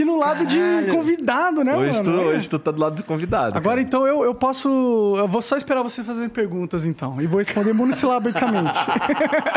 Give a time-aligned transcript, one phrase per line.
[0.00, 0.58] Aqui no lado de
[0.90, 2.22] convidado, né, Hoje tu, mano?
[2.28, 3.56] hoje tu tá do lado do convidado.
[3.56, 3.80] Agora, cara.
[3.82, 5.14] então, eu, eu posso...
[5.16, 7.20] Eu vou só esperar você fazer perguntas, então.
[7.20, 8.72] E vou responder monossilabricamente.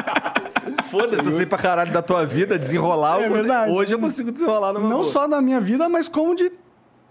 [0.89, 3.21] Foda-se, eu sei pra caralho da tua vida, desenrolar.
[3.21, 3.71] É verdade.
[3.71, 5.05] Hoje eu consigo desenrolar numa Não boa.
[5.05, 6.51] só da minha vida, mas como de...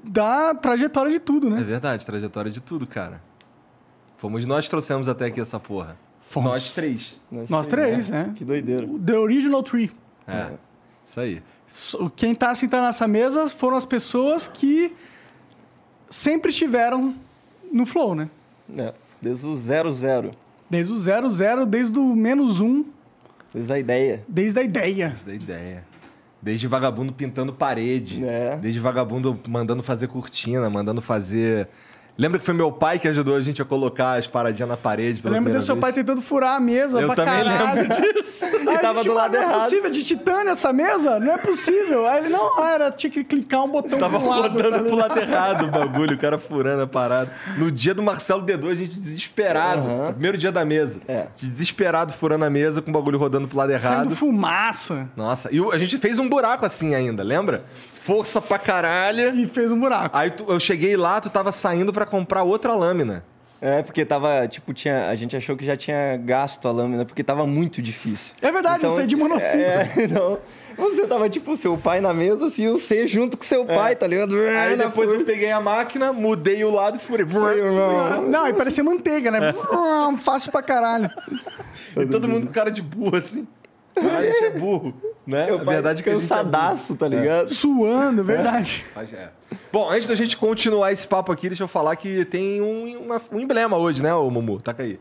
[0.04, 1.62] Da trajetória de tudo, É né?
[1.62, 3.20] verdade, trajetória de tudo, cara.
[4.16, 5.96] Fomos nós que trouxemos até aqui essa porra.
[6.20, 6.50] Fomos.
[6.50, 7.20] Nós três.
[7.48, 8.32] Nós três, né?
[8.34, 8.86] Que doideira.
[9.04, 9.90] The Original Tree.
[10.26, 10.50] É.
[11.04, 11.42] Isso aí.
[12.16, 14.92] Quem tá sentado nessa mesa foram as pessoas que
[16.10, 17.14] sempre estiveram
[17.72, 18.28] no flow, né?
[18.76, 20.32] É, desde o zero, zero.
[20.68, 22.84] Desde o zero, zero, desde o menos um,
[23.52, 24.24] Desde a ideia.
[24.28, 25.12] desde a ideia.
[25.16, 25.84] Isso da ideia.
[26.40, 28.24] Desde vagabundo pintando parede.
[28.24, 28.56] É.
[28.56, 31.68] Desde vagabundo mandando fazer cortina, mandando fazer.
[32.18, 35.18] Lembra que foi meu pai que ajudou a gente a colocar as paradinhas na parede?
[35.18, 37.80] Eu pela lembro primeira do seu pai tentando furar a mesa Eu pra também caralho.
[37.88, 38.44] lembro disso.
[38.44, 40.72] Aí E a tava gente, do "Mas lado não é errado." possível, de titânio essa
[40.74, 41.18] mesa?
[41.18, 42.06] Não é possível.
[42.06, 44.42] Aí ele, não, ah, era, tinha que clicar um botão Tava pro lado.
[44.42, 47.32] rodando tá pro lado errado o bagulho, o cara furando a parada.
[47.56, 49.88] No dia do Marcelo D2, a gente desesperado.
[49.88, 50.12] Aham.
[50.12, 51.00] Primeiro dia da mesa.
[51.08, 51.28] É.
[51.36, 54.16] De desesperado ligado, a mesa com o bagulho rodando pro lado Saindo errado.
[54.16, 55.08] fumaça.
[55.16, 57.64] Nossa, e o- a gente fez um buraco assim ainda, lembra?
[58.04, 59.34] Força pra caralho.
[59.38, 60.16] E fez um buraco.
[60.16, 63.24] Aí tu- eu cheguei lá, tu tava saindo pra comprar outra lâmina.
[63.60, 67.22] É, porque tava, tipo, tinha, a gente achou que já tinha gasto a lâmina, porque
[67.22, 68.34] tava muito difícil.
[68.42, 69.60] É verdade, eu sei de monociclo.
[69.60, 70.38] É, então,
[70.76, 74.04] você tava, tipo, seu pai na mesa, assim, o C junto com seu pai, tá
[74.04, 74.34] ligado?
[74.36, 77.24] Aí Na depois eu peguei a máquina, mudei o lado e furei.
[78.28, 79.50] Não, e parecia manteiga, né?
[79.50, 80.16] É.
[80.16, 81.08] Fácil pra caralho.
[81.96, 83.46] E todo mundo com cara de burro assim.
[83.96, 84.92] Gente é burro,
[85.26, 85.46] né?
[85.46, 86.44] Meu a verdade é que a gente é burro.
[86.44, 87.48] cansadaço, tá ligado?
[87.48, 88.84] Suando, verdade.
[88.94, 89.30] Mas é.
[89.72, 93.20] Bom, antes da gente continuar esse papo aqui, deixa eu falar que tem um, uma-
[93.30, 94.60] um emblema hoje, né, ô Mumu?
[94.60, 94.98] Taca aí.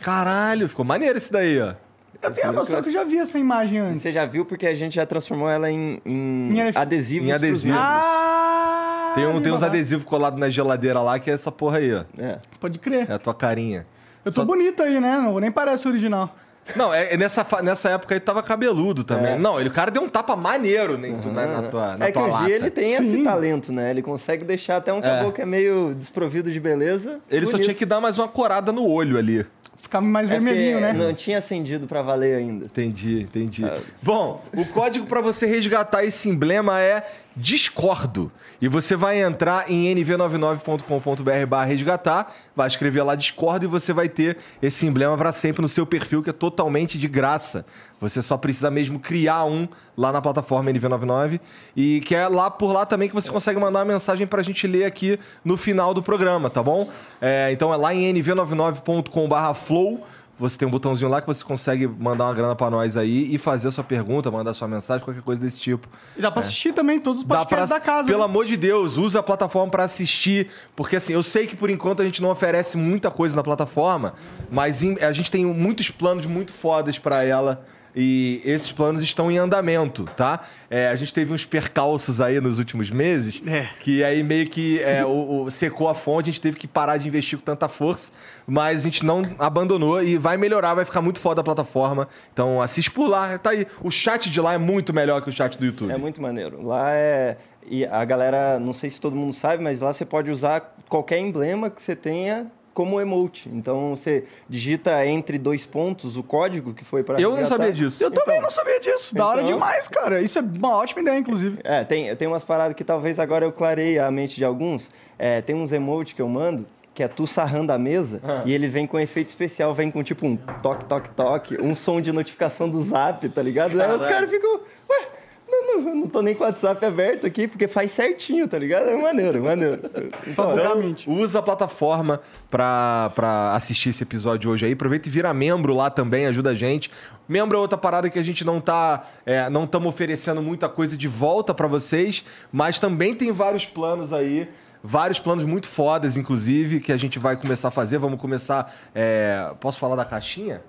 [0.00, 1.74] Caralho, ficou maneiro esse daí, ó.
[2.22, 4.02] Eu tenho a noção que eu já vi essa imagem antes.
[4.02, 7.24] Você já viu porque a gente já transformou ela em, em Em adesivos.
[7.24, 7.74] em pros adesivo.
[7.74, 7.92] membros.
[7.96, 9.12] Ah!
[9.14, 12.04] Tem, um, tem uns adesivos colados na geladeira lá, que é essa porra aí, ó.
[12.18, 12.38] É.
[12.60, 13.10] Pode crer.
[13.10, 13.86] É a tua carinha.
[14.24, 15.18] Eu tô Só- bonito aí, né?
[15.18, 16.34] Não, nem parece o original.
[16.76, 19.32] Não, é, é nessa, nessa época aí tava cabeludo também.
[19.32, 19.38] É.
[19.38, 22.12] Não, ele, o cara deu um tapa maneiro né, tu- na, na tua, na é
[22.12, 22.44] que tua o lata.
[22.44, 23.14] G ele tem Sim.
[23.14, 23.90] esse talento, né?
[23.90, 27.18] Ele consegue deixar até um caboclo que é meio desprovido de beleza.
[27.30, 27.64] Ele só bonito.
[27.64, 29.44] tinha que dar mais uma corada no olho ali.
[29.82, 30.92] Ficar mais É vermelhinho, né?
[30.92, 32.66] Não tinha acendido pra valer ainda.
[32.66, 33.64] Entendi, entendi.
[33.64, 37.04] Ah, Bom, o código para você resgatar esse emblema é
[37.36, 38.30] Discordo.
[38.60, 44.08] E você vai entrar em nv99.com.br barra resgatar, vai escrever lá Discordo e você vai
[44.08, 47.64] ter esse emblema para sempre no seu perfil, que é totalmente de graça.
[48.00, 49.66] Você só precisa mesmo criar um
[49.96, 51.40] lá na plataforma NV99
[51.76, 54.66] e que é lá por lá também que você consegue mandar uma mensagem pra gente
[54.66, 56.90] ler aqui no final do programa, tá bom?
[57.20, 60.06] É, então é lá em nv99.com barra flow
[60.40, 63.36] Você tem um botãozinho lá que você consegue mandar uma grana pra nós aí e
[63.36, 65.86] fazer a sua pergunta, mandar sua mensagem, qualquer coisa desse tipo.
[66.16, 68.06] E dá pra assistir também todos os podcasts pra- da casa.
[68.08, 68.24] Pelo né?
[68.24, 72.00] amor de Deus, usa a plataforma pra assistir, porque assim, eu sei que por enquanto
[72.00, 74.14] a gente não oferece muita coisa na plataforma,
[74.50, 77.64] mas em- a gente tem muitos planos muito fodas pra ela.
[77.94, 80.46] E esses planos estão em andamento, tá?
[80.70, 83.68] É, a gente teve uns percalços aí nos últimos meses, É.
[83.80, 86.96] que aí meio que é, o, o- secou a fonte, a gente teve que parar
[86.98, 88.12] de investir com tanta força,
[88.46, 92.06] mas a gente não abandonou e vai melhorar, vai ficar muito foda a plataforma.
[92.32, 93.66] Então assiste por lá, tá aí.
[93.82, 95.90] O chat de lá é muito melhor que o chat do YouTube.
[95.92, 96.62] É muito maneiro.
[96.64, 97.36] Lá é.
[97.68, 101.18] E a galera, não sei se todo mundo sabe, mas lá você pode usar qualquer
[101.18, 102.46] emblema que você tenha
[102.80, 103.46] como emote.
[103.52, 108.02] Então você digita entre dois pontos o código que foi para Eu não sabia disso.
[108.02, 108.42] Eu também Então.
[108.44, 109.14] não sabia disso.
[109.14, 110.18] Da hora Então- demais, cara.
[110.22, 111.58] Isso é uma ótima ideia, inclusive.
[111.62, 114.90] É, tem, tem umas paradas que talvez agora eu clarei a mente de alguns.
[115.18, 118.42] É, tem uns emotes que eu mando, que é tu sarrando a mesa, Ah.
[118.46, 122.00] e ele vem com efeito especial, vem com tipo um toque, toque, toque, um som
[122.00, 123.72] de notificação do zap, tá ligado?
[123.72, 124.08] Aí os Caralho.
[124.10, 124.54] caras ficam,
[124.88, 125.06] ué,
[125.50, 128.88] não, não, não tô nem com o WhatsApp aberto aqui, porque faz certinho, tá ligado?
[128.88, 129.80] É maneiro, maneiro.
[130.26, 131.08] Então, é- Realmente.
[131.10, 132.20] Usa a plataforma
[132.50, 134.72] pra, pra assistir esse episódio hoje aí.
[134.72, 136.90] Aproveita e vira membro lá também, ajuda a gente.
[137.28, 139.06] Membro é outra parada que a gente não tá.
[139.24, 144.12] é, não estamos oferecendo muita coisa de volta pra vocês, mas também tem vários planos
[144.12, 144.48] aí.
[144.82, 147.98] Vários planos muito fodas, inclusive, que a gente vai começar a fazer.
[147.98, 148.74] Vamos começar.
[148.94, 150.62] é, Posso falar da caixinha?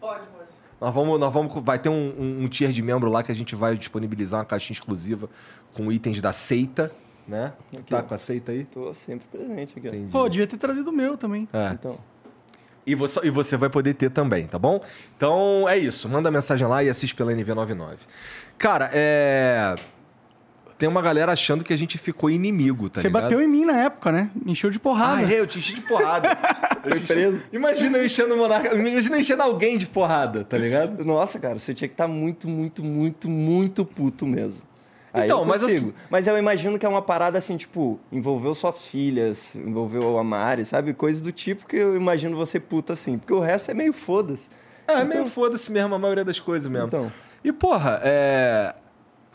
[0.00, 0.35] Pode, pode.
[0.80, 3.34] Nós vamos, nós vamos, vai ter um, um, um tier de membro lá que a
[3.34, 5.28] gente vai disponibilizar uma caixinha exclusiva
[5.72, 6.92] com itens da seita,
[7.26, 7.52] né?
[7.72, 8.02] Aqui, tá ó.
[8.02, 8.64] com a seita aí?
[8.64, 9.88] Tô sempre presente aqui.
[9.88, 10.12] Entendi.
[10.12, 11.48] Pô, devia ter trazido o meu também.
[11.52, 11.72] É.
[11.72, 11.98] Então,
[12.86, 14.80] E você, e você vai poder ter também, tá bom?
[15.16, 16.08] Então é isso.
[16.08, 17.96] Manda mensagem lá e assiste pela NV99.
[18.58, 19.74] Cara, é.
[20.78, 23.22] Tem uma galera achando que a gente ficou inimigo, tá Você ligado?
[23.22, 24.30] bateu em mim na época, né?
[24.34, 25.22] Me encheu de Ah, porrada.
[25.32, 26.28] é, eu te enchi de porrada.
[26.86, 27.42] Eu preso.
[27.52, 28.72] Imagina eu enchendo o monarca.
[28.72, 31.04] Imagina eu enchendo alguém de porrada, tá ligado?
[31.04, 34.62] nossa, cara, você tinha que estar muito, muito, muito, muito puto mesmo.
[35.12, 35.86] Aí Então, eu mas consigo.
[35.88, 40.22] assim- Mas eu imagino que é uma parada assim, tipo, envolveu suas filhas, envolveu a
[40.22, 40.92] Mari, sabe?
[40.94, 43.18] Coisas do tipo que eu imagino você puto assim.
[43.18, 44.44] Porque o resto é meio foda-se.
[44.86, 46.86] É, meio foda-se mesmo a maioria das coisas mesmo.
[46.86, 47.10] Então.
[47.42, 48.74] E, porra, é.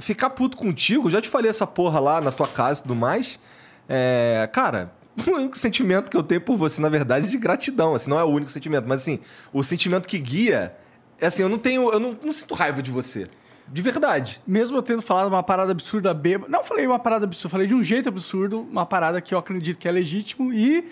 [0.01, 3.39] Ficar puto contigo, já te falei essa porra lá na tua casa e tudo mais.
[3.88, 4.50] É.
[4.51, 4.92] Cara,
[5.27, 7.94] o único sentimento que eu tenho por você, na verdade, é de gratidão.
[7.94, 9.19] Assim, não é o único sentimento, mas assim,
[9.53, 10.75] o sentimento que guia
[11.19, 11.92] é assim, eu não tenho.
[11.92, 13.27] Eu não, não sinto raiva de você.
[13.68, 14.42] De verdade.
[14.45, 16.51] Mesmo eu tendo falado uma parada absurda bêbada.
[16.51, 19.77] Não falei uma parada absurda, falei de um jeito absurdo, uma parada que eu acredito
[19.77, 20.89] que é legítimo e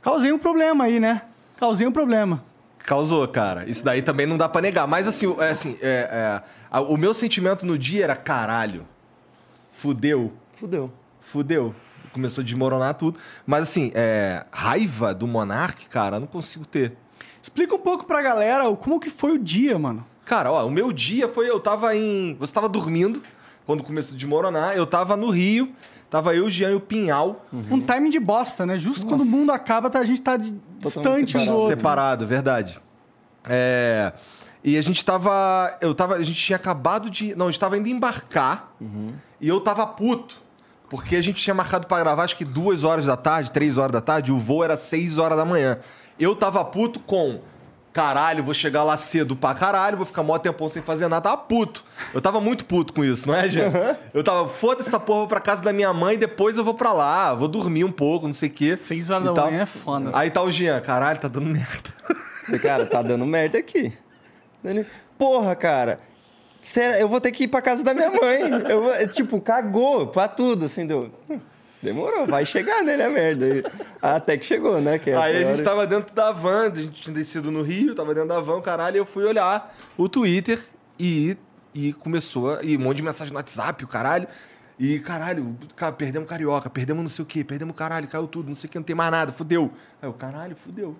[0.00, 1.22] causei um problema aí, né?
[1.56, 2.44] Causei um problema.
[2.78, 3.68] Causou, cara.
[3.68, 4.86] Isso daí também não dá pra negar.
[4.86, 6.42] Mas assim, é, assim é, é,
[6.80, 8.86] o meu sentimento no dia era caralho.
[9.72, 10.32] Fudeu.
[10.56, 10.90] Fudeu.
[11.20, 11.74] Fudeu.
[12.12, 13.18] Começou a desmoronar tudo.
[13.46, 16.92] Mas assim, é, raiva do Monark, cara, eu não consigo ter.
[17.42, 20.06] Explica um pouco pra galera como que foi o dia, mano.
[20.24, 21.48] Cara, ó, o meu dia foi.
[21.50, 22.36] Eu tava em.
[22.38, 23.22] Você tava dormindo
[23.66, 24.74] quando começou a desmoronar.
[24.76, 25.74] Eu tava no Rio.
[26.08, 27.44] Tava eu, o Jean e o Pinhal.
[27.52, 28.78] Um timing de bosta, né?
[28.78, 31.56] Justo quando o mundo acaba, tá- a gente tá de- distante um do separado.
[31.58, 31.76] outro.
[31.76, 32.80] Separado, verdade.
[33.48, 34.12] É.
[34.64, 35.76] E a gente tava.
[35.80, 36.14] Eu tava.
[36.14, 37.34] A gente tinha acabado de.
[37.36, 38.72] Não, a gente tava indo embarcar.
[39.40, 40.42] E eu tava puto.
[40.88, 43.90] Porque a gente tinha marcado pra gravar, acho que duas horas da tarde, três horas
[43.92, 45.78] da tarde, e o voo era seis horas da manhã.
[46.18, 47.40] Eu tava puto com.
[47.92, 51.22] Caralho, vou chegar lá cedo pra caralho, vou ficar mó tempão sem fazer nada.
[51.30, 51.84] Tava puto.
[52.12, 53.70] Eu tava muito puto com isso, não é, Jean?
[54.12, 56.92] Eu tava, foda-se essa porra, vou pra casa da minha mãe, depois eu vou pra
[56.92, 58.76] lá, vou dormir um pouco, não sei o quê.
[58.76, 59.46] Seis horas E da tal.
[59.46, 60.10] manhã é foda.
[60.12, 61.90] Aí tá o Jean, caralho, tá dando merda.
[62.60, 63.92] Cara, tá dando merda aqui.
[64.64, 64.86] Ele,
[65.18, 65.98] Porra, cara.
[66.60, 68.40] Sério, eu vou ter que ir pra casa da minha mãe.
[68.70, 71.10] Eu, vou- tipo, cagou pra tudo, assim, deu.
[71.28, 71.38] "Hum,
[71.82, 73.46] Demorou, vai chegar nele a merda.
[73.46, 73.62] E-
[74.00, 74.98] Até que chegou, né?
[74.98, 77.60] Que Aí a foi gente hora- tava dentro da van, a gente tinha descido no
[77.60, 80.58] Rio, tava dentro da van, caralho, e eu fui olhar o Twitter
[80.98, 81.36] e,
[81.74, 84.26] e começou, a- e um monte de mensagem no WhatsApp, o caralho.
[84.78, 88.54] E, caralho, cara, perdemos carioca, perdemos não sei o quê, perdemos caralho, caiu tudo, não
[88.54, 89.70] sei o que, não tem mais nada, fudeu.
[90.00, 90.96] Aí eu, caralho, fudeu.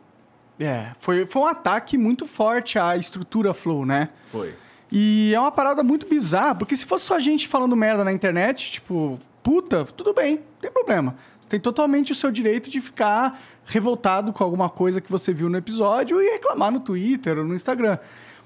[0.59, 4.11] É, foi, foi um ataque muito forte à estrutura Flow, né?
[4.31, 4.55] Foi.
[4.91, 8.71] E é uma parada muito bizarra, porque se fosse só gente falando merda na internet,
[8.71, 11.17] tipo, puta, tudo bem, não tem problema.
[11.41, 15.49] Você tem totalmente o seu direito de ficar revoltado com alguma coisa que você viu
[15.49, 17.99] no episódio e reclamar no Twitter ou no Instagram.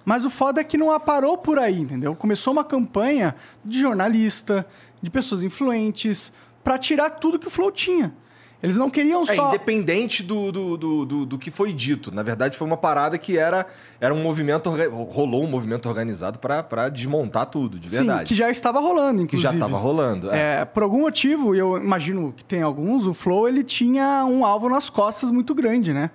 [0.04, 2.16] Mas o foda é que não parou por aí, entendeu?
[2.16, 4.66] Começou uma campanha de jornalista,
[5.02, 6.32] de pessoas influentes,
[6.64, 8.14] pra tirar tudo que o Flow tinha.
[8.60, 9.48] Eles não queriam É, só.
[9.48, 12.12] independente do, do, do, do, do que foi dito.
[12.12, 13.66] Na verdade, foi uma parada que era,
[14.00, 14.68] era um movimento.
[15.10, 18.20] Rolou um movimento organizado pra desmontar tudo, de verdade.
[18.20, 19.52] Sim, que já estava rolando, Que inclusive.
[19.52, 20.30] já tava rolando.
[20.32, 20.48] é.
[20.60, 24.44] É, por algum motivo, e eu imagino que tem alguns, o Flow ele tinha um
[24.44, 26.10] alvo nas costas muito grande, né?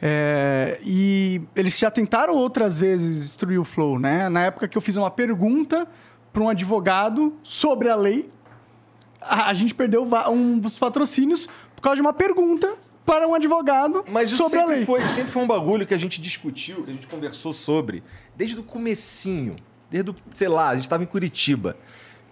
[0.00, 4.28] É, e eles já tentaram outras vezes destruir o Flow, né?
[4.28, 5.88] Na época que eu fiz uma pergunta
[6.32, 8.28] para um advogado sobre a lei,
[9.22, 11.48] a, gente perdeu um dos patrocínios
[11.86, 12.74] causa de uma pergunta
[13.04, 14.84] para um advogado Mas isso sobre a sempre lei.
[14.84, 18.02] foi, sempre foi um bagulho que a gente discutiu, que a gente conversou sobre,
[18.36, 19.56] desde o comecinho.
[19.88, 21.76] Desde, o, sei lá, a gente tava em Curitiba.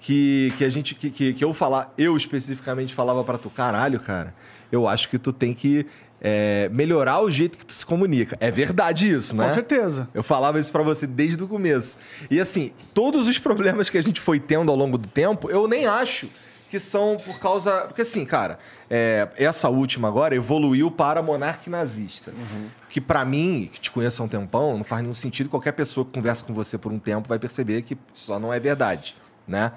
[0.01, 0.95] Que, que a gente.
[0.95, 4.35] Que, que, que eu falar, eu especificamente falava pra tu, caralho, cara,
[4.71, 5.87] eu acho que tu tem que
[6.21, 8.37] é, melhorar o jeito que tu se comunica.
[8.41, 9.47] É verdade isso, né?
[9.47, 10.09] Com certeza.
[10.13, 11.97] Eu falava isso pra você desde o começo.
[12.31, 15.69] E assim, todos os problemas que a gente foi tendo ao longo do tempo, eu
[15.69, 16.29] nem acho
[16.75, 17.83] que são por causa.
[17.83, 18.59] Porque assim, cara,
[18.91, 22.33] é, essa última agora evoluiu para monarca nazista.
[22.91, 25.49] Que pra mim, que te conheço há um tempão, não faz nenhum sentido.
[25.49, 28.59] Qualquer pessoa que conversa com você por um tempo vai perceber que só não é
[28.59, 29.15] verdade,
[29.47, 29.71] né?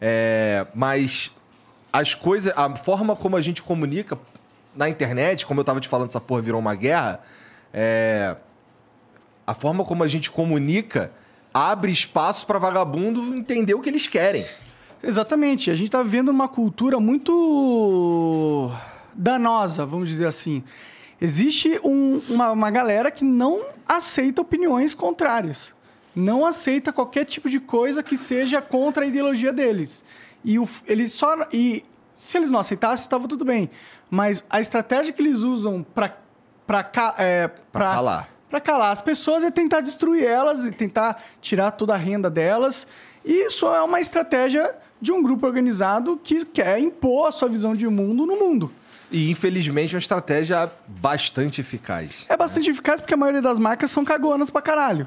[0.00, 1.30] É, mas
[1.92, 4.18] as coisas, a forma como a gente comunica
[4.74, 7.20] na internet, como eu tava te falando, essa porra virou uma guerra.
[7.72, 8.36] É,
[9.46, 11.12] a forma como a gente comunica
[11.54, 14.44] abre espaço para vagabundo entender o que eles querem.
[15.02, 15.70] Exatamente.
[15.70, 18.70] A gente está vivendo uma cultura muito
[19.14, 20.62] danosa, vamos dizer assim.
[21.20, 25.74] Existe um- uma, uma galera que não aceita opiniões contrárias.
[26.14, 30.04] Não aceita qualquer tipo de coisa que seja contra a ideologia deles.
[30.44, 31.34] E o, eles só.
[31.52, 33.70] E se eles não aceitassem, estava tudo bem.
[34.10, 36.16] Mas a estratégia que eles usam para
[37.18, 38.28] é, Pra calar.
[38.48, 42.86] Pra calar as pessoas é tentar destruir elas e tentar tirar toda a renda delas.
[43.24, 47.74] E isso é uma estratégia de um grupo organizado que quer impor a sua visão
[47.74, 48.70] de mundo no mundo.
[49.10, 52.24] E infelizmente é uma estratégia bastante eficaz.
[52.28, 55.06] É bastante eficaz porque a maioria das marcas são cagonas pra caralho.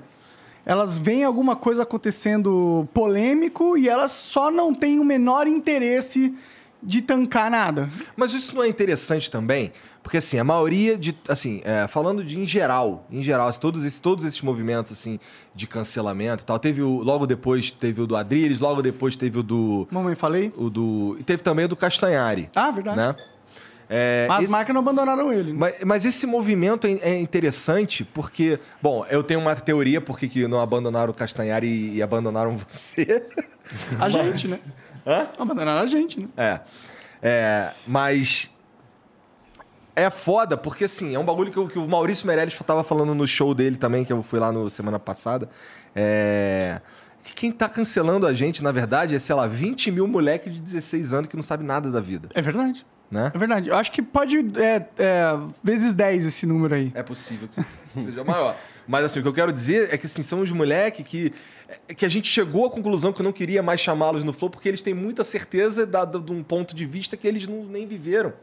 [0.65, 6.33] Elas veem alguma coisa acontecendo polêmico e elas só não têm o menor interesse
[6.81, 7.89] de tancar nada.
[8.15, 9.71] Mas isso não é interessante também?
[10.03, 11.17] Porque, assim, a maioria de.
[11.29, 15.17] Assim, é, falando de em geral, em geral, assim, todos, esses, todos esses movimentos, assim,
[15.55, 16.59] de cancelamento e tal.
[16.59, 16.97] Teve o.
[17.01, 19.87] Logo depois teve o do Adriles, logo depois teve o do.
[19.89, 20.53] Mamãe, falei?
[20.57, 21.15] O do.
[21.19, 22.49] E teve também o do Castanhari.
[22.53, 22.97] Ah, verdade.
[22.97, 23.15] Né?
[23.89, 25.51] É, Mas as esse- marcas não abandonaram ele.
[25.53, 25.57] né?
[25.59, 30.47] Mas, mas esse movimento é, é interessante porque, bom, eu tenho uma teoria porque que
[30.47, 33.23] não abandonaram o Castanhari e, e abandonaram você.
[33.99, 34.59] A gente, né?
[35.05, 35.27] Hã?
[35.37, 36.27] Abandonaram a gente, né?
[36.37, 36.59] É.
[37.21, 38.49] É, mas
[39.95, 43.13] é foda porque assim, é um bagulho que, o- que o Maurício Meirelles tava falando
[43.13, 45.49] no show dele também, que eu fui lá no semana passada.
[45.95, 46.81] É.
[47.23, 50.59] Que quem tá cancelando a gente, na verdade, é, sei lá, 20 mil moleque de
[50.59, 52.85] 16 anos que não sabe nada da vida, É verdade.
[53.09, 53.31] né?
[53.33, 53.69] É verdade.
[53.69, 54.37] Eu acho que pode.
[54.59, 55.23] É, é,
[55.63, 56.91] vezes 10 esse número aí.
[56.93, 58.57] É possível que seja maior.
[58.85, 61.31] Mas assim, o que eu quero dizer é que assim, são os moleques que,
[61.87, 64.49] é que a gente chegou à conclusão que eu não queria mais chamá-los no Flow
[64.49, 67.63] porque eles têm muita certeza da- da- de um ponto de vista que eles não,
[67.63, 68.33] nem viveram.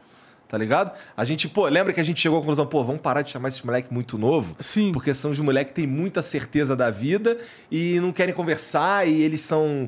[0.51, 0.91] Tá ligado?
[1.15, 3.47] A gente, pô, lembra que a gente chegou à conclusão, pô, vamos parar de chamar
[3.47, 4.53] esses moleques muito novo?
[4.59, 4.91] Sim.
[4.91, 7.37] Porque são os moleques que têm muita certeza da vida
[7.71, 9.87] e não querem conversar e eles são.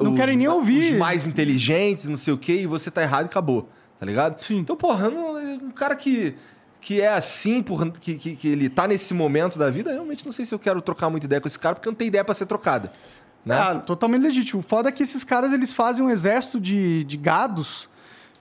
[0.00, 0.94] Não querem nem ouvir.
[0.94, 3.68] Os mais inteligentes, não sei o quê, e você tá errado e acabou.
[4.00, 4.42] Tá ligado?
[4.42, 4.56] Sim.
[4.56, 6.34] Então, porra, não- um cara que,
[6.80, 10.24] que é assim, por, que, que, que ele tá nesse momento da vida, eu realmente
[10.24, 12.24] não sei se eu quero trocar muita ideia com esse cara, porque não tem ideia
[12.24, 12.90] pra ser trocada.
[13.44, 13.54] Né?
[13.54, 14.60] Ah, totalmente legítimo.
[14.60, 17.90] O foda é que esses caras eles fazem um exército de, de gados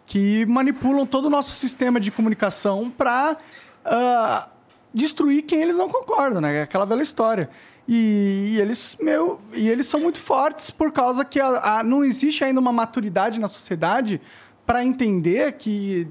[0.08, 3.38] que manipulam todo o nosso sistema de comunicação pra
[3.86, 4.48] ah,
[4.94, 6.56] destruir quem eles não concordam, né?
[6.56, 7.50] É Aquela velha história.
[7.88, 12.04] E, e eles, meu, e eles são muito fortes por causa que a- a- não
[12.04, 14.20] existe ainda uma maturidade na sociedade
[14.66, 16.08] para entender que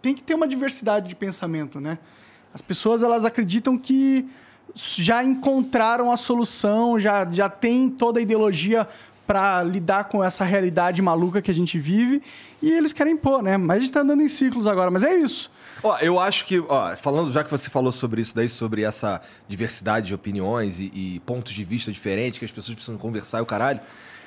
[0.00, 1.98] tem que ter uma diversidade de pensamento, né?
[2.52, 4.28] As pessoas elas acreditam que
[4.74, 8.86] já encontraram a solução, já, já tem toda a ideologia
[9.26, 12.22] para lidar com essa realidade maluca que a gente vive
[12.62, 13.56] e eles querem pôr, né?
[13.56, 15.50] Mas a gente tá andando em ciclos agora, mas é isso.
[15.82, 19.20] Ó, eu acho que, ó, falando, já que você falou sobre isso daí, sobre essa
[19.46, 23.42] diversidade de opiniões e, e pontos de vista diferentes, que as pessoas precisam conversar e
[23.42, 23.80] o caralho.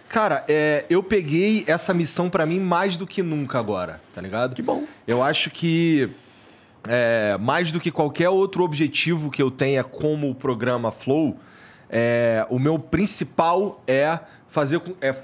[0.09, 4.55] Cara, é, eu peguei essa missão pra mim mais do que nunca agora, tá ligado?
[4.55, 4.83] Que bom.
[5.07, 6.09] Eu acho que
[6.87, 11.37] é, mais do que qualquer outro objetivo que eu tenha como o programa Flow,
[11.89, 15.15] é, o meu principal é fazer com, é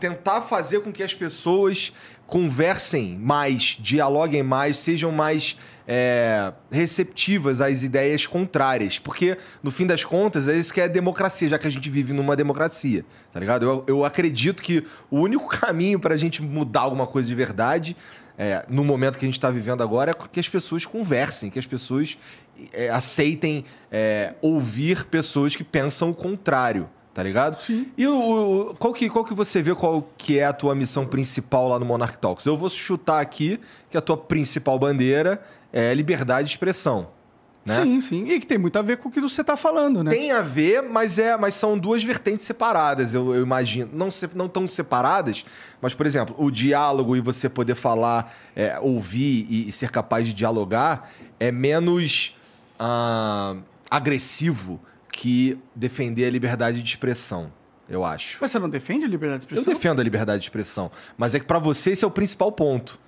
[0.00, 1.92] tentar fazer com que as pessoas
[2.26, 8.98] conversem mais, dialoguem mais, sejam mais é, receptivas às ideias contrárias.
[8.98, 12.12] Porque, no fim das contas, é isso que é democracia, já que a gente vive
[12.12, 13.64] numa democracia, tá ligado?
[13.64, 17.96] Eu, eu acredito que o único caminho pra gente mudar alguma coisa de verdade
[18.38, 21.58] é, no momento que a gente está vivendo agora, é que as pessoas conversem, que
[21.58, 22.18] as pessoas
[22.72, 27.60] é, aceitem é, ouvir pessoas que pensam o contrário, tá ligado?
[27.60, 27.88] Sim.
[27.96, 31.06] E o, o- qual, que, qual que você vê qual que é a tua missão
[31.06, 32.46] principal lá no Monarch Talks?
[32.46, 35.42] Eu vou chutar aqui que a tua principal bandeira
[35.72, 37.08] é liberdade de expressão.
[37.64, 37.74] Né?
[37.76, 38.24] Sim, sim.
[38.28, 40.10] E que tem muito a ver com o que você tá falando, né?
[40.10, 43.88] Tem a ver, mas, é, mas são duas vertentes separadas, eu, eu imagino.
[43.92, 45.44] Não, se- não tão separadas,
[45.80, 50.26] mas, por exemplo, o diálogo e você poder falar, é, ouvir e, e ser capaz
[50.26, 52.36] de dialogar é menos
[52.80, 53.54] ah,
[53.88, 54.80] agressivo
[55.12, 57.52] que defender a liberdade de expressão,
[57.88, 58.38] eu acho.
[58.40, 59.74] Mas você não defende a liberdade de Eu expressão?
[59.78, 62.98] defendo a liberdade de expressão, mas é que pra você esse é o principal ponto.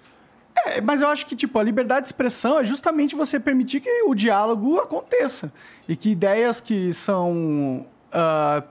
[0.66, 4.02] É, mas eu acho que, tipo, a liberdade de expressão é justamente você permitir que
[4.04, 5.52] o diálogo aconteça.
[5.88, 8.62] E que ideias que são ah,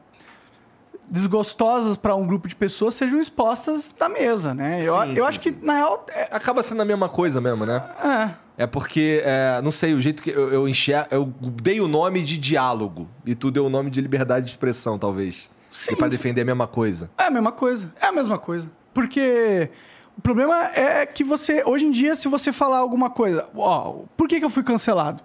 [1.10, 4.80] desgostosas para um grupo de pessoas sejam expostas na mesa, né?
[4.82, 5.60] Eu, Sim, eu sim, acho que, sim.
[5.62, 7.84] na real, é, Acaba sendo a mesma coisa mesmo, né?
[8.04, 11.08] é, É porque, é, não sei, o jeito que eu, eu enxergo.
[11.12, 15.00] Eu dei o nome de diálogo e tu deu o nome de liberdade de expressão,
[15.00, 15.50] talvez.
[15.72, 15.94] Sim.
[15.94, 17.10] E pra defender a mesma coisa.
[17.18, 17.92] é a mesma coisa.
[18.00, 18.72] É a mesma coisa.
[18.94, 19.70] Porque
[20.16, 23.50] o problema é que você, hoje em dia, se você falar alguma coisa...
[23.56, 25.24] Ó, por que, que eu fui cancelado?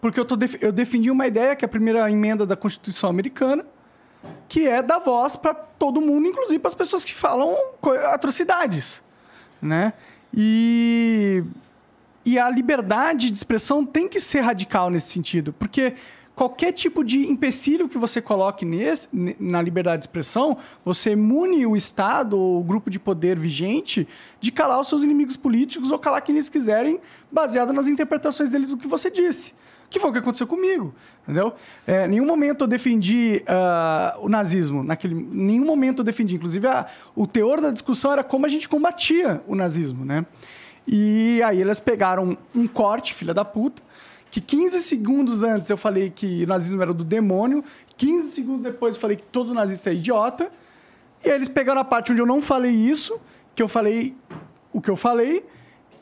[0.00, 3.10] Porque eu, tô def- eu defendi uma ideia, que é a primeira emenda da Constituição
[3.10, 3.66] Americana,
[4.48, 7.54] que é dar voz para todo mundo, inclusive para as pessoas que falam
[8.14, 9.02] atrocidades,
[9.60, 9.92] né?
[10.34, 11.44] E,
[12.32, 15.94] e a liberdade de expressão tem que ser radical nesse sentido, porque
[16.34, 21.66] qualquer tipo de empecilho que você coloque nesse, ne- na liberdade de expressão, você imune
[21.66, 24.08] o Estado ou o grupo de poder vigente
[24.40, 26.98] de calar os seus inimigos políticos ou calar quem eles quiserem,
[27.30, 29.52] baseado nas interpretações deles do que você disse.
[29.90, 30.94] Que foi o que aconteceu comigo,
[31.24, 31.52] entendeu?
[31.84, 36.36] É, nenhum momento eu defendi ah, o nazismo, naquele, nenhum momento eu defendi.
[36.36, 40.24] Inclusive, a- o teor da discussão era como a gente combatia o nazismo, né?
[40.92, 43.80] E aí eles pegaram um corte, filha da puta,
[44.28, 47.64] que 15 segundos antes eu falei que nazismo era do demônio,
[47.96, 50.50] 15 segundos depois eu falei que todo nazista é idiota,
[51.24, 53.20] e aí eles pegaram a parte onde eu não falei isso,
[53.54, 54.16] que eu falei
[54.72, 55.46] o que eu falei,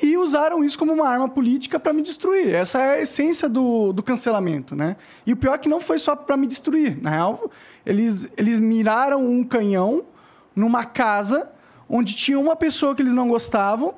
[0.03, 2.55] e usaram isso como uma arma política para me destruir.
[2.55, 4.97] Essa é a essência do, do cancelamento, né?
[5.27, 6.97] E o pior é que não foi só para me destruir.
[7.03, 7.51] Na real,
[7.85, 10.05] eles, eles miraram um canhão
[10.57, 11.51] numa casa
[11.89, 13.95] onde tinha uma pessoa que eles não gostavam,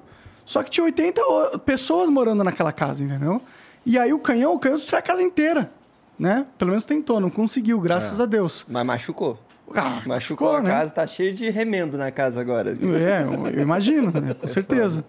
[0.50, 3.40] só que tinha 80 o- pessoas morando naquela casa, entendeu?
[3.86, 5.70] E aí o canhão, o canhão destruiu a casa inteira,
[6.18, 6.44] né?
[6.58, 8.66] Pelo menos tentou, não conseguiu, graças a Deus.
[8.68, 9.38] Mas machucou.
[9.72, 10.68] Ah, Machucou a né?
[10.68, 12.72] casa, tá cheio de remendo na casa agora.
[12.72, 14.34] É, eu imagino, né?
[14.34, 15.04] com certeza.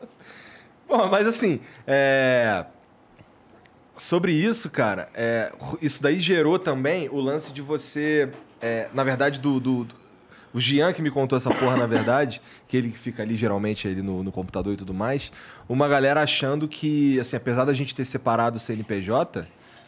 [0.88, 2.64] Bom, mas assim, é...
[3.96, 5.52] sobre isso, cara, é,
[5.82, 8.30] isso daí gerou também o lance de você,
[8.62, 9.88] é, na verdade, do- do-
[10.54, 13.88] o Gian que me contou essa porra, na verdade, que ele que fica ali geralmente
[13.88, 15.32] ali no, no computador e tudo mais,
[15.70, 19.48] uma galera achando que, assim, apesar da gente ter separado o CNPJ,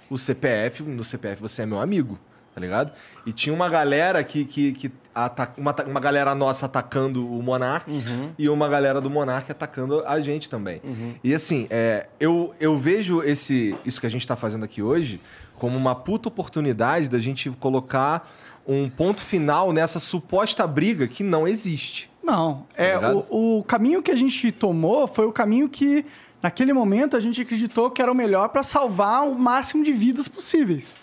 [0.09, 2.19] o CPF, no CPF você é meu amigo,
[2.53, 2.91] tá ligado?
[3.25, 7.89] E tinha uma galera que, que, que ata- uma, uma galera nossa atacando o Monark
[8.37, 10.79] e uma galera do Monark atacando a gente também.
[11.23, 15.19] E assim, é, eu, eu vejo esse, isso que a gente tá fazendo aqui hoje
[15.55, 18.31] como uma puta oportunidade da gente colocar
[18.67, 22.09] um ponto final nessa suposta briga que não existe.
[22.23, 23.25] Não, é ligado?
[23.29, 26.05] o, o caminho que a gente tomou foi o caminho que,
[26.41, 30.27] naquele momento, a gente acreditou que era o melhor para salvar o máximo de vidas
[30.27, 30.97] possíveis.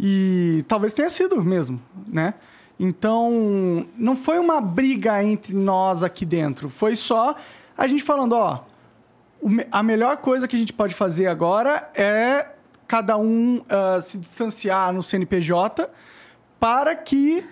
[0.00, 2.34] E talvez tenha sido mesmo, né?
[2.80, 6.70] Então, não foi uma briga entre nós aqui dentro.
[6.70, 7.34] Foi só
[7.76, 8.64] a gente falando, ó,
[9.70, 12.48] a melhor coisa que a gente pode fazer agora é
[12.86, 15.90] cada um ah, se distanciar no CNPJ
[16.58, 17.44] para que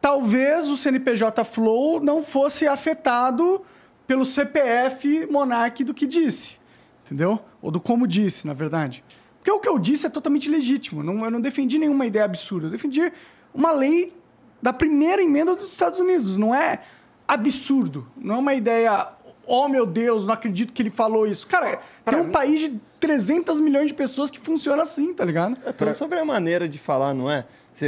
[0.00, 3.62] talvez o CNPJ Flow não fosse afetado
[4.06, 6.58] pelo CPF Monark do que disse.
[7.04, 7.40] Entendeu?
[7.60, 9.04] Ou do como disse, na verdade.
[9.38, 11.02] Porque o que eu disse é totalmente legítimo.
[11.02, 12.66] Não, eu não defendi nenhuma ideia absurda.
[12.66, 13.12] Eu defendi
[13.54, 14.12] uma lei
[14.60, 16.36] da primeira emenda dos Estados Unidos.
[16.36, 16.80] Não é
[17.26, 18.06] absurdo.
[18.16, 19.08] Não é uma ideia.
[19.46, 21.46] Oh, meu Deus, não acredito que ele falou isso.
[21.46, 25.56] Cara, tem um país de 300 milhões de pessoas que funciona assim, tá ligado?
[25.64, 27.46] É tudo sobre a maneira de falar, não é?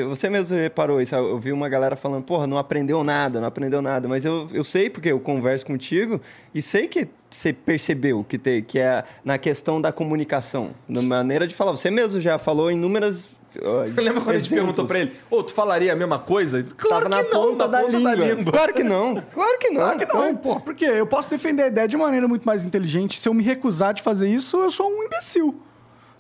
[0.09, 1.15] Você, mesmo reparou isso.
[1.15, 4.07] Eu vi uma galera falando, porra, não aprendeu nada, não aprendeu nada.
[4.07, 6.21] Mas eu, eu sei, porque eu converso contigo,
[6.55, 11.47] e sei que você percebeu que, tem, que é na questão da comunicação, na maneira
[11.47, 11.73] de falar.
[11.73, 13.33] Você mesmo já falou inúmeras.
[13.63, 16.65] ó, Lembra quando a gente perguntou pra ele, ô, tu falaria a mesma coisa?
[16.77, 18.53] Claro Tava que na não, ponta, da, ponta língua.
[18.53, 19.15] Claro que não.
[19.33, 19.81] Claro que não.
[19.81, 20.61] Claro que não, pô.
[20.61, 23.19] Porque eu posso defender a ideia de maneira muito mais inteligente.
[23.19, 25.61] Se eu me recusar de fazer isso, eu sou um imbecil.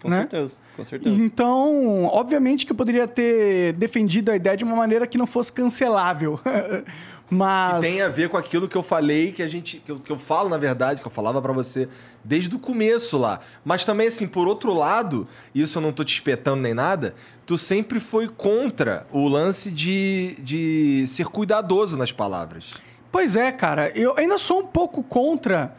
[0.03, 0.21] Com né?
[0.21, 1.15] certeza, com certeza.
[1.15, 5.53] Então, obviamente que eu poderia ter defendido a ideia de uma maneira que não fosse
[5.53, 6.41] cancelável.
[7.31, 7.81] Mas.
[7.83, 9.77] Tem a ver com aquilo que eu falei, que a gente.
[9.79, 11.89] Que eu, que eu falo, na verdade, que eu falava pra você
[12.25, 13.41] desde o começo lá.
[13.65, 17.15] Mas também, assim, por outro lado, isso eu não tô te espetando nem nada,
[17.47, 22.73] tu sempre foi contra o lance de, de ser cuidadoso nas palavras.
[23.13, 23.91] Pois é, cara.
[23.97, 25.77] Eu ainda sou um pouco contra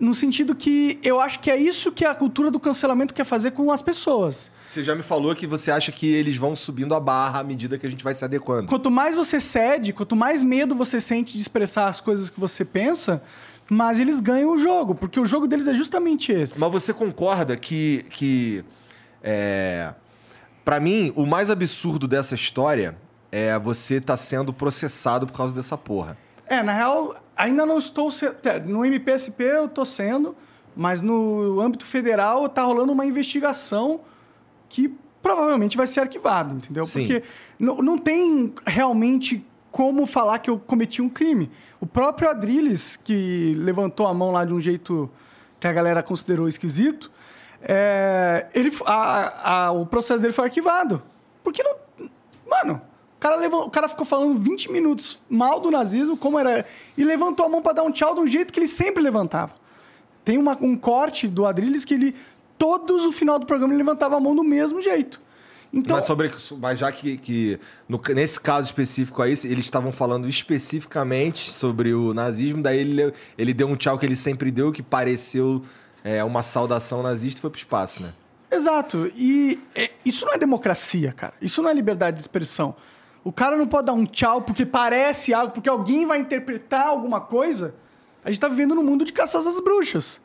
[0.00, 3.52] no sentido que eu acho que é isso que a cultura do cancelamento quer fazer
[3.52, 4.50] com as pessoas.
[4.66, 7.78] Você já me falou que você acha que eles vão subindo a barra à medida
[7.78, 8.68] que a gente vai se adequando.
[8.68, 12.64] Quanto mais você cede, quanto mais medo você sente de expressar as coisas que você
[12.64, 13.22] pensa,
[13.68, 16.58] mais eles ganham o jogo, porque o jogo deles é justamente esse.
[16.60, 18.04] Mas você concorda que.
[18.10, 18.64] que
[19.22, 19.92] é...
[20.64, 22.94] Para mim, o mais absurdo dessa história
[23.32, 26.16] é você estar sendo processado por causa dessa porra.
[26.48, 28.10] É, na real, ainda não estou.
[28.10, 30.36] se- tá, No MPSP eu estou sendo,
[30.74, 34.00] mas no âmbito federal está rolando uma investigação
[34.68, 36.86] que provavelmente vai ser arquivada, entendeu?
[36.86, 37.00] Sim.
[37.06, 37.22] Porque
[37.58, 41.50] não, não tem realmente como falar que eu cometi um crime.
[41.80, 45.10] O próprio Adrilles, que levantou a mão lá de um jeito
[45.60, 47.10] que a galera considerou esquisito,
[47.60, 51.02] é, ele, a- a- o processo dele foi arquivado.
[51.42, 51.76] Porque não.
[52.48, 52.80] Mano,
[53.18, 56.64] o cara, levou, o cara ficou falando 20 minutos mal do nazismo, como era.
[56.96, 59.52] E levantou a mão pra dar um tchau de um jeito que ele sempre levantava.
[60.24, 62.14] Tem uma- um corte do Adrilles que ele.
[62.56, 65.20] Todos o final do programa ele levantava a mão do mesmo jeito.
[65.72, 70.26] Então, mas, sobre, mas já que, que no- nesse caso específico aí, eles estavam falando
[70.28, 74.82] especificamente sobre o nazismo, daí ele, ele deu um tchau que ele sempre deu, que
[74.82, 75.62] pareceu
[76.04, 78.14] é, uma saudação nazista e foi pro espaço, né?
[78.50, 79.10] Exato.
[79.14, 81.34] E é, isso não é democracia, cara.
[81.42, 82.74] Isso não é liberdade de expressão.
[83.28, 87.20] O cara não pode dar um tchau porque parece algo, porque alguém vai interpretar alguma
[87.20, 87.74] coisa.
[88.24, 90.18] A gente tá vivendo num mundo de caças às bruxas.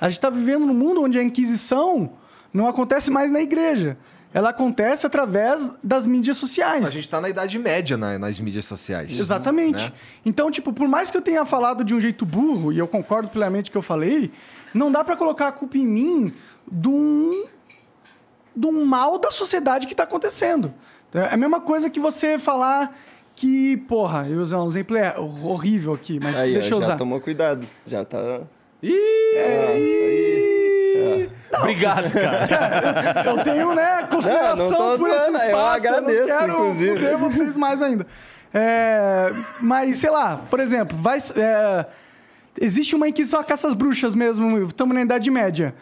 [0.00, 2.12] A gente tá vivendo num mundo onde a Inquisição
[2.52, 3.98] não acontece mais na igreja.
[4.32, 6.84] Ela acontece através das mídias sociais.
[6.84, 9.10] A gente tá na Idade Média na- nas mídias sociais.
[9.18, 9.86] Exatamente.
[9.86, 9.92] Né?
[10.24, 13.28] Então, tipo, por mais que eu tenha falado de um jeito burro, e eu concordo
[13.30, 14.30] plenamente que eu falei,
[14.72, 16.32] não dá pra colocar a culpa em mim
[16.70, 17.46] de um,
[18.54, 20.72] de um mal da sociedade que tá acontecendo.
[21.14, 22.94] É a mesma coisa que você falar
[23.36, 26.96] que, porra, eu usar um exemplo é horrível aqui, mas Aí, deixa eu já usar.
[26.96, 27.66] tomou cuidado.
[27.86, 28.40] Já tá.
[28.82, 28.90] Ih,
[29.38, 31.30] aí.
[31.58, 33.22] Obrigado, cara.
[33.30, 35.86] Eu tenho, né, consideração Não, não tô por esse zoando, eu espaço.
[35.86, 36.92] agradeço, não quero inclusive.
[36.96, 38.06] fuder vocês mais ainda.
[38.52, 41.86] É, mas, sei lá, por exemplo, vai, é,
[42.60, 45.74] existe uma inquisição a caças bruxas mesmo, estamos na Idade Média.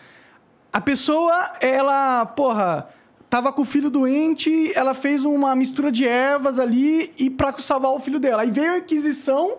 [0.72, 2.86] A pessoa, ela, porra,
[3.32, 7.90] tava com o filho doente, ela fez uma mistura de ervas ali e pra salvar
[7.92, 8.42] o filho dela.
[8.42, 9.56] Aí veio a Inquisição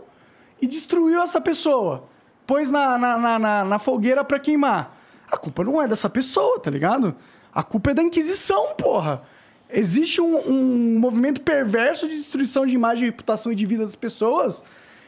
[0.62, 2.08] e destruiu essa pessoa.
[2.46, 4.96] Pôs na, na, na, na- na fogueira pra queimar.
[5.32, 7.16] A culpa não é dessa pessoa, tá ligado?
[7.52, 9.24] A culpa é da Inquisição, porra.
[9.68, 14.64] Existe um, um movimento perverso de destruição de imagem, reputação e de vida das pessoas.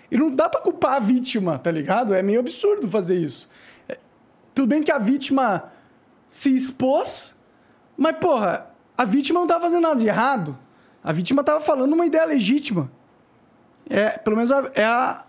[0.10, 2.16] E não dá pra culpar a vítima, tá ligado?
[2.16, 3.48] É meio absurdo fazer isso.
[3.88, 4.00] É,
[4.56, 5.66] tudo bem que a vítima
[6.26, 7.35] se expôs,
[7.98, 10.58] mas, porra, a vítima não tava fazendo nada de errado.
[11.04, 12.92] A vítima tava falando uma ideia legítima.
[13.90, 15.24] É, pelo menos a- é a,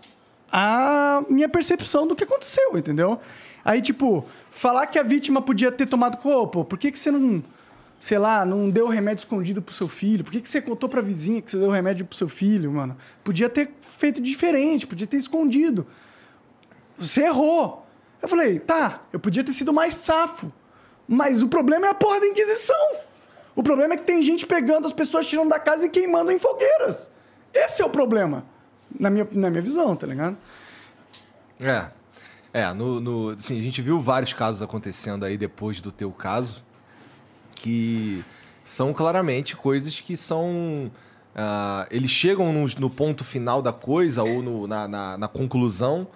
[0.51, 3.19] a minha percepção do que aconteceu, entendeu?
[3.63, 6.17] Aí, tipo, falar que a vítima podia ter tomado.
[6.17, 7.43] Pô, por que, que você não,
[7.99, 10.23] sei lá, não deu remédio escondido pro seu filho?
[10.23, 12.97] Por que, que você contou pra vizinha que você deu remédio pro seu filho, mano?
[13.23, 15.85] Podia ter feito diferente, podia ter escondido.
[16.97, 17.85] Você errou.
[18.21, 20.51] Eu falei, tá, eu podia ter sido mais safo.
[21.07, 22.97] Mas o problema é a porra da Inquisição.
[23.55, 26.37] O problema é que tem gente pegando as pessoas, tirando da casa e queimando em
[26.39, 27.09] fogueiras.
[27.53, 28.43] Esse é o problema.
[28.99, 30.37] Na minha, na minha visão, tá ligado?
[31.59, 31.87] É.
[32.53, 36.63] É, no, no, assim, a gente viu vários casos acontecendo aí depois do teu caso,
[37.55, 38.23] que
[38.63, 40.91] são claramente coisas que são.
[41.35, 46.07] ah, eles chegam no, no ponto final da coisa ou no- na, na, na conclusão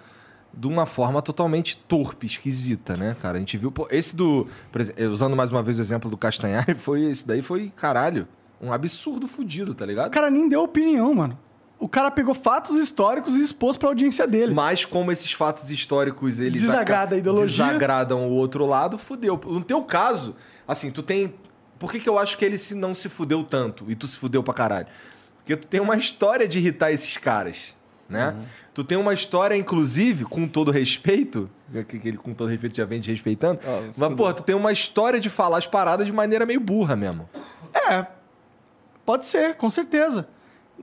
[0.54, 3.36] de uma forma totalmente torpe, esquisita, né, cara?
[3.36, 3.70] A gente viu.
[3.72, 4.46] pô, esse do.
[4.74, 8.28] exemplo, usando mais uma vez o exemplo do Castanhari, foi, esse daí foi, caralho,
[8.60, 10.10] um absurdo fudido, tá O ligado?
[10.10, 11.38] cara nem deu opinião, mano.
[11.78, 14.54] O cara pegou fatos históricos e expôs pra audiência dele.
[14.54, 17.46] Mas como esses fatos históricos eles Desagrada a ideologia.
[17.66, 19.40] desagradam o outro lado, fudeu.
[19.46, 20.36] No teu caso,
[20.68, 21.34] assim, tu tem.
[21.80, 24.16] Por que, que eu acho que ele se não se fudeu tanto e tu se
[24.16, 24.86] fudeu pra caralho?
[25.38, 27.74] Porque tu tem uma história de irritar esses caras,
[28.12, 28.30] né?
[28.30, 28.44] Uhum.
[28.74, 31.50] Tu tem uma história, inclusive, com todo respeito,
[31.88, 34.54] que que ele com todo respeito já vem te respeitando, Ah, mas, pô, tu tem
[34.54, 37.28] uma história de falar as paradas de maneira meio burra mesmo.
[37.90, 38.06] É,
[39.04, 40.28] pode ser, com certeza.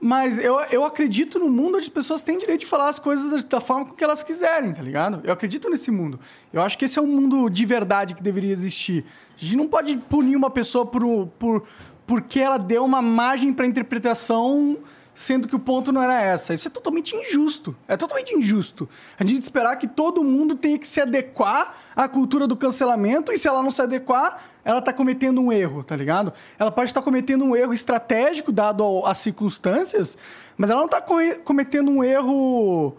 [0.00, 3.42] Mas eu, eu acredito no mundo onde as pessoas têm direito de falar as coisas
[3.42, 5.20] da, da forma com que elas quiserem, tá ligado?
[5.24, 6.18] Eu acredito nesse mundo.
[6.52, 9.04] Eu acho que esse é um mundo de verdade que deveria existir.
[9.36, 11.64] A gente não pode punir uma pessoa por, por,
[12.06, 14.78] porque ela deu uma margem para interpretação,
[15.20, 16.54] sendo que o ponto não era essa.
[16.54, 17.76] Isso é totalmente injusto.
[17.86, 18.88] É totalmente injusto.
[19.18, 23.36] A gente esperar que todo mundo tenha que se adequar à cultura do cancelamento e
[23.36, 26.32] se ela não se adequar, ela tá cometendo um erro, tá ligado?
[26.58, 30.16] Ela pode estar cometendo um erro estratégico dado às circunstâncias,
[30.56, 31.04] mas ela não tá
[31.44, 32.96] cometendo um erro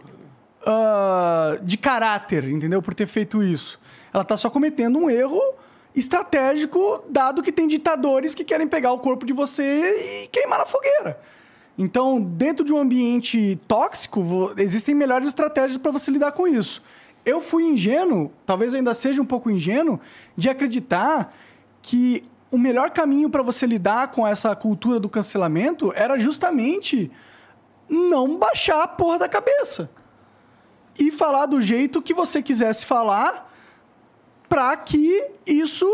[0.63, 2.83] ah, de caráter, entendeu?
[2.83, 3.81] Por ter feito isso.
[4.13, 5.41] Ela tá só cometendo um erro
[5.95, 10.67] estratégico, dado que tem ditadores que querem pegar o corpo de você e queimar na
[10.67, 11.19] fogueira.
[11.81, 16.79] Então, dentro de um ambiente tóxico, existem melhores estratégias para você lidar com isso.
[17.25, 19.99] Eu fui ingênuo, talvez ainda seja um pouco ingênuo,
[20.37, 21.31] de acreditar
[21.81, 27.09] que o melhor caminho para você lidar com essa cultura do cancelamento era justamente
[27.89, 29.89] não baixar a porra da cabeça.
[30.99, 33.51] E falar do jeito que você quisesse falar
[34.47, 35.87] para que isso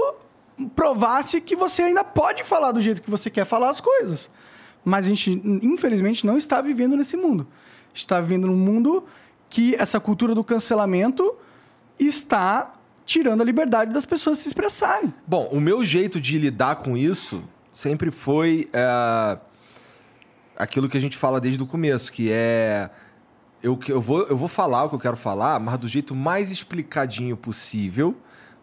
[0.75, 4.29] provasse que você ainda pode falar do jeito que você quer falar as coisas.
[4.87, 7.45] Mas a gente, infelizmente, não está vivendo nesse mundo.
[7.93, 9.03] Está vivendo num mundo
[9.49, 11.35] que essa cultura do cancelamento
[11.99, 12.71] está
[13.05, 15.13] tirando a liberdade das pessoas se expressarem.
[15.27, 19.37] Bom, o meu jeito de lidar com isso sempre foi é,
[20.55, 22.89] aquilo que a gente fala desde o começo, que é
[23.61, 26.49] eu, eu, vou, eu vou falar o que eu quero falar, mas do jeito mais
[26.49, 28.15] explicadinho possível,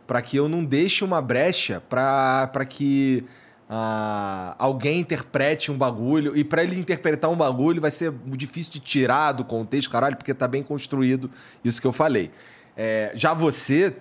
[0.06, 3.26] para que eu não deixe uma brecha para que
[3.68, 6.36] ah, alguém interprete um bagulho.
[6.36, 10.34] E para ele interpretar um bagulho vai ser difícil de tirar do contexto, caralho, porque
[10.34, 11.30] tá bem construído
[11.64, 12.30] isso que eu falei.
[12.76, 13.94] É, já você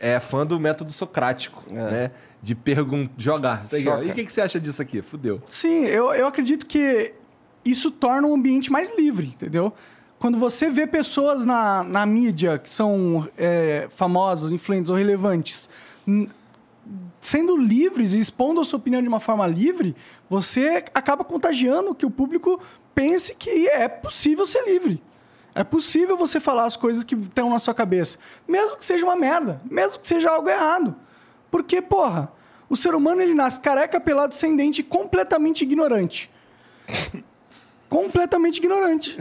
[0.00, 2.10] é fã do método socrático, né?
[2.42, 3.68] De perguntar, jogar.
[3.68, 3.78] Tá.
[3.78, 5.02] E o que, que você acha disso aqui?
[5.02, 5.42] Fudeu.
[5.46, 7.12] Sim, eu, eu acredito que
[7.64, 9.72] isso torna o ambiente mais livre, entendeu?
[10.18, 15.68] Quando você vê pessoas na, na mídia que são é, famosas, influentes ou relevantes,
[17.20, 19.94] sendo livres e expondo a sua opinião de uma forma livre,
[20.28, 22.60] você acaba contagiando que o público
[22.94, 25.02] pense que é possível ser livre.
[25.54, 29.16] É possível você falar as coisas que estão na sua cabeça, mesmo que seja uma
[29.16, 30.96] merda, mesmo que seja algo errado.
[31.50, 32.32] Porque, porra,
[32.68, 36.30] o ser humano ele nasce careca, pelado, sem dente, completamente ignorante.
[37.90, 39.18] completamente ignorante.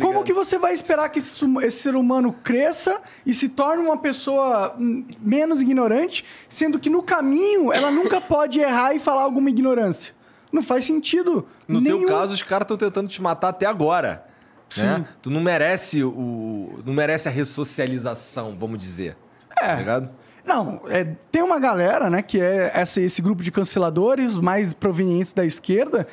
[0.00, 3.98] Como que você vai esperar que esse, esse ser humano cresça e se torne uma
[3.98, 9.50] pessoa hum, menos ignorante, sendo que no caminho ela nunca pode errar e falar alguma
[9.50, 10.14] ignorância?
[10.52, 11.46] Não faz sentido.
[11.66, 12.00] No nenhum.
[12.00, 14.24] teu caso, os caras estão tentando te matar até agora.
[14.68, 14.84] Sim.
[14.86, 15.06] Né?
[15.20, 16.80] Tu não merece o.
[16.84, 19.16] Não merece a ressocialização, vamos dizer.
[19.60, 19.66] É.
[19.68, 20.10] Tá ligado?
[20.44, 25.32] Não, é, tem uma galera, né, que é essa- esse grupo de canceladores mais provenientes
[25.32, 26.06] da esquerda,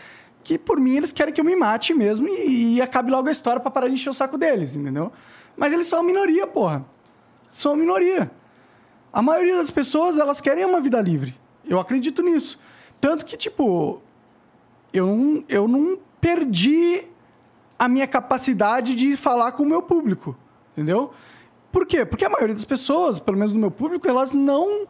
[0.44, 3.32] que por mim eles querem que eu me mate mesmo e, e acabe logo a
[3.32, 5.12] história pra parar de encher o saco deles, entendeu?
[5.56, 6.86] Mas eles são a minoria, porra.
[7.50, 8.32] São a minoria.
[9.12, 11.36] A maioria das pessoas, elas querem uma vida livre.
[11.66, 12.60] Eu acredito nisso.
[13.02, 14.02] Tanto que, tipo,
[14.94, 17.08] eu não, eu não perdi
[17.78, 20.36] a minha capacidade de falar com o meu público,
[20.74, 21.12] entendeu?
[21.72, 22.06] Por quê?
[22.06, 24.88] Porque a maioria das pessoas, pelo menos no meu público, elas não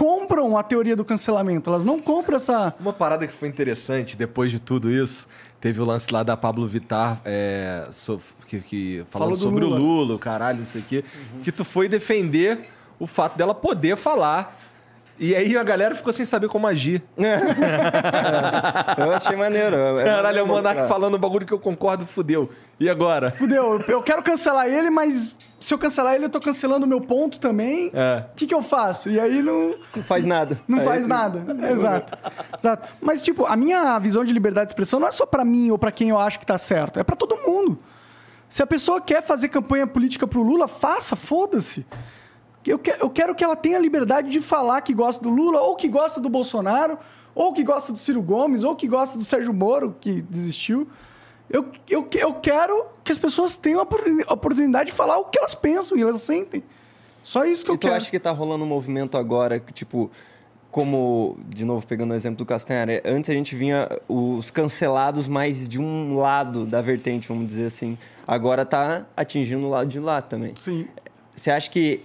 [0.00, 2.74] compram a teoria do cancelamento, elas não compram essa...
[2.80, 5.28] Uma parada que foi interessante depois de tudo isso,
[5.60, 9.76] teve o lance lá da Pablo Vittar, é, so- que, que- falando sobre Lula.
[9.76, 11.04] o Lula, o caralho, não sei o quê,
[11.42, 14.58] que tu foi defender o fato dela poder falar.
[15.22, 17.02] E aí a galera ficou sem saber como agir.
[18.96, 19.76] Eu achei maneiro.
[19.98, 22.50] É Caralho, é o Monark falando um bagulho que eu concordo, fudeu.
[22.78, 23.30] E agora?
[23.32, 26.88] Fudeu, eu- eu quero cancelar ele, mas se eu cancelar ele, eu tô cancelando o
[26.88, 27.90] meu ponto também.
[27.92, 28.24] É.
[28.32, 29.10] O que, que eu faço?
[29.10, 29.74] E aí não...
[29.94, 30.58] Não faz nada.
[30.66, 31.44] Não Aí faz tu- nada.
[31.70, 32.18] Exato.
[32.58, 32.88] Exato.
[33.00, 35.78] Mas, tipo, a minha visão de liberdade de expressão não é só pra mim ou
[35.78, 36.98] pra quem eu acho que tá certo.
[36.98, 37.78] É pra todo mundo.
[38.48, 41.86] Se a pessoa quer fazer campanha política pro Lula, faça, foda-se.
[42.66, 45.60] Eu, que- eu quero que ela tenha a liberdade de falar que gosta do Lula,
[45.62, 46.98] ou que gosta do Bolsonaro,
[47.34, 50.86] ou que gosta do Ciro Gomes, ou que gosta do Sérgio Moro, que desistiu.
[51.48, 55.24] Eu, eu, eu quero que as pessoas tenham a oportuni- a oportunidade de falar o
[55.24, 56.62] que elas pensam e elas sentem.
[57.22, 57.94] Só isso que E eu tu quero.
[57.96, 60.10] acha que tá rolando um movimento agora que, tipo,
[60.70, 65.68] como, de novo, pegando o exemplo do Castanhari, antes a gente vinha os cancelados mais
[65.68, 67.98] de um lado da vertente, vamos dizer assim.
[68.26, 70.54] Agora tá atingindo o lado de lá também.
[70.56, 70.86] Sim.
[71.34, 72.04] Você acha que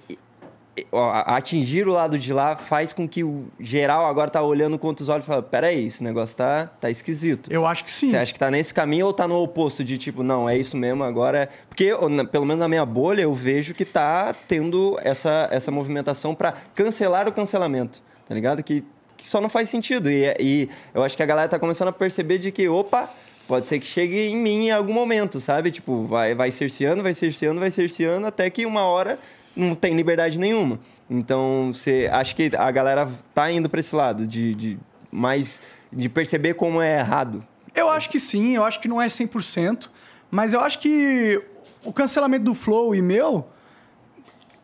[1.25, 5.07] atingir o lado de lá faz com que o geral agora tá olhando com outros
[5.07, 7.51] olhos e fala, peraí, esse negócio tá, tá esquisito.
[7.51, 8.09] Eu acho que sim.
[8.09, 10.75] Você acha que tá nesse caminho ou tá no oposto de tipo, não, é isso
[10.75, 11.49] mesmo, agora é...
[11.69, 11.91] Porque,
[12.31, 17.27] pelo menos na minha bolha, eu vejo que tá tendo essa, essa movimentação para cancelar
[17.27, 18.61] o cancelamento, tá ligado?
[18.61, 18.83] Que,
[19.15, 20.11] que só não faz sentido.
[20.11, 23.09] E, e eu acho que a galera tá começando a perceber de que, opa,
[23.47, 25.71] pode ser que chegue em mim em algum momento, sabe?
[25.71, 29.17] Tipo, vai, vai cerceando, vai cerceando, vai cerceando, até que uma hora
[29.55, 30.79] não tem liberdade nenhuma.
[31.09, 34.79] Então, você acha que a galera tá indo para esse lado de, de
[35.11, 37.45] mais de perceber como é errado.
[37.73, 39.89] Eu acho que sim, eu acho que não é 100%,
[40.29, 41.41] mas eu acho que
[41.83, 43.47] o cancelamento do Flow e meu,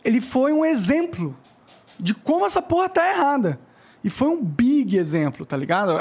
[0.04, 1.38] ele foi um exemplo
[2.00, 3.60] de como essa porra tá errada.
[4.04, 5.96] E foi um big exemplo, tá ligado?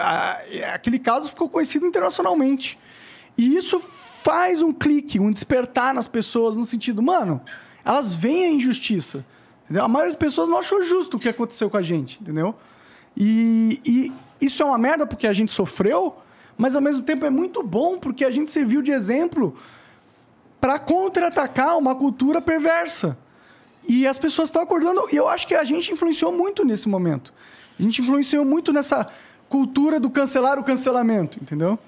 [0.73, 2.79] Aquele caso ficou conhecido internacionalmente.
[3.37, 7.41] E isso faz um clique, um despertar nas pessoas no sentido, mano,
[7.85, 9.25] elas veem a injustiça.
[9.65, 9.85] Entendeu?
[9.85, 12.55] A maioria das pessoas não achou justo o que aconteceu com a gente, entendeu?
[13.17, 14.13] E, e
[14.45, 16.17] isso é uma merda porque a gente sofreu,
[16.57, 19.57] mas ao mesmo tempo é muito bom porque a gente serviu de exemplo
[20.61, 23.17] para contra-atacar uma cultura perversa.
[23.89, 27.33] E as pessoas estão acordando, e eu acho que a gente influenciou muito nesse momento.
[27.79, 29.07] A gente influenciou muito nessa
[29.49, 31.79] cultura do cancelar o cancelamento, entendeu?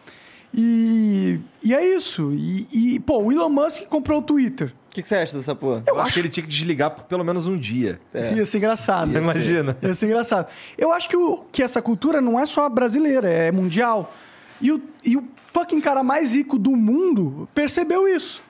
[0.55, 2.33] E, e é isso.
[2.33, 4.75] E, e, pô, o Elon Musk comprou o Twitter.
[4.93, 5.83] O que, que você acha dessa porra?
[5.87, 7.99] Eu, acho que ele tinha que desligar por pelo menos um dia.
[8.13, 9.09] Ia ser engraçado.
[9.11, 9.23] Ia ser.
[9.23, 9.77] Imagina.
[9.81, 10.53] Ia ser engraçado.
[10.77, 14.13] Eu acho que, o, que essa cultura não é só brasileira, é mundial.
[14.61, 18.43] E o, e o fucking cara mais rico do mundo percebeu isso.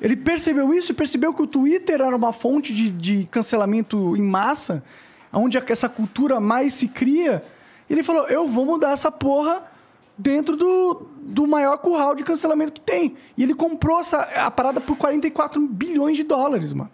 [0.00, 4.22] Ele percebeu isso e percebeu que o Twitter era uma fonte de, de cancelamento em
[4.22, 4.82] massa,
[5.30, 7.44] onde essa cultura mais se cria.
[7.86, 9.62] E ele falou: eu vou mudar essa porra
[10.16, 13.16] dentro do, do maior curral de cancelamento que tem.
[13.36, 16.90] E ele comprou essa, a parada por 44 bilhões de dólares, mano.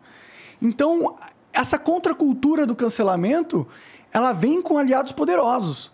[0.61, 1.17] Então,
[1.53, 3.67] essa contracultura do cancelamento,
[4.13, 5.91] ela vem com aliados poderosos.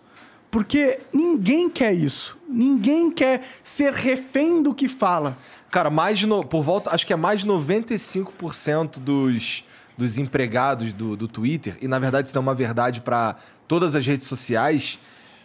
[0.50, 2.38] Porque ninguém quer isso.
[2.48, 5.36] Ninguém quer ser refém do que fala.
[5.70, 9.64] Cara, mais no, por volta, acho que é mais de 95% dos,
[9.98, 13.36] dos empregados do, do Twitter, e na verdade isso é uma verdade para
[13.66, 14.98] todas as redes sociais,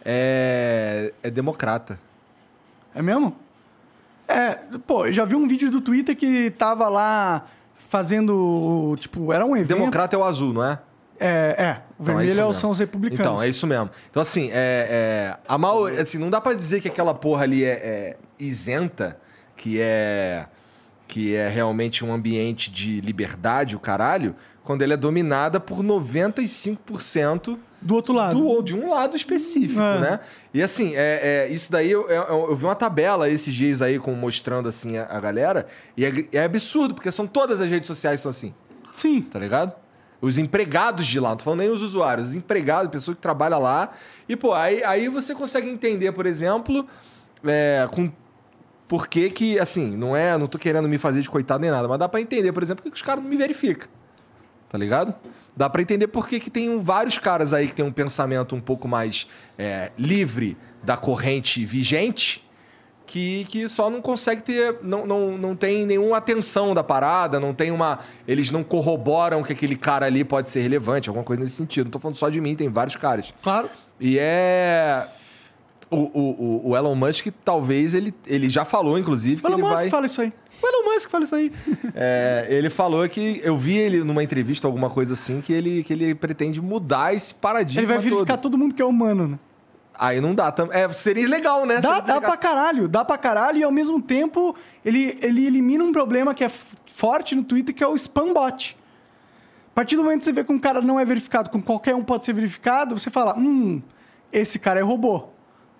[0.03, 1.99] é, é democrata.
[2.93, 3.35] É mesmo?
[4.27, 7.43] É, pô, eu já vi um vídeo do Twitter que tava lá
[7.77, 9.77] fazendo, tipo, era um evento...
[9.77, 10.79] Democrata é o azul, não é?
[11.19, 11.81] É, é.
[11.97, 13.19] O Então, é vermelho isso são os republicanos.
[13.19, 13.89] Então, é isso mesmo.
[14.09, 17.63] Então, assim, é, é, a mal, assim, não dá pra dizer que aquela porra ali
[17.63, 19.17] é, é isenta,
[19.55, 20.47] que é
[21.07, 27.59] que é realmente um ambiente de liberdade, o caralho, quando ele é dominada por 95%
[27.83, 28.39] Do outro lado.
[28.39, 29.99] do, de um lado específico, É.
[29.99, 30.19] né?
[30.53, 33.99] E assim, é, é, isso daí, eu, eu, eu vi uma tabela esses dias aí
[33.99, 35.67] com, mostrando assim a, a galera,
[35.97, 38.53] e é, é absurdo, porque são todas as redes sociais são assim
[38.89, 39.21] Sim.
[39.21, 39.73] tá ligado?
[40.21, 43.57] Os empregados de lá, não tô falando nem os usuários, os empregados, pessoa que trabalha
[43.57, 43.91] lá.
[44.29, 46.87] E, pô, aí, aí você consegue entender, por exemplo,
[47.43, 48.09] é, com
[48.87, 51.87] por que que, assim, não é, não tô querendo me fazer de coitado nem nada,
[51.87, 53.89] mas dá pra entender, por exemplo, que os caras não me verificam.
[54.73, 55.13] Tá ligado?
[55.55, 58.59] Dá pra entender por que que tem vários caras aí que tem um pensamento um
[58.59, 62.43] pouco mais é, livre da corrente vigente,
[63.05, 64.79] que, que só não consegue ter.
[64.81, 67.99] Não, não, não tem nenhuma atenção da parada, não tem uma.
[68.27, 71.85] Eles não corroboram que aquele cara ali pode ser relevante, alguma coisa nesse sentido.
[71.85, 73.31] Não tô falando só de mim, tem vários caras.
[73.43, 73.69] Claro.
[73.99, 75.05] E é.
[75.93, 79.89] O, o, o- Elon Musk, talvez, ele, ele já falou, inclusive, O Elon Musk vai.
[79.89, 80.33] fala isso aí.
[80.61, 81.51] O Elon Musk fala isso aí.
[81.95, 83.39] É, ele falou que.
[83.43, 87.33] Eu vi ele numa entrevista, alguma coisa assim, que ele, que ele pretende mudar esse
[87.33, 87.81] paradigma.
[87.81, 88.51] Ele vai verificar todo.
[88.51, 89.39] todo mundo que é humano, né?
[89.95, 90.75] Aí não dá também.
[90.75, 91.79] É, seria legal, né?
[91.79, 95.91] Dá, dá pra caralho, dá pra caralho e ao mesmo tempo ele, ele elimina um
[95.91, 96.49] problema que é
[96.87, 98.75] forte no Twitter, que é o spam bot.
[99.71, 101.93] A partir do momento que você vê que um cara não é verificado, com qualquer
[101.95, 103.81] um pode ser verificado, você fala, hum,
[104.31, 105.25] esse cara é robô.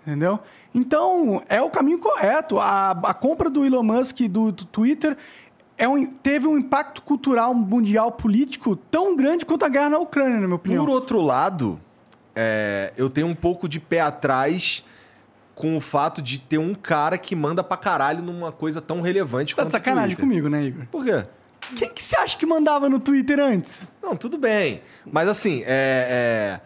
[0.05, 0.39] Entendeu?
[0.75, 2.59] Então, é o caminho correto.
[2.59, 5.15] A, a compra do Elon Musk do, do Twitter
[5.77, 10.39] é um, teve um impacto cultural mundial político tão grande quanto a guerra na Ucrânia,
[10.39, 10.85] na minha opinião.
[10.85, 11.79] Por outro lado,
[12.35, 14.83] é, eu tenho um pouco de pé atrás
[15.55, 19.55] com o fato de ter um cara que manda pra caralho numa coisa tão relevante
[19.55, 20.25] Tá quanto de sacanagem o Twitter.
[20.25, 20.85] comigo, né, Igor?
[20.87, 21.25] Por quê?
[21.75, 23.87] Quem que você acha que mandava no Twitter antes?
[24.01, 24.81] Não, tudo bem.
[25.09, 26.61] Mas assim, é, é,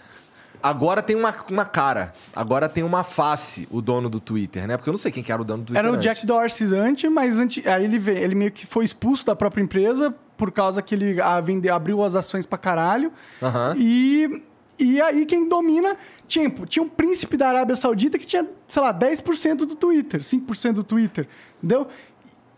[0.67, 2.13] agora tem uma, uma cara.
[2.35, 4.77] Agora tem uma face, o dono do Twitter, né?
[4.77, 6.03] Porque eu não sei quem que era o dono do Twitter Era o antes.
[6.03, 9.61] Jack Dorsey antes, mas antes, aí ele, veio- ele meio que foi expulso da própria
[9.63, 13.11] empresa por causa que ele a, vende, abriu as ações pra caralho.
[13.41, 13.75] Aham.
[13.77, 14.43] E,
[14.77, 15.95] e aí quem domina...
[16.27, 20.73] Tinha, tinha um príncipe da Arábia Saudita que tinha, sei lá, 10% do Twitter, 5%
[20.73, 21.27] do Twitter,
[21.57, 21.87] entendeu?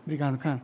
[0.04, 0.60] Obrigado, cara.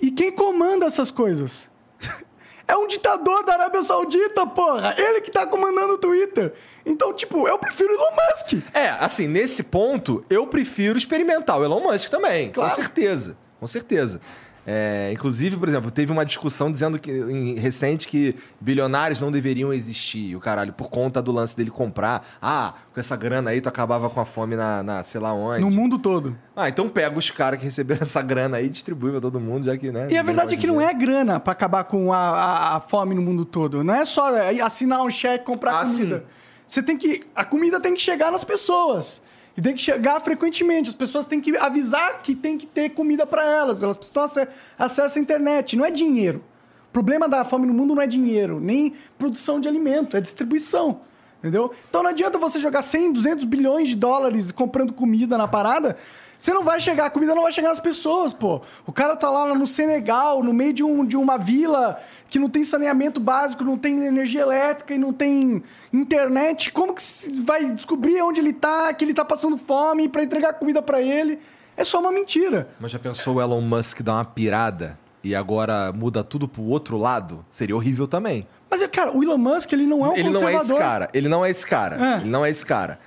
[0.00, 1.70] E quem comanda essas coisas?
[2.68, 4.94] É um ditador da Arábia Saudita, porra!
[4.96, 6.54] Ele que tá comandando o Twitter.
[6.84, 8.62] Então, tipo, eu prefiro Elon Musk.
[8.74, 12.50] É, assim, nesse ponto, eu prefiro experimentar o Elon Musk também.
[12.50, 12.70] Claro.
[12.70, 13.36] Com certeza.
[13.60, 14.20] Com certeza.
[14.64, 19.72] É, inclusive, por exemplo, teve uma discussão dizendo que em recente que bilionários não deveriam
[19.72, 22.24] existir, o caralho, por conta do lance dele comprar.
[22.40, 25.62] Ah, com essa grana aí tu acabava com a fome na, na sei lá onde.
[25.62, 26.38] No mundo todo.
[26.54, 29.66] Ah, então pega os caras que receberam essa grana aí e distribui pra todo mundo,
[29.66, 30.06] já que, né?
[30.08, 33.16] E a verdade é que não é grana pra acabar com a, a- a fome
[33.16, 33.82] no mundo todo.
[33.82, 34.30] Não é só
[34.64, 36.18] assinar um cheque, comprar Ah, comida.
[36.18, 36.41] sim.
[36.72, 37.24] Você tem que.
[37.34, 39.20] A comida tem que chegar nas pessoas.
[39.54, 40.88] E tem que chegar frequentemente.
[40.88, 43.82] As pessoas têm que avisar que tem que ter comida pra elas.
[43.82, 44.48] Elas precisam ter
[44.78, 45.76] acesso à internet.
[45.76, 46.42] Não é dinheiro.
[46.88, 51.02] O problema da fome no mundo não é dinheiro, nem produção de alimento, é distribuição.
[51.40, 51.72] Entendeu?
[51.90, 55.98] Então não adianta você jogar 100, 200 bilhões de dólares comprando comida na parada
[56.42, 58.60] Você não vai chegar, a comida não vai chegar nas pessoas, pô.
[58.84, 62.50] O cara tá lá no Senegal, no meio de, um, de uma vila que não
[62.50, 65.62] tem saneamento básico, não tem energia elétrica e não tem
[65.92, 66.72] internet.
[66.72, 67.02] Como que
[67.44, 71.38] vai descobrir onde ele tá, que ele tá passando fome pra entregar comida pra ele?
[71.76, 72.70] É só uma mentira.
[72.80, 76.96] Mas já pensou o Elon Musk dar uma pirada e agora muda tudo pro outro
[76.96, 77.46] lado?
[77.52, 78.48] Seria horrível também.
[78.68, 80.78] Mas, cara, o Elon Musk, ele não é um ele não é esse conservador.
[80.80, 81.08] cara.
[81.14, 82.04] Ele não é esse cara.
[82.04, 82.20] É.
[82.22, 82.98] Ele não é esse cara.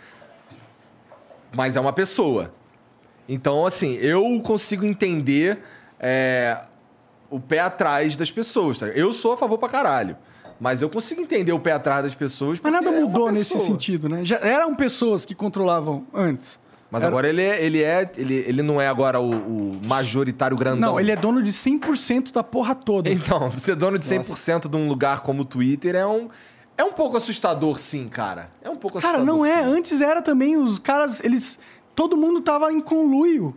[1.54, 2.54] Mas é uma pessoa.
[3.28, 5.60] Então, assim, eu consigo entender
[6.00, 6.60] é,
[7.30, 8.78] o pé atrás das pessoas.
[8.78, 8.88] Tá?
[8.88, 10.16] Eu sou a favor pra caralho.
[10.60, 12.60] Mas eu consigo entender o pé atrás das pessoas.
[12.64, 13.66] Mas nada é mudou nesse pessoa.
[13.66, 14.24] sentido, né?
[14.24, 16.58] Já eram pessoas que controlavam antes.
[16.90, 18.10] Mas Era- agora ele é, ele é.
[18.16, 20.92] Ele, ele não é agora o, o majoritário grandão.
[20.94, 23.10] Não, ele é dono de 100% da porra toda.
[23.10, 26.30] Então, ser dono de 100% de um lugar como o Twitter é um.
[26.78, 28.50] É um pouco assustador, sim, cara.
[28.62, 29.36] É um pouco Cara, assustador.
[29.38, 29.64] não é.
[29.64, 29.70] sim.
[29.78, 31.58] Antes era também os caras, eles.
[31.96, 33.56] Todo mundo tava em conluio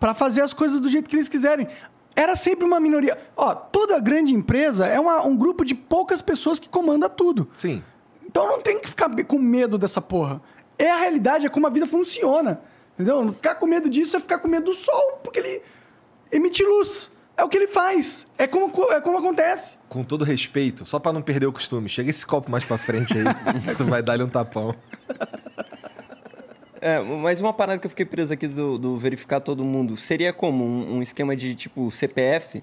[0.00, 1.68] pra fazer as coisas do jeito que eles quiserem.
[2.16, 3.18] Era sempre uma minoria.
[3.36, 7.48] Ó, toda grande empresa é uma- um grupo de poucas pessoas que comanda tudo.
[7.54, 7.82] Sim.
[8.26, 10.40] Então não tem que ficar com medo dessa porra.
[10.78, 12.60] É a realidade, é como a vida funciona.
[12.94, 13.24] Entendeu?
[13.24, 15.62] Não ficar com medo disso é ficar com medo do sol, porque ele
[16.30, 17.10] emite luz.
[17.36, 18.28] É o que ele faz.
[18.38, 19.76] É como, co- é como acontece.
[19.88, 23.12] Com todo respeito, só pra não perder o costume, chega esse copo mais pra frente
[23.18, 23.24] aí.
[23.26, 24.72] aí tu vai dar-lhe um tapão.
[26.86, 30.34] É, mas uma parada que eu fiquei preso aqui do, do verificar todo mundo, seria
[30.34, 32.62] como um, um esquema de tipo CPF?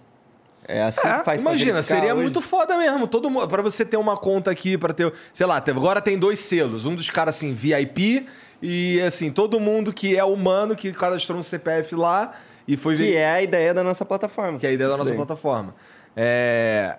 [0.68, 2.22] É assim É, que faz Imagina, seria hoje?
[2.22, 3.08] muito foda mesmo.
[3.08, 6.38] Todo mundo, para você ter uma conta aqui, pra ter, sei lá, agora tem dois
[6.40, 8.28] selos, um dos caras assim VIP
[8.62, 12.36] e assim, todo mundo que é humano que cadastrou um CPF lá
[12.68, 14.60] e foi Que é a ideia da nossa plataforma.
[14.60, 15.74] que é a ideia da nossa plataforma.
[16.16, 16.98] É,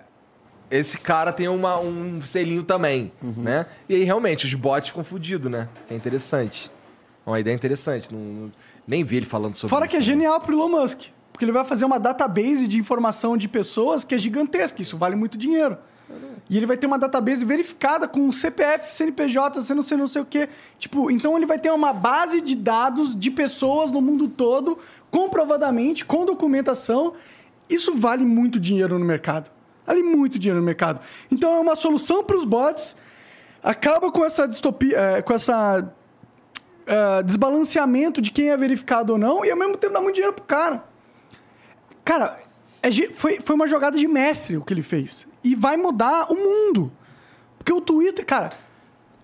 [0.69, 3.43] Esse cara tem uma, um selinho também, Uhum.
[3.43, 3.65] né?
[3.87, 5.69] E aí, realmente, os bots ficam fudidos, né?
[5.89, 6.69] É interessante.
[7.25, 8.13] É uma ideia interessante.
[8.13, 8.51] Não,
[8.87, 9.91] nem vi ele falando sobre Fora isso.
[9.91, 10.05] que é né?
[10.05, 11.03] genial pro Elon Musk.
[11.31, 14.81] Porque ele vai fazer uma database de informação de pessoas que é gigantesca.
[14.81, 15.77] Isso vale muito dinheiro.
[16.49, 20.21] E ele vai ter uma database verificada com CPF, CNPJ, você não sei, não sei
[20.21, 20.49] o quê.
[20.77, 24.77] Tipo, então ele vai ter uma base de dados de pessoas no mundo todo,
[25.09, 27.13] comprovadamente, com documentação.
[27.69, 29.49] Isso vale muito dinheiro no mercado.
[29.87, 30.99] Vale muito dinheiro no mercado.
[31.31, 32.95] Então é uma solução para os bots.
[33.63, 35.89] Acaba com essa distopia, eh, com essa
[36.87, 40.35] ah, desbalanceamento de quem é verificado ou não, e ao mesmo tempo dá muito dinheiro
[40.35, 40.83] pro cara.
[42.03, 42.39] Cara,
[42.81, 45.27] é foi, foi uma jogada de mestre o que ele fez.
[45.43, 46.91] E vai mudar o mundo.
[47.57, 48.51] Porque o Twitter, cara,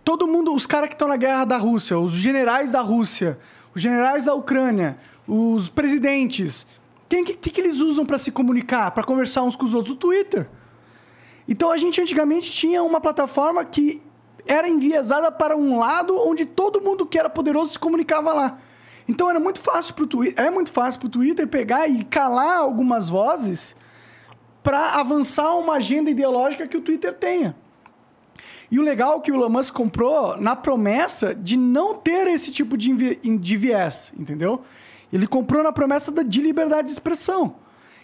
[0.03, 3.38] todo mundo, os caras que estão na guerra da Rússia, os generais da Rússia,
[3.76, 4.97] os generais da Ucrânia,
[5.28, 6.66] os presidentes,
[7.10, 9.93] quem que, que, que eles usam para se comunicar, para conversar uns com os outros?
[9.93, 10.47] O Twitter.
[11.47, 14.01] Então a gente antigamente tinha uma plataforma que
[14.50, 18.58] era enviesada para um lado onde todo mundo que era poderoso se comunicava lá.
[19.08, 23.10] Então era muito fácil pro Twitter, é muito fácil pro Twitter pegar e calar algumas
[23.10, 23.76] vozes
[24.64, 27.56] para avançar uma agenda ideológica que o Twitter tenha.
[28.72, 32.52] E o legal é que o Elon Musk comprou na promessa de não ter esse
[32.52, 34.62] tipo de, de viés, entendeu?
[35.14, 37.56] Ele comprou na promessa de liberdade de expressão.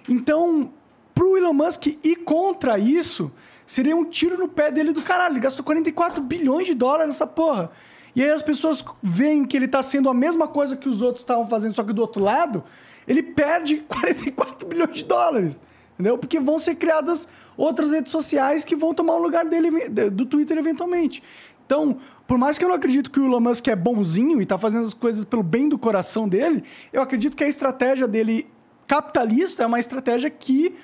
[0.08, 0.72] Então,
[1.14, 3.32] pro Elon Musk ir contra isso,
[3.66, 5.34] seria um tiro no pé dele do caralho.
[5.34, 7.72] Ele gastou 44 bilhões de dólares nessa porra.
[8.16, 11.22] E aí as pessoas veem que ele tá sendo a mesma coisa que os outros
[11.22, 12.64] estavam fazendo, só que do outro lado,
[13.08, 15.60] ele perde 44 bilhões de dólares.
[15.94, 16.18] Entendeu?
[16.18, 20.58] Porque vão ser criadas outras redes sociais que vão tomar o lugar dele, do Twitter
[20.58, 21.24] eventualmente.
[21.66, 21.98] Então,
[22.28, 24.86] por mais que eu não acredito que o Elon Musk é bonzinho e tá fazendo
[24.86, 26.64] as coisas pelo bem do coração dele,
[26.94, 28.48] eu acredito que a estratégia dele
[28.88, 30.76] capitalista é uma estratégia que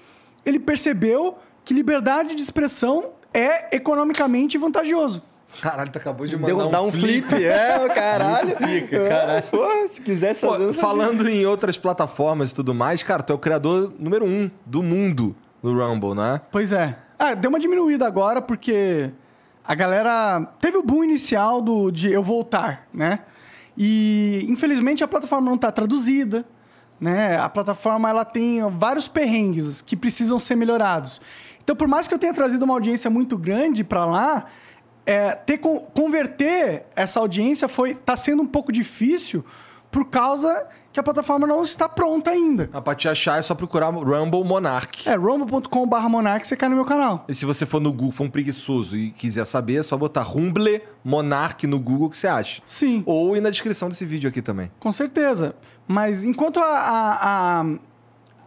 [0.45, 5.21] ele percebeu que liberdade de expressão é economicamente vantajoso.
[5.59, 8.55] Caralho, tu acabou de mandar Deu, dá um flip, é, o caralho.
[8.55, 9.43] Pica, caralho.
[9.43, 10.65] Pô, se quisesse Pô, fazer...
[10.67, 10.81] fazia.
[10.81, 14.81] falando em outras plataformas e tudo mais, cara, tu é o criador número um do
[14.81, 16.41] mundo no Rumble, né?
[16.51, 16.97] Pois é.
[17.19, 19.11] Ah, deu uma diminuída agora porque
[19.63, 23.19] a galera teve o boom inicial do de eu voltar, né?
[23.77, 26.45] E infelizmente a plataforma não está traduzida,
[26.99, 27.37] né?
[27.37, 31.21] A plataforma ela tem vários perrengues que precisam ser melhorados.
[31.71, 34.43] Então, por mais que eu tenha trazido uma audiência muito grande para lá,
[35.05, 39.45] é, ter con- converter essa audiência foi tá sendo um pouco difícil
[39.89, 42.69] por causa que a plataforma não está pronta ainda.
[42.73, 45.07] Ah, pra te achar é só procurar Rumble Monarch.
[45.07, 47.23] É rumble.com.br monarch você cai no meu canal.
[47.29, 50.23] E se você for no Google, for um preguiçoso e quiser saber, é só botar
[50.23, 52.61] Rumble Monarch no Google que você acha.
[52.65, 53.01] Sim.
[53.05, 54.69] Ou ir na descrição desse vídeo aqui também.
[54.77, 55.55] Com certeza.
[55.87, 57.65] Mas enquanto a, a, a,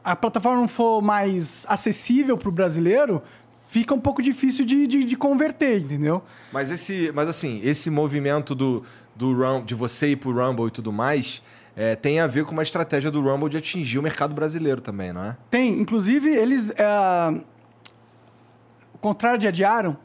[0.04, 3.22] a plataforma não for mais acessível para o brasileiro,
[3.68, 6.22] fica um pouco difícil de, de, de converter, entendeu?
[6.52, 8.84] Mas esse, mas assim, esse movimento do,
[9.16, 11.42] do Rum, de você ir pro Rumble e tudo mais,
[11.74, 15.12] é, tem a ver com uma estratégia do Rumble de atingir o mercado brasileiro também,
[15.12, 15.36] não é?
[15.50, 16.70] Tem, inclusive, eles.
[16.76, 17.42] É...
[18.94, 19.96] O contrário de adiaram.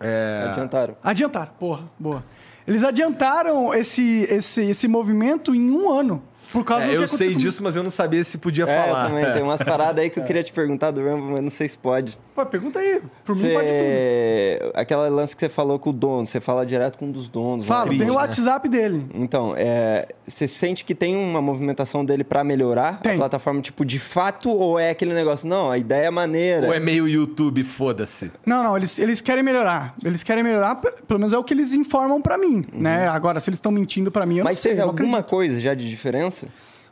[0.00, 0.96] É, Adiantaram.
[1.02, 2.24] Adiantaram, porra, boa.
[2.66, 6.22] Eles adiantaram esse, esse, esse movimento em um ano.
[6.52, 7.40] Por causa É, do que eu aconteceu sei comigo.
[7.40, 9.04] disso, mas eu não sabia se podia É, falar.
[9.04, 9.32] eu também.
[9.32, 11.78] Tem umas paradas aí que eu queria te perguntar do Rumble, mas não sei se
[11.78, 12.18] pode.
[12.34, 13.00] Pô, pergunta aí.
[13.24, 14.72] Por mim Cê- pode tudo.
[14.74, 17.66] Aquela lance que você falou com o dono, você fala direto com um dos donos.
[17.66, 18.10] Fala, tem o né?
[18.12, 19.06] WhatsApp dele.
[19.14, 23.12] Então, é, você sente que tem uma movimentação dele pra melhorar Tem.
[23.14, 26.66] a plataforma, tipo, de fato, ou é aquele negócio, não, a ideia é maneira.
[26.66, 28.30] Ou é meio YouTube, foda-se.
[28.46, 29.94] Não, não, eles, eles querem melhorar.
[30.04, 33.08] Eles querem melhorar, pe- pelo menos é o que eles informam pra mim, né?
[33.08, 34.44] Agora, se eles estão mentindo pra mim, eu Uhum.
[34.44, 34.70] Mas não sei.
[34.72, 35.30] teve eu não alguma acredito.
[35.30, 36.41] coisa já de diferença?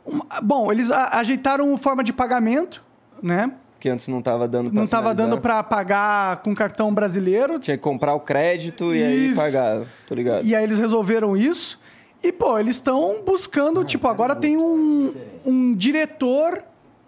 [0.05, 2.83] Uma- Bom, eles a- ajeitaram forma de pagamento,
[3.21, 3.51] né?
[3.79, 5.29] Que antes não tava dando pra Não tava finalizar?
[5.29, 7.57] dando pra pagar com cartão brasileiro.
[7.59, 9.35] Tinha que comprar o crédito e aí Isso.
[9.39, 10.45] pagar, tô ligado?
[10.45, 11.79] E aí eles resolveram isso.
[12.23, 15.11] E, pô, eles estão buscando, tipo, agora tem um,
[15.43, 16.63] um diretor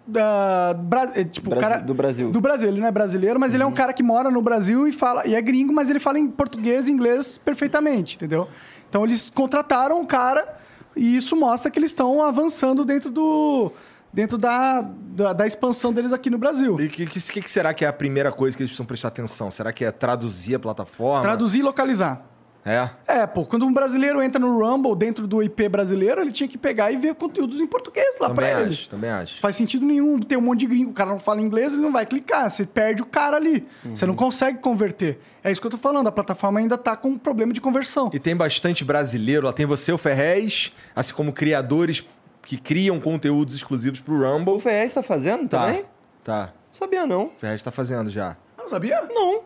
[0.06, 2.30] da, Bra- é, tipo, cara, do Brasil.
[2.32, 2.68] Do Brasil.
[2.68, 5.24] Ele não é brasileiro, mas ele é um cara que mora no Brasil e fala.
[5.26, 8.48] E é gringo, mas ele fala em português e inglês perfeitamente, entendeu?
[8.88, 10.56] Então eles contrataram o cara
[10.96, 13.72] e isso mostra que eles estão avançando dentro do.
[14.12, 16.80] dentro da, da, da expansão deles aqui no Brasil.
[16.80, 18.86] E o que, que, que que será que é a primeira coisa que eles precisam
[18.86, 19.50] prestar atenção?
[19.50, 21.22] Será que é traduzir a plataforma?
[21.22, 22.33] Traduzir e localizar.
[22.66, 22.88] É.
[23.06, 26.56] É, pô, quando um brasileiro entra no Rumble dentro do IP brasileiro, ele tinha que
[26.56, 28.70] pegar e ver conteúdos em português lá Também pra ele.
[28.70, 29.38] acho, também acho.
[29.40, 31.92] Faz sentido nenhum ter um monte de gringo, o cara não fala inglês, ele não
[31.92, 33.66] vai clicar, você perde o cara ali.
[33.94, 34.08] Você Uhum.
[34.12, 35.20] não consegue converter.
[35.42, 38.10] É isso que eu tô falando, a plataforma ainda tá com um problema de conversão.
[38.14, 39.46] E tem bastante brasileiro.
[39.46, 42.02] Lá tem você, o Ferrez, assim como criadores
[42.42, 44.56] que criam conteúdos exclusivos pro O Rumble.
[44.58, 45.66] FS tá fazendo Tá.
[45.66, 45.84] também?
[46.24, 46.52] Tá.
[46.72, 47.24] Sabia não.
[47.26, 48.36] O Ferrez tá fazendo já.
[48.56, 49.02] Não sabia?
[49.10, 49.42] Não.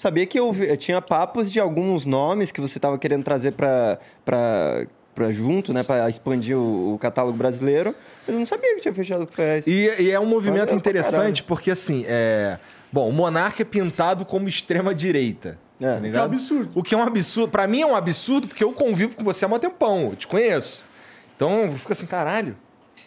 [0.00, 3.52] Sabia que eu, vi- eu tinha papos de alguns nomes que você tava querendo trazer
[3.52, 5.82] pra, pra, pra junto, né?
[5.82, 7.94] Pra expandir o, o catálogo brasileiro.
[8.26, 9.66] Mas eu não sabia que tinha fechado com o FS.
[9.66, 12.58] E, e é um movimento interessante porque, assim, é...
[12.90, 15.58] Bom, o Monarca é pintado como extrema-direita.
[15.78, 15.96] É.
[15.96, 16.00] tá?
[16.00, 16.70] Que é um absurdo.
[16.74, 17.50] O que é um absurdo.
[17.50, 20.08] Pra mim é um absurdo porque eu convivo com você há um tempão.
[20.12, 20.82] Eu te conheço.
[21.36, 22.56] Então eu fico assim, caralho.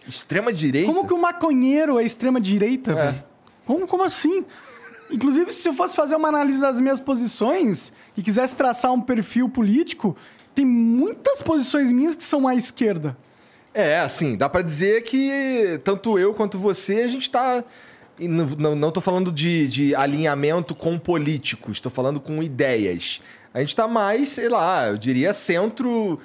[0.07, 0.91] Extrema-direita?
[0.93, 2.95] Como que o maconheiro é extrema-direita, É.
[2.95, 3.23] velho?
[3.65, 4.45] Como, como assim?
[5.14, 9.47] Inclusive, se eu fosse fazer uma análise das minhas posições e quisesse traçar um perfil
[9.47, 10.18] político,
[10.55, 13.16] tem muitas posições minhas que são à esquerda.
[13.76, 17.64] É, assim, dá pra dizer que tanto eu quanto você, a gente tá.
[18.20, 23.22] Não, tô falando de, de alinhamento com políticos, tô falando com ideias.
[23.53, 26.20] A gente tá mais, sei lá, eu diria centro,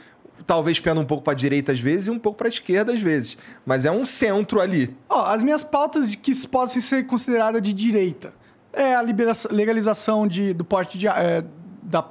[0.46, 3.36] talvez pena um pouco pra direita às vezes e um pouco pra esquerda às vezes.
[3.66, 4.94] Mas é um centro ali.
[5.10, 8.32] Ó, as minhas pautas de que possam ser consideradas de direita
[8.80, 9.02] é a
[9.50, 11.44] legalização de, do porte de, é,
[11.82, 12.02] da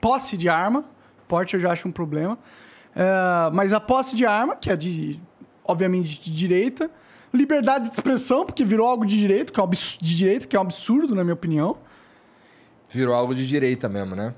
[0.00, 0.84] posse de arma.
[1.28, 2.38] Porte eu já acho um problema.
[2.94, 5.20] É, mas a posse de arma, que é de,
[5.64, 6.90] obviamente, de direita.
[7.32, 10.56] Liberdade de expressão, porque virou algo de direito, que é um abs- de direito, que
[10.56, 11.76] é um absurdo, na minha opinião.
[12.88, 14.34] Virou algo de direita mesmo, né?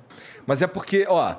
[0.47, 1.37] Mas é porque, ó.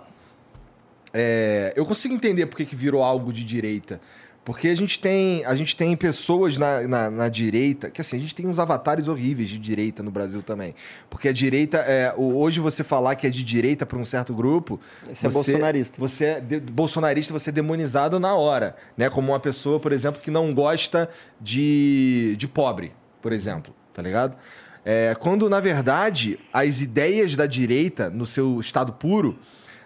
[1.13, 4.01] é, eu consigo entender por que que virou algo de direita.
[4.45, 8.19] Porque a gente tem, a gente tem pessoas na, na, na direita, que assim, a
[8.19, 10.75] gente tem uns avatares horríveis de direita no Brasil também.
[11.09, 14.79] Porque a direita, é, hoje você falar que é de direita para um certo grupo.
[15.07, 15.97] Você é bolsonarista.
[15.97, 19.09] Você é de- bolsonarista, você é demonizado na hora, né?
[19.09, 22.91] Como uma pessoa, por exemplo, que não gosta de, de pobre,
[23.21, 24.35] por exemplo, tá ligado?
[24.83, 29.39] É, quando, na verdade, as ideias da direita, no seu estado puro,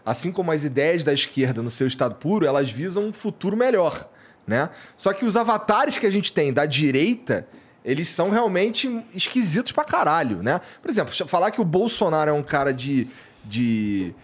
[0.03, 4.10] assim como as ideias da esquerda no seu estado puro, elas visam um futuro melhor,
[4.48, 4.70] né?
[4.95, 7.45] Só que os avatares que a gente tem da direita,
[7.84, 10.62] eles são realmente esquisitos pra caralho, né?
[10.82, 13.08] Por exemplo, falar que o Bolsonaro é um cara de,
[13.43, 14.16] de,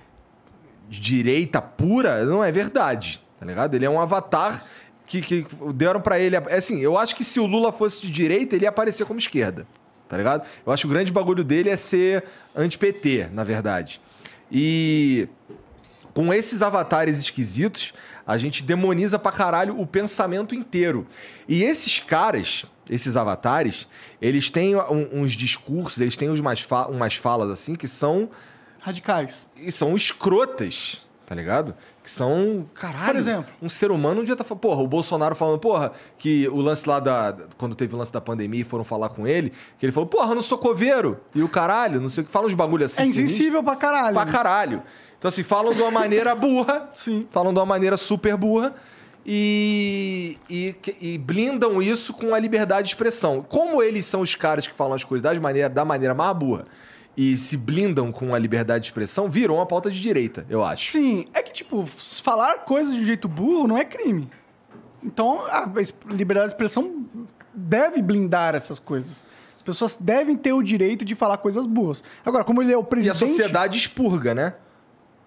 [0.89, 3.75] de direita pura não é verdade, tá ligado?
[3.75, 4.63] Ele é um avatar
[5.05, 5.45] que, que
[5.75, 6.37] deram pra ele...
[6.37, 9.67] Assim, eu acho que se o Lula fosse de direita, ele ia aparecer como esquerda,
[10.07, 10.47] tá ligado?
[10.65, 12.23] Eu acho que o grande bagulho dele é ser
[12.55, 14.01] anti-PT, na verdade.
[14.49, 15.27] E
[16.13, 17.93] com esses avatares esquisitos,
[18.25, 21.05] a gente demoniza pra caralho o pensamento inteiro.
[21.47, 23.87] E esses caras, esses avatares,
[24.21, 24.75] eles têm
[25.11, 28.29] uns discursos, eles têm umas, fa- umas falas assim que são,
[28.81, 29.47] Radicais.
[29.55, 31.75] e são escrotas, tá ligado?
[32.03, 33.45] Que são, caralho, Por exemplo?
[33.61, 36.87] um ser humano um dia tá falando, porra, o Bolsonaro falando, porra, que o lance
[36.87, 37.35] lá da.
[37.57, 40.31] Quando teve o lance da pandemia e foram falar com ele, que ele falou, porra,
[40.31, 41.19] eu não sou coveiro.
[41.33, 43.01] E o caralho, não sei o que, fala uns bagulho assim.
[43.01, 43.23] É sinistro.
[43.23, 44.13] insensível pra caralho.
[44.15, 44.83] Pra caralho.
[45.23, 46.89] Então, assim, falam de uma maneira burra.
[46.93, 47.25] Sim.
[47.31, 48.75] Falam de uma maneira super burra.
[49.25, 53.41] E, e, e blindam isso com a liberdade de expressão.
[53.41, 56.65] Como eles são os caras que falam as coisas das maneira, da maneira mais burra
[57.15, 60.91] e se blindam com a liberdade de expressão, virou uma pauta de direita, eu acho.
[60.91, 64.27] Sim, é que, tipo, falar coisas de um jeito burro não é crime.
[65.01, 65.71] Então, a
[66.09, 67.05] liberdade de expressão
[67.53, 69.25] deve blindar essas coisas.
[69.55, 72.03] As pessoas devem ter o direito de falar coisas boas.
[72.25, 73.19] Agora, como ele é o E a presidente...
[73.19, 74.55] sociedade expurga, né?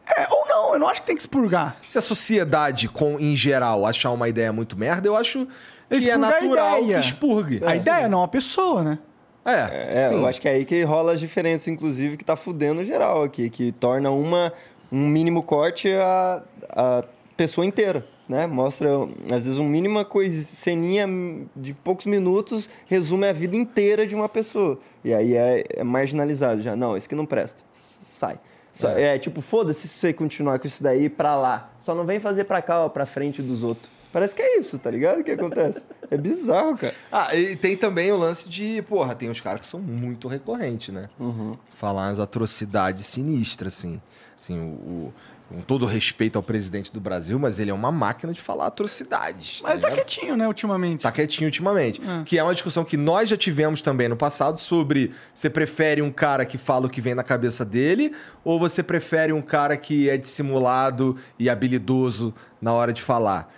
[0.08, 1.76] É, ou não, eu não acho que tem que expurgar.
[1.88, 5.46] Se a sociedade, com, em geral, achar uma ideia muito merda, eu acho
[5.88, 7.60] que é Expurga natural que expurgue.
[7.64, 8.98] A ideia não é uma pessoa, né?
[9.44, 10.16] É, É, sim.
[10.16, 13.48] eu acho que é aí que rola as diferenças, inclusive, que tá fudendo geral aqui,
[13.48, 14.52] que torna uma,
[14.90, 17.04] um mínimo corte a, a
[17.36, 18.46] pessoa inteira, né?
[18.48, 18.88] Mostra,
[19.32, 21.06] às vezes, uma mínima coisa, ceninha
[21.54, 24.80] de poucos minutos resume a vida inteira de uma pessoa.
[25.04, 26.74] E aí é, é marginalizado já.
[26.74, 27.62] Não, isso que não presta.
[28.18, 28.40] Sai.
[28.80, 29.18] Só- é.
[29.18, 31.70] tipo, foda-se se você continuar com isso daí pra lá.
[31.80, 33.90] Só não vem fazer pra cá, ó, pra frente dos outros.
[34.12, 35.20] Parece que é isso, tá ligado?
[35.20, 35.82] O que acontece?
[36.08, 36.94] É bizarro, cara.
[37.10, 40.94] Ah, e tem também o lance de, porra, tem uns caras que são muito recorrentes,
[40.94, 41.08] né?
[41.74, 44.00] Falar umas atrocidades sinistras, assim.
[44.38, 44.62] Assim, o,
[45.08, 45.14] o-
[45.48, 49.60] com todo respeito ao presidente do Brasil, mas ele é uma máquina de falar atrocidades.
[49.62, 51.02] Mas ele tá quietinho, né, ultimamente.
[51.02, 52.00] Tá quietinho ultimamente.
[52.02, 52.24] É.
[52.24, 56.10] Que é uma discussão que nós já tivemos também no passado sobre você prefere um
[56.10, 58.12] cara que fala o que vem na cabeça dele
[58.44, 63.52] ou você prefere um cara que é dissimulado e habilidoso na hora de falar.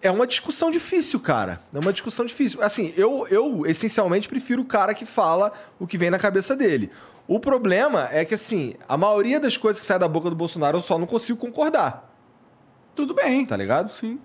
[0.00, 1.60] É uma discussão difícil, cara.
[1.74, 2.62] É uma discussão difícil.
[2.62, 6.90] Assim, eu, eu essencialmente prefiro o cara que fala o que vem na cabeça dele.
[7.28, 10.78] O problema é que, assim, a maioria das coisas que sai da boca do Bolsonaro
[10.78, 12.10] eu só não consigo concordar,
[12.94, 13.44] Tudo bem.
[13.44, 13.92] tá ligado?
[13.92, 14.18] Sim.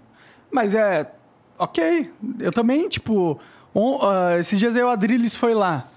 [0.50, 1.12] Mas é.
[1.60, 2.12] Ok.
[2.40, 3.38] Eu também, tipo.
[3.76, 5.90] on- ah, esses dias aí o Adrilles foi lá.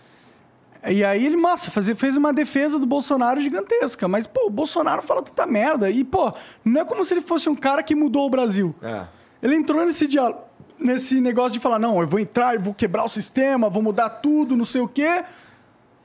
[0.89, 4.07] E aí ele, nossa, fazia, fez uma defesa do Bolsonaro gigantesca.
[4.07, 5.89] Mas, pô, o Bolsonaro fala tanta merda.
[5.91, 6.33] E, pô,
[6.65, 8.75] não é como se ele fosse um cara que mudou o Brasil.
[8.83, 9.07] É.
[9.43, 10.41] Ele entrou nesse diálogo,
[10.79, 14.09] nesse negócio de falar, não, eu vou entrar, eu vou quebrar o sistema, vou mudar
[14.11, 15.25] tudo, não sei o quê.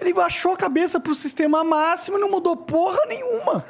[0.02, 3.64] Ele baixou a cabeça pro sistema máximo e não mudou porra nenhuma.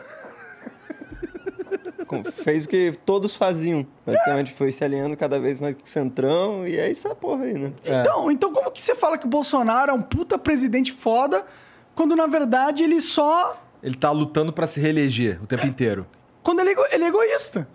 [2.33, 3.85] Fez o que todos faziam.
[4.05, 7.53] Basicamente foi se alinhando cada vez mais com o Centrão e é essa porra aí,
[7.53, 7.73] né?
[7.83, 11.45] Então, então como que você fala que o Bolsonaro é um puta presidente foda,
[11.93, 13.61] quando na verdade ele só.
[13.83, 16.07] Ele tá lutando pra se reeleger o tempo inteiro.
[16.41, 17.67] Quando ele, é ele é egoísta.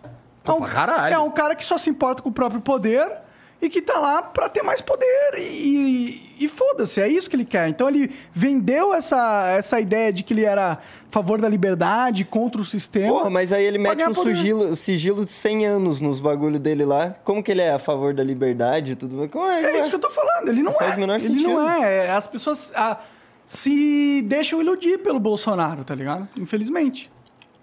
[0.45, 1.15] É, um, caralho.
[1.15, 3.26] é um cara que só se importa com o próprio poder
[3.67, 5.35] e que tá lá pra ter mais poder.
[5.39, 7.69] E, e foda-se, é isso que ele quer.
[7.69, 10.79] Então ele vendeu essa, essa ideia de que ele era a
[11.11, 13.09] favor da liberdade, contra o sistema.
[13.13, 17.17] Porra, mas aí ele mete um sigilo, sigilo de 100 anos nos bagulho dele lá.
[17.25, 19.31] Como que ele é a favor da liberdade e tudo mais?
[19.31, 20.49] Como é, É isso que eu tô falando.
[20.49, 20.97] Ele não, Não faz é.
[20.97, 22.11] o menor ele não é.
[22.11, 22.99] As pessoas ah,
[23.45, 26.29] se deixam iludir pelo Bolsonaro, tá ligado?
[26.39, 27.11] Infelizmente.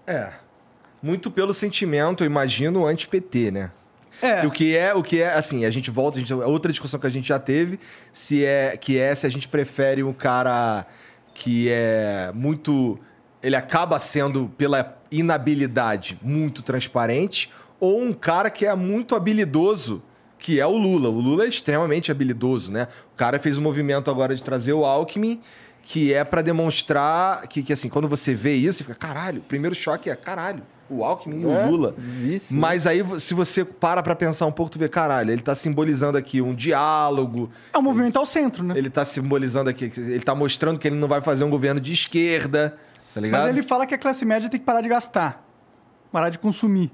[0.05, 0.33] É.
[1.01, 3.71] Muito pelo sentimento, eu imagino, anti-PT, né?
[4.21, 4.43] É.
[4.43, 6.71] E o que é, o que é, assim, a gente volta, a gente, a outra
[6.71, 7.79] discussão que a gente já teve,
[8.11, 10.85] se é, que é se a gente prefere um cara
[11.33, 12.99] que é muito,
[13.41, 17.49] ele acaba sendo pela inabilidade muito transparente,
[17.79, 20.01] ou um cara que é muito habilidoso,
[20.39, 21.09] que é o Lula.
[21.09, 22.87] O Lula é extremamente habilidoso, né?
[23.13, 25.39] O cara fez um movimento agora de trazer o Alckmin,
[25.83, 29.43] que é pra demonstrar que, que, assim, quando você vê isso, você fica, caralho, o
[29.43, 31.93] primeiro choque é, caralho, o Alckmin e É, o Lula.
[31.97, 35.53] vice, Mas aí, se você para pra pensar um pouco, tu vê, caralho, ele tá
[35.53, 38.73] simbolizando aqui um diálogo, É um movimento ao centro, né?
[38.77, 41.91] ele tá simbolizando aqui, ele tá mostrando que ele não vai fazer um governo de
[41.91, 42.77] esquerda,
[43.13, 43.41] tá ligado?
[43.41, 45.43] Mas ele fala que a classe média tem que parar de gastar.
[46.11, 46.91] Parar de consumir.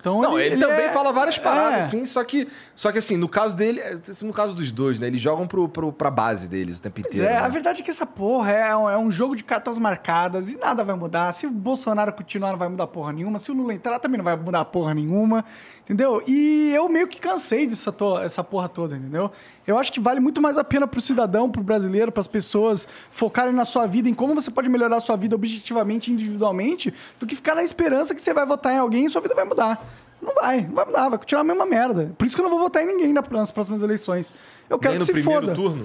[0.00, 1.82] Então Não, ele, também é- fala várias paradas, é.
[1.82, 3.82] assim, só que, só que assim, no caso dele,
[4.22, 7.12] no caso dos dois, né, eles jogam pro, pro, pra base deles o tempo Pois
[7.14, 7.32] inteiro.
[7.32, 7.44] é, né?
[7.44, 10.56] a verdade é que essa porra é um, é um jogo de cartas marcadas e
[10.56, 11.32] nada vai mudar.
[11.32, 13.38] Se o Bolsonaro continuar, não vai mudar porra nenhuma.
[13.40, 15.44] Se o Lula entrar, também não vai mudar porra nenhuma.
[15.88, 16.22] Entendeu?
[16.26, 19.30] E eu meio que cansei dessa to- essa porra toda, entendeu?
[19.66, 23.54] Eu acho que vale muito mais a pena pro cidadão, pro brasileiro, pras pessoas focarem
[23.54, 27.34] na sua vida, em como você pode melhorar a sua vida objetivamente, individualmente, do que
[27.34, 29.82] ficar na esperança que você vai votar em alguém e sua vida vai mudar.
[30.20, 32.12] Não vai, não vai mudar, vai continuar a mesma merda.
[32.18, 34.34] Por isso que eu não vou votar em ninguém na- nas próximas eleições.
[34.68, 35.54] Eu quero Nem que se primeiro foda.
[35.54, 35.84] turno.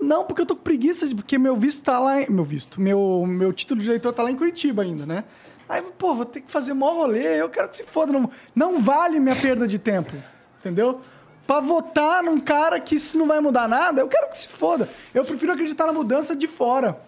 [0.00, 2.22] Não, porque eu tô com preguiça, porque meu visto tá lá.
[2.22, 2.80] Em, meu visto.
[2.80, 5.24] Meu, meu título de eleitor tá lá em Curitiba ainda, né?
[5.68, 8.12] Aí, pô, vou ter que fazer mó rolê, eu quero que se foda.
[8.12, 10.14] Não, não vale minha perda de tempo.
[10.60, 11.00] Entendeu?
[11.46, 14.88] Pra votar num cara que isso não vai mudar nada, eu quero que se foda.
[15.12, 17.00] Eu prefiro acreditar na mudança de fora.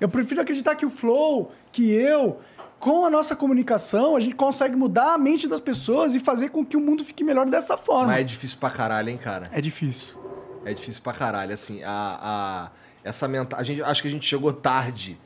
[0.00, 2.40] Eu prefiro acreditar que o Flow, que eu,
[2.80, 6.64] com a nossa comunicação, a gente consegue mudar a mente das pessoas e fazer com
[6.64, 8.08] que o mundo fique melhor dessa forma.
[8.08, 9.46] Mas é difícil pra caralho, hein, cara?
[9.52, 10.18] É difícil.
[10.64, 12.70] É difícil pra caralho, assim, a, a,
[13.02, 13.56] essa menta...
[13.56, 15.18] a gente Acho que a gente chegou tarde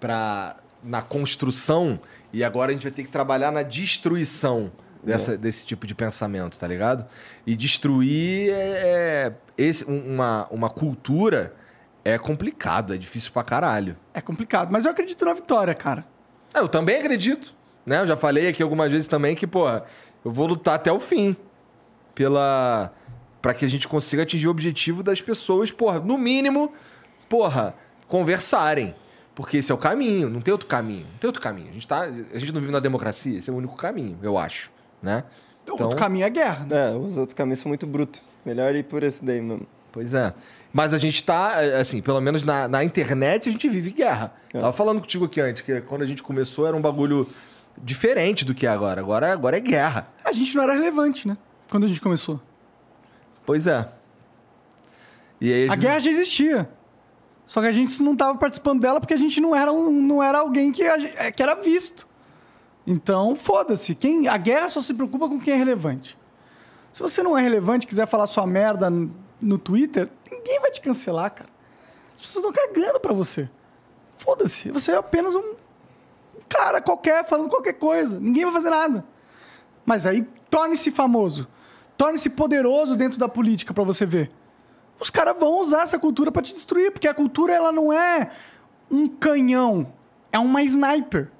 [0.00, 2.00] pra, na construção
[2.34, 4.70] e agora a gente vai ter que trabalhar na destruição
[5.02, 7.06] dessa, desse tipo de pensamento, tá ligado?
[7.46, 11.54] E destruir é, é- esse, um- uma, uma cultura
[12.04, 13.96] é complicado, é difícil pra caralho.
[14.12, 14.70] É complicado.
[14.72, 16.04] Mas eu acredito na vitória, cara.
[16.52, 17.54] É, Eu também acredito,
[17.86, 18.00] né?
[18.00, 19.68] Eu já falei aqui algumas vezes também que, pô,
[20.24, 21.36] eu vou lutar até o fim.
[22.14, 22.92] pela
[23.42, 26.72] para que a gente consiga atingir o objetivo das pessoas, porra, no mínimo,
[27.28, 27.74] porra,
[28.08, 28.94] conversarem.
[29.34, 31.06] Porque esse é o caminho, não tem outro caminho.
[31.12, 31.68] Não tem outro caminho.
[31.70, 34.38] A gente, tá, a gente não vive na democracia, esse é o único caminho, eu
[34.38, 34.70] acho,
[35.02, 35.24] né?
[35.68, 36.66] O outro caminho é guerra.
[36.66, 36.92] Né?
[36.92, 38.22] É, os outros caminhos são muito brutos.
[38.44, 39.66] Melhor ir por esse daí, mano.
[39.90, 40.34] Pois é.
[40.72, 44.34] Mas a gente tá, assim, pelo menos na, na internet, a gente vive guerra.
[44.52, 44.60] É.
[44.60, 47.28] Tava falando contigo aqui antes, que quando a gente começou era um bagulho
[47.78, 49.00] diferente do que é agora.
[49.00, 50.08] Agora, agora é guerra.
[50.24, 51.36] A gente não era relevante, né?
[51.70, 52.40] Quando a gente começou.
[53.46, 53.88] Pois é.
[55.40, 56.68] E aí, A guerra já existia.
[57.46, 60.22] Só que a gente não estava participando dela porque a gente não era, um- não
[60.22, 62.08] era alguém que, a que era visto.
[62.86, 63.94] Então, foda-se.
[63.94, 66.18] Quem, a guerra só se preocupa com quem é relevante.
[66.92, 68.88] Se você não é relevante quiser falar sua merda
[69.40, 71.48] no, Twitter, ninguém vai te cancelar, cara.
[72.14, 73.48] As pessoas estão cagando pra você.
[74.18, 74.70] Foda-se.
[74.70, 75.54] Você é apenas um,
[76.48, 78.20] cara qualquer falando qualquer coisa.
[78.20, 79.04] Ninguém vai fazer nada.
[79.84, 81.48] Mas aí, torne-se famoso.
[81.96, 84.30] Torne-se poderoso dentro da política pra você ver
[85.00, 88.30] os caras vão usar essa cultura pra te destruir, porque a cultura ela não é
[88.90, 89.92] um canhão,
[90.32, 91.30] é uma sniper.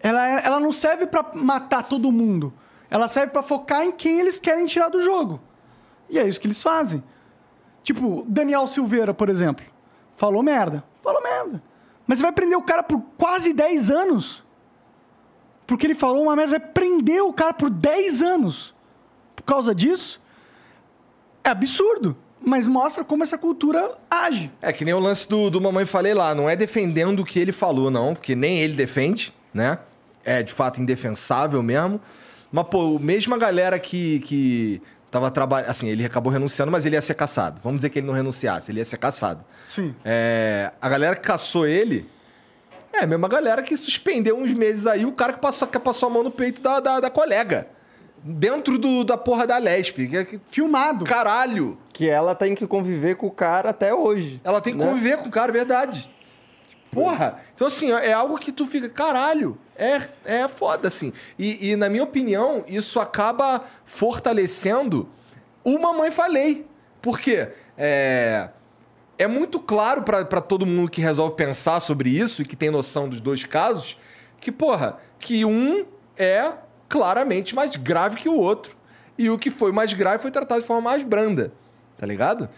[0.00, 2.52] Ela, é- ela não serve pra matar todo mundo.
[2.90, 5.40] Ela serve pra focar em quem eles querem tirar do jogo.
[6.08, 7.02] E é isso que eles fazem.
[7.82, 9.64] Tipo, Daniel Silveira, por exemplo.
[10.14, 10.84] Falou merda.
[11.02, 11.62] Falou merda.
[12.06, 14.44] Mas você vai prender o cara por quase 10 anos.
[15.66, 16.52] Porque ele falou uma merda.
[16.52, 18.74] Você vai prender o cara por 10 anos.
[19.36, 20.20] Por causa disso.
[21.44, 22.16] É absurdo.
[22.44, 24.50] Mas mostra como essa cultura age.
[24.62, 26.34] É que nem o lance do, do Mamãe Falei lá.
[26.34, 28.14] Não é defendendo o que ele falou, não.
[28.14, 29.78] Porque nem ele defende, né?
[30.24, 32.00] É, de fato, indefensável mesmo.
[32.50, 35.70] Mas, pô, mesmo a galera que, que tava trabalhando...
[35.70, 37.60] Assim, ele acabou renunciando, mas ele ia ser caçado.
[37.62, 38.70] Vamos dizer que ele não renunciasse.
[38.70, 39.44] Ele ia ser caçado.
[39.64, 39.94] Sim.
[40.04, 42.08] É, a galera que caçou ele...
[42.90, 46.08] É a mesma galera que suspendeu uns meses aí o cara que passou, que passou
[46.08, 47.68] a mão no peito da, da, da colega.
[48.22, 50.08] Dentro do, da porra da Lespe.
[50.08, 51.04] Que, que, Filmado.
[51.04, 51.78] caralho!
[51.92, 54.40] Que ela tem que conviver com o cara até hoje.
[54.44, 54.86] Ela tem que né?
[54.86, 56.10] conviver com o cara, verdade.
[56.90, 57.40] Porra!
[57.54, 61.12] Então, assim, é algo que tu fica, caralho, é, é foda, assim.
[61.38, 65.08] E, e, na minha opinião, isso acaba fortalecendo
[65.62, 66.66] o Mamãe Falei.
[67.02, 67.48] Por quê?
[67.76, 68.48] É,
[69.18, 72.70] é muito claro pra pra todo mundo que resolve pensar sobre isso e que tem
[72.70, 73.96] noção dos dois casos
[74.40, 75.84] que, porra, que um
[76.16, 76.52] é
[76.88, 78.76] claramente mais grave que o outro.
[79.16, 81.52] E o que foi mais grave foi tratado de forma mais branda.
[81.96, 82.48] Tá ligado?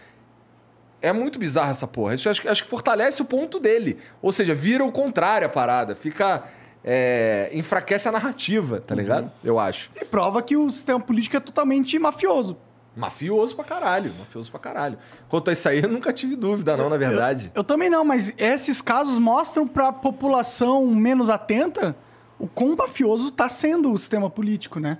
[1.01, 2.13] É muito bizarro essa porra.
[2.13, 3.97] Isso eu acho, que- acho que fortalece o ponto dele.
[4.21, 5.95] Ou seja, vira o contrário a parada.
[5.95, 6.41] Fica.
[6.83, 9.31] é, enfraquece a narrativa, tá ligado?
[9.43, 9.91] Eu acho.
[9.95, 12.57] E prova que o sistema político é totalmente mafioso.
[12.95, 14.11] Mafioso pra caralho.
[14.17, 14.97] Mafioso pra caralho.
[15.29, 17.51] Quanto a isso aí, eu nunca tive dúvida, não, na verdade.
[17.53, 21.95] Eu também não, mas esses casos mostram pra população menos atenta
[22.43, 24.97] o quão mafioso tá sendo o sistema político, né?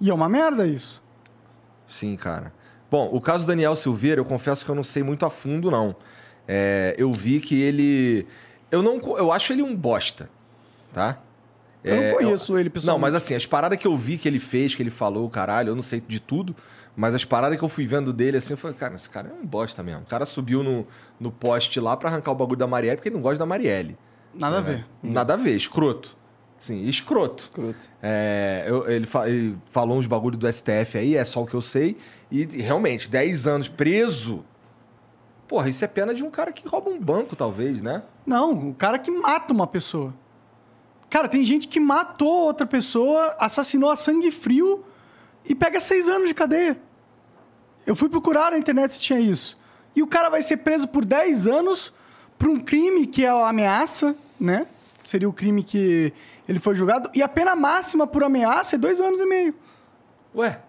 [0.00, 1.02] E é uma merda isso.
[1.86, 2.52] Sim, cara.
[2.90, 5.70] Bom, o caso do Daniel Silveira, eu confesso que eu não sei muito a fundo,
[5.70, 5.96] não.
[6.46, 8.26] É, eu vi que ele.
[8.70, 8.98] Eu não.
[9.16, 10.28] Eu acho ele um bosta.
[10.92, 11.18] Tá?
[11.82, 13.02] Eu É, não conheço ele Não, pessoalmente.
[13.02, 15.74] mas assim, as paradas que eu vi que ele fez, que ele falou, caralho, eu
[15.74, 16.54] não sei de tudo,
[16.96, 19.32] mas as paradas que eu fui vendo dele, assim, eu falei, cara, esse cara é
[19.32, 20.02] um bosta mesmo.
[20.02, 20.86] O cara subiu no,
[21.20, 23.98] no poste lá pra arrancar o bagulho da Marielle, porque ele não gosta da Marielle.
[24.34, 24.86] Nada a ver.
[25.02, 26.16] Nada a ver, escroto.
[26.64, 27.44] Sim, escroto.
[27.44, 27.78] Escroto.
[28.02, 31.52] É, eu- ele, fa- ele falou uns bagulho do STF aí, é só o que
[31.54, 31.94] eu sei.
[32.30, 34.42] E realmente, 10 anos preso.
[35.46, 38.02] Porra, isso é pena de um cara que rouba um banco, talvez, né?
[38.24, 40.14] Não, o cara que mata uma pessoa.
[41.10, 44.82] Cara, tem gente que matou outra pessoa, assassinou a sangue frio
[45.44, 46.78] e pega seis anos de cadeia.
[47.86, 49.58] Eu fui procurar na internet se tinha isso.
[49.94, 51.92] E o cara vai ser preso por 10 anos
[52.38, 54.66] por um crime que é a ameaça, né?
[55.04, 56.10] Seria o crime que
[56.48, 57.10] ele foi julgado.
[57.14, 59.54] E a pena máxima por ameaça é dois anos e meio.
[60.34, 60.60] Ué,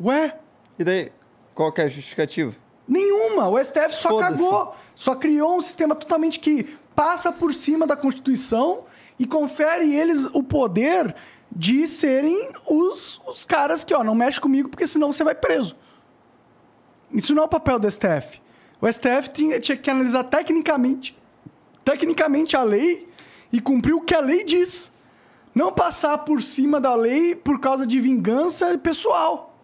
[0.00, 0.36] Ué,
[0.78, 1.12] E daí,
[1.54, 2.54] qual que é a justificativa?
[2.86, 3.48] Nenhuma.
[3.48, 4.74] O STF só cagou.
[4.94, 8.84] Só criou um sistema totalmente que passa por cima da Constituição
[9.18, 11.14] e confere eles o poder
[11.50, 15.76] de serem os, os caras que, ó, não mexe comigo porque senão você vai preso.
[17.12, 18.40] Isso não é o papel do STF.
[18.80, 21.16] O STF tinha, tinha que analisar tecnicamente,
[21.84, 23.08] tecnicamente a lei
[23.54, 24.92] e cumprir o que a lei diz.
[25.54, 29.56] Não passar por cima da lei por causa de vingança pessoal.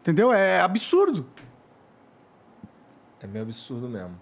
[0.00, 0.32] Entendeu?
[0.32, 1.24] É absurdo.
[3.22, 4.20] é meio absurdo mesmo.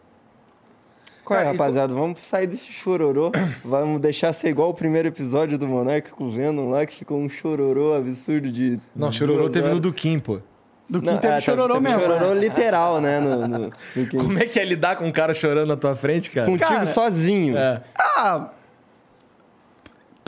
[1.24, 1.94] Qual é, Cara, rapaziada?
[1.94, 3.32] Vamos sair desse chororô.
[3.64, 7.18] Vamos deixar ser igual o primeiro episódio do Monarca com o Venom lá, que ficou
[7.18, 8.78] um chororô absurdo de.
[8.94, 9.76] Não, chororô teve horas.
[9.76, 10.40] no do Kim, pô.
[10.86, 12.02] Do Não, teve é, chororô teve mesmo.
[12.02, 13.18] Chororô literal, né?
[13.20, 13.70] No, no, no.
[14.10, 16.46] Como é que é lidar com um cara chorando na tua frente, cara?
[16.46, 17.56] Contigo Cara, sozinho.
[17.56, 17.82] É.
[17.96, 18.50] Ah,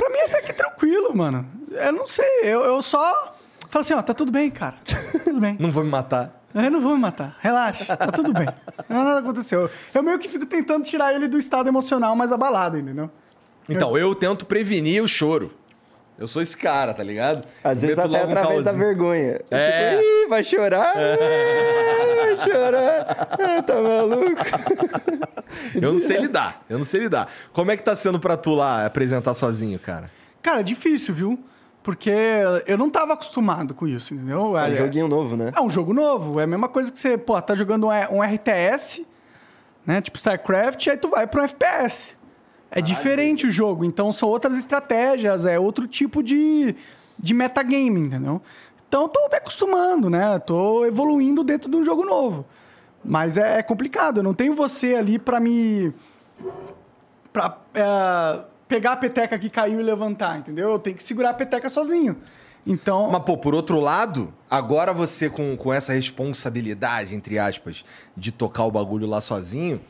[0.03, 1.46] pra mim até que tranquilo, mano.
[1.70, 3.34] Eu não sei, eu, eu só
[3.72, 4.76] Fala assim, ó, tá tudo bem, cara.
[5.24, 5.57] Tudo bem.
[5.59, 6.44] Não vou me matar.
[6.55, 7.38] Eu não vou me matar.
[7.40, 8.46] Relaxa, tá tudo bem.
[8.86, 9.70] Nada aconteceu.
[9.94, 13.11] Eu meio que fico tentando tirar ele do estado emocional mais abalado, entendeu?
[13.66, 15.50] Então, eu tento prevenir o choro.
[16.22, 17.44] Eu sou esse cara, tá ligado?
[17.64, 19.40] Às vezes até um através da vergonha.
[19.50, 19.90] Eu É.
[19.98, 20.92] fico, Ih, vai chorar?
[20.96, 23.28] Ih, Vai chorar?
[23.40, 24.36] Ah, tá maluco?
[25.74, 27.28] Eu não sei lidar, eu não sei lidar.
[27.52, 30.08] Como é que tá sendo pra tu lá apresentar sozinho, cara?
[30.40, 31.38] Cara, é difícil, viu?
[31.82, 32.10] Porque
[32.66, 34.56] eu não tava acostumado com isso, entendeu?
[34.56, 35.52] É um É- joguinho novo, né?
[35.54, 36.40] É um jogo novo.
[36.40, 39.04] É a mesma coisa que você, pô, tá jogando um, um RTS,
[39.84, 40.00] né?
[40.00, 42.16] Tipo StarCraft, aí tu vai pra um FPS.
[42.74, 46.74] É diferente o jogo, então são outras estratégias, é outro tipo de,
[47.18, 48.40] de metagame, entendeu?
[48.88, 50.38] Então eu tô me acostumando, né?
[50.38, 52.46] Tô evoluindo dentro de um jogo novo.
[53.04, 55.92] Mas é, é complicado, eu não tenho você ali pra me.
[57.30, 60.70] pra é, pegar a peteca que caiu e levantar, entendeu?
[60.70, 62.16] Eu tenho que segurar a peteca sozinho.
[62.66, 63.10] Então.
[63.10, 67.84] Mas, pô, por outro lado, agora você com, com essa responsabilidade, entre aspas,
[68.16, 69.80] de tocar o bagulho lá sozinho,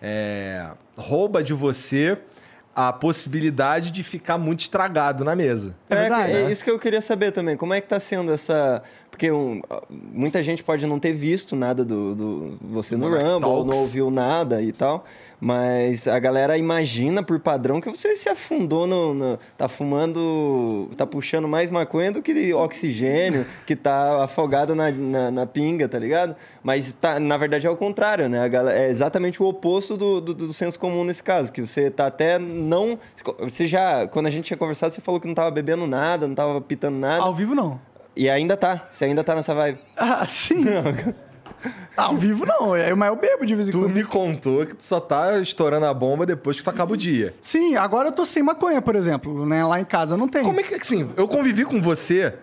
[0.00, 2.18] é, rouba de você
[2.74, 5.76] a possibilidade de ficar muito estragado na mesa.
[5.88, 6.52] É verdade, é né?
[6.52, 7.56] isso que eu queria saber também.
[7.56, 8.82] Como é que tá sendo essa.
[9.10, 13.64] Porque um, muita gente pode não ter visto nada do, do você no Rumble, ou
[13.64, 15.04] não ouviu nada e tal.
[15.46, 20.88] Mas a galera imagina por padrão que você se afundou no, no- tá fumando.
[20.96, 25.98] tá puxando mais maconha do que oxigênio, que tá afogado na, na, na pinga, tá
[25.98, 26.34] ligado?
[26.62, 28.40] Mas tá, na verdade é o contrário, né?
[28.40, 31.90] A galera, é exatamente o oposto do, do, do senso comum nesse caso, que você
[31.90, 32.98] tá até não.
[33.40, 34.06] Você já.
[34.06, 36.96] Quando a gente tinha conversado, você falou que não tava bebendo nada, não tava pitando
[36.96, 37.22] nada.
[37.22, 37.78] Ao vivo não.
[38.16, 38.88] E ainda tá.
[38.90, 39.78] Você ainda tá nessa vibe.
[39.94, 40.64] Ah, sim.
[41.96, 43.92] Ao vivo não, é, mas eu bebo de vez em Tu quando.
[43.92, 47.34] me contou que tu só tá estourando a bomba depois que tu acaba o dia.
[47.40, 49.64] Sim, agora eu tô sem maconha, por exemplo, né?
[49.64, 50.42] Lá em casa não tem.
[50.42, 52.34] Como é que, assim, eu convivi com você,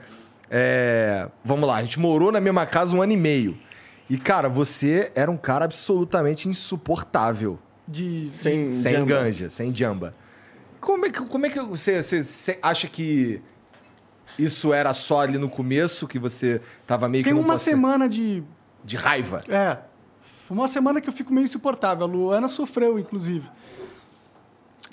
[0.50, 3.58] é, vamos lá, a gente morou na mesma casa um ano e meio.
[4.10, 7.60] E, cara, você era um cara absolutamente insuportável.
[7.88, 9.06] De, Sem, Sem jamba.
[9.06, 10.14] ganja, sem jamba.
[10.80, 13.42] Como é que, como é que você, você, você acha que
[14.40, 18.08] isso era só ali no começo, que você tava meio Tem que num uma semana
[18.08, 18.44] de.
[18.84, 19.44] De raiva?
[19.48, 19.78] É.
[20.50, 22.06] Uma semana que eu fico meio insuportável.
[22.06, 23.50] A Luana sofreu, inclusive.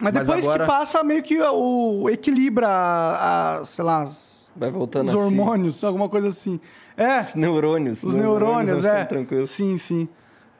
[0.01, 4.39] Mas Mas depois agora- que passa, meio que o equilibra, a, a, sei lá, as-
[4.55, 5.25] Vai voltando os assim.
[5.25, 6.61] hormônios, alguma coisa assim.
[6.97, 8.03] É, Os neurônios.
[8.03, 8.95] os neurônios, vão é.
[8.95, 9.51] ficando Tranquilos.
[9.51, 10.09] Sim, sim.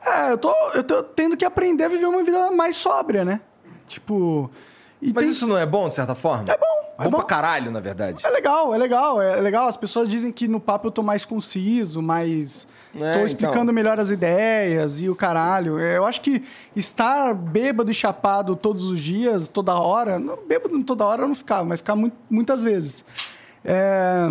[0.05, 3.41] É, eu tô, eu tô tendo que aprender a viver uma vida mais sóbria, né?
[3.87, 4.49] Tipo.
[5.01, 6.51] e Mas tem- isso não é bom, de certa forma?
[6.51, 7.17] É bom, é bom bom.
[7.17, 8.25] pra caralho, na verdade.
[8.25, 9.67] É legal, é legal, é legal.
[9.67, 12.67] As pessoas dizem que no papo eu tô mais conciso, mais.
[12.95, 13.73] É, tô explicando então.
[13.73, 15.79] melhor as ideias e o caralho.
[15.79, 16.43] É, Eu acho que
[16.75, 20.19] estar bêbado e chapado todos os dias, toda hora.
[20.19, 21.95] Não, bêbado toda hora eu não ficava, mas ficar
[22.29, 23.05] muitas vezes.
[23.63, 24.27] É,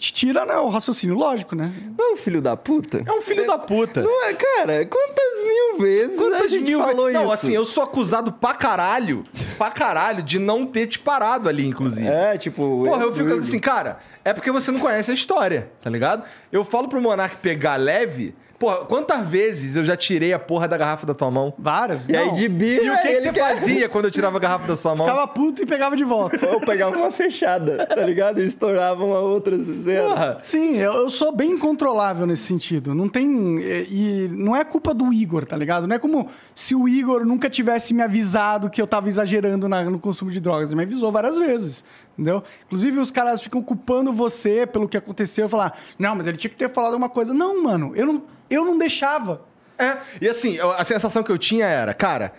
[0.00, 1.70] te tira né, o raciocínio, lógico, né?
[1.96, 3.02] Não, filho da puta.
[3.06, 4.02] É um filho da puta.
[4.02, 4.86] Não é, cara?
[4.86, 7.22] Quantas mil vezes a Quantas gente mil falou ve- isso?
[7.22, 9.22] Não, assim, eu sou acusado pra caralho,
[9.58, 12.08] pra caralho, de não ter te parado ali, inclusive.
[12.08, 12.84] É, tipo...
[12.84, 16.24] Porra, eu fico assim, cara, é porque você não conhece a história, tá ligado?
[16.50, 18.34] Eu falo pro Monark pegar leve.
[18.60, 21.54] Porra, quantas vezes eu já tirei a porra da garrafa da tua mão?
[21.58, 22.10] Várias.
[22.10, 22.34] E aí não.
[22.34, 24.66] de birra, E o que, que ele você quer- fazia quando eu tirava a garrafa
[24.68, 25.06] da sua mão?
[25.06, 26.36] Ficava puto e pegava de volta.
[26.44, 28.38] Eu pegava uma fechada, tá ligado?
[28.40, 29.56] E estourava uma outra.
[29.58, 30.36] Porra.
[30.40, 32.94] Sim, eu, eu sou bem incontrolável nesse sentido.
[32.94, 33.58] Não tem.
[33.60, 35.86] E, e não é culpa do Igor, tá ligado?
[35.86, 39.84] Não é como se o Igor nunca tivesse me avisado que eu tava exagerando na-
[39.84, 40.68] no consumo de drogas.
[40.70, 41.82] Ele me avisou várias vezes.
[42.20, 42.44] Entendeu?
[42.66, 45.48] Inclusive, os caras ficam culpando você pelo que aconteceu.
[45.48, 47.32] Falar, não, mas ele tinha que ter falado uma coisa.
[47.32, 49.40] Não, mano, eu não, eu não deixava.
[49.78, 52.34] É, e assim, a sensação que eu tinha era, cara,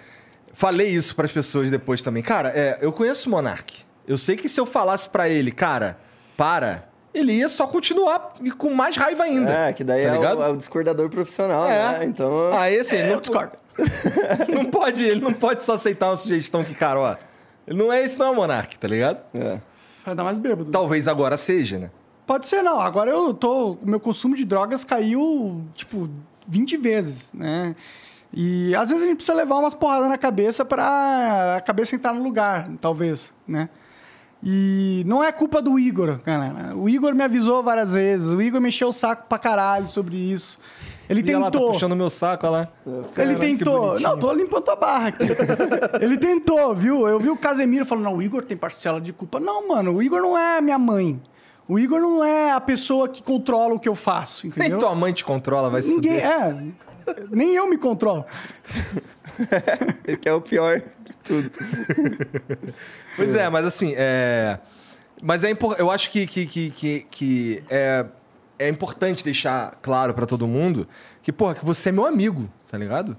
[0.53, 2.21] falei isso pras pessoas depois também.
[2.21, 3.83] Cara, é, eu conheço o Monark.
[4.07, 5.97] Eu sei que se eu falasse pra ele, cara,
[6.37, 9.51] para, ele ia só continuar e com mais raiva ainda.
[9.51, 10.39] É, que daí tá é, ligado?
[10.41, 11.99] o, é o discordador profissional, É.
[11.99, 12.05] né?
[12.05, 12.53] Então...
[12.53, 13.53] Aí, assim, Eu não, discordo.
[14.47, 17.15] não pode, ele não pode só aceitar uma sugestão que, cara, ó,
[17.67, 19.19] ele não é esse não é o Monark, tá ligado?
[19.33, 19.57] É.
[20.05, 20.71] Vai dar mais bêbado.
[20.71, 21.91] Talvez agora seja, né?
[22.25, 22.79] Pode ser, não.
[22.79, 23.73] Agora eu tô.
[23.73, 26.09] O meu consumo de drogas caiu, tipo,
[26.47, 27.75] 20 vezes, né?
[28.33, 32.13] E às vezes a gente precisa levar umas porradas na cabeça pra a cabeça entrar
[32.13, 33.69] no lugar, talvez, né?
[34.43, 36.75] E não é culpa do Igor, galera.
[36.75, 38.31] O Igor me avisou várias vezes.
[38.31, 40.57] O Igor me encheu o saco pra caralho sobre isso.
[41.11, 41.71] Ele E ela tá tentou.
[41.73, 43.03] puxando meu saco, olha lá.
[43.17, 43.99] Ele que tentou.
[43.99, 45.25] Não, tô limpando a barra aqui.
[46.01, 47.07] Ele tentou, viu?
[47.07, 49.39] Eu vi o Casemiro falando, não, o Igor tem parcela de culpa.
[49.39, 51.21] Não, mano, o Igor não é minha mãe.
[51.67, 54.79] O Igor não é a pessoa que controla o que eu faço, Nem entendeu?
[54.79, 56.31] tua mãe te controla, vai se Ninguém, fuder.
[56.31, 56.55] é.
[57.29, 58.25] Nem eu me controlo.
[60.21, 61.51] Que é o pior de tudo.
[63.15, 64.59] Pois é, mas assim, é...
[65.21, 68.05] Mas é impor- eu acho que, que, que, que, que é,
[68.61, 70.87] é importante deixar claro pra todo mundo
[71.21, 73.17] que, porra, que você é meu amigo, tá ligado?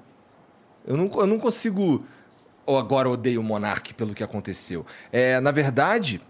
[0.86, 2.04] Eu não, eu não consigo.
[2.64, 4.86] Ou agora odeio o Monark pelo que aconteceu.
[5.10, 6.20] É, na verdade,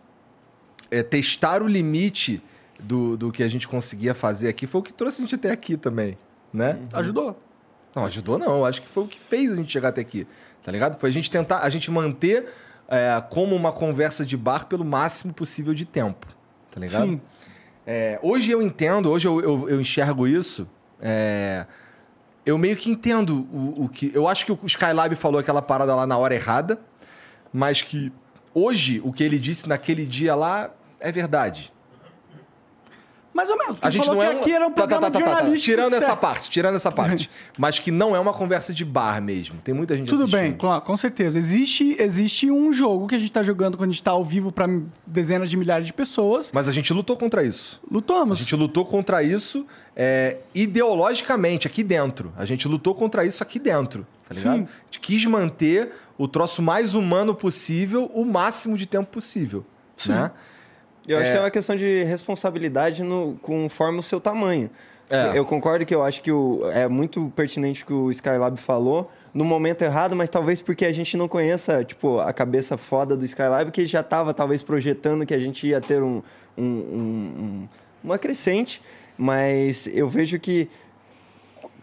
[0.90, 2.42] é, testar o limite
[2.80, 5.50] do, do que a gente conseguia fazer aqui foi o que trouxe a gente até
[5.50, 6.16] aqui também,
[6.52, 6.78] né?
[6.94, 7.38] Ajudou.
[7.94, 8.64] Não, ajudou não.
[8.64, 10.26] Acho que foi o que fez a gente chegar até aqui,
[10.62, 10.98] tá ligado?
[10.98, 12.48] Foi a gente tentar, a gente manter
[12.88, 16.26] é, como uma conversa de bar pelo máximo possível de tempo,
[16.70, 17.10] tá ligado?
[17.10, 17.20] Sim.
[17.86, 20.68] É, hoje eu entendo, hoje eu, eu, eu enxergo isso.
[21.00, 21.66] é,
[22.44, 24.10] eu meio que entendo o, o que.
[24.14, 26.80] Eu acho que o Skylab falou aquela parada lá na hora errada,
[27.52, 28.12] mas que
[28.52, 31.72] hoje o que ele disse naquele dia lá é verdade.
[33.34, 33.74] Mais ou menos.
[33.74, 34.38] porque A gente não é um...
[34.38, 35.56] aqui era um Tá, tá, programa tá, tá, tá, tá.
[35.56, 37.30] Tirando essa parte, tirando essa parte.
[37.58, 39.58] mas que não é uma conversa de bar mesmo.
[39.64, 40.40] Tem muita gente Tudo assistindo.
[40.40, 41.38] bem, claro, com certeza.
[41.38, 44.52] Existe, existe um jogo que a gente tá jogando quando a gente tá ao vivo
[44.52, 44.66] pra
[45.06, 46.52] dezenas de milhares de pessoas.
[46.52, 47.80] Mas a gente lutou contra isso.
[47.90, 48.38] A Lutamos.
[48.38, 49.66] gente lutou contra isso
[49.96, 52.32] é, ideologicamente, aqui dentro.
[52.36, 54.56] A gente lutou contra isso aqui dentro, tá ligado?
[54.56, 54.62] Sim.
[54.64, 59.64] A gente quis manter o troço mais humano possível, o máximo de tempo possível.
[60.08, 60.30] Né?
[61.06, 61.32] Eu acho É.
[61.32, 64.70] que é uma questão de responsabilidade no, conforme o seu tamanho.
[65.10, 65.36] É.
[65.36, 69.10] Eu concordo que eu acho que o, é muito pertinente o que o Skylab falou
[69.34, 73.24] no momento errado, mas talvez porque a gente não conheça, tipo, a cabeça foda do
[73.24, 76.22] Skylab, que ele já estava talvez projetando que a gente ia ter um,
[76.56, 77.68] um- um- um-
[78.04, 78.80] uma crescente,
[79.18, 80.68] mas eu vejo que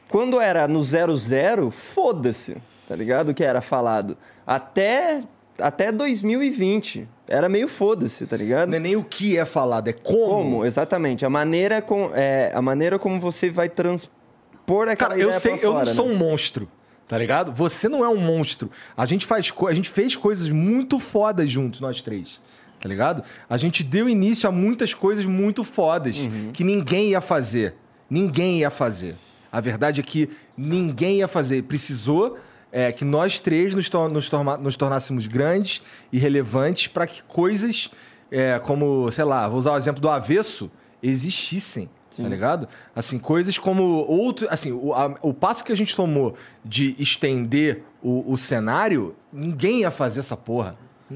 [0.07, 2.57] quando era no 00, foda-se,
[2.88, 3.30] tá ligado?
[3.30, 4.17] O que era falado.
[4.45, 5.22] Até,
[5.59, 8.69] até 2020, era meio foda-se, tá ligado?
[8.69, 10.27] Não é nem o que é falado, é como.
[10.27, 10.65] Como?
[10.65, 11.23] Exatamente.
[11.25, 15.71] A maneira, com, é, a maneira como você vai transpor aquela Cara, eu sei, eu
[15.73, 16.13] não fora, sou né?
[16.13, 16.67] um monstro,
[17.07, 17.51] tá ligado?
[17.53, 18.69] Você não é um monstro.
[18.97, 22.41] A gente faz, a gente fez coisas muito fodas juntos, nós três.
[22.82, 23.23] Tá ligado?
[23.49, 26.51] A gente deu início a muitas coisas muito fodas Uhum.
[26.53, 27.75] que ninguém ia fazer.
[28.09, 29.15] Ninguém ia fazer.
[29.51, 31.63] A verdade é que ninguém ia fazer.
[31.63, 32.38] Precisou
[32.72, 34.30] é, que nós três nos, tor- nos
[34.61, 37.89] nos tornássemos grandes e relevantes para que coisas
[38.32, 40.70] é, como, sei lá, vou usar o exemplo do avesso,
[41.01, 41.89] existissem.
[42.17, 42.67] Tá ligado?
[42.93, 44.45] Assim, coisas como outro.
[44.49, 49.82] Assim, o, a- o passo que a gente tomou de estender o, o cenário, ninguém
[49.82, 50.76] ia fazer essa porra.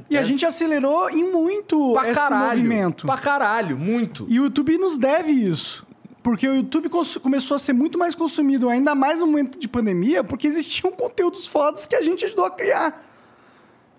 [0.09, 2.45] E a É gente acelerou em muito pra esse caralho.
[2.57, 3.05] movimento.
[3.05, 4.25] Pra caralho, muito.
[4.29, 5.85] E o YouTube nos deve isso.
[6.23, 6.89] Porque o YouTube
[7.21, 11.45] começou a ser muito mais consumido, ainda mais no momento de pandemia, porque existiam conteúdos
[11.45, 13.05] fodas que a gente ajudou a criar.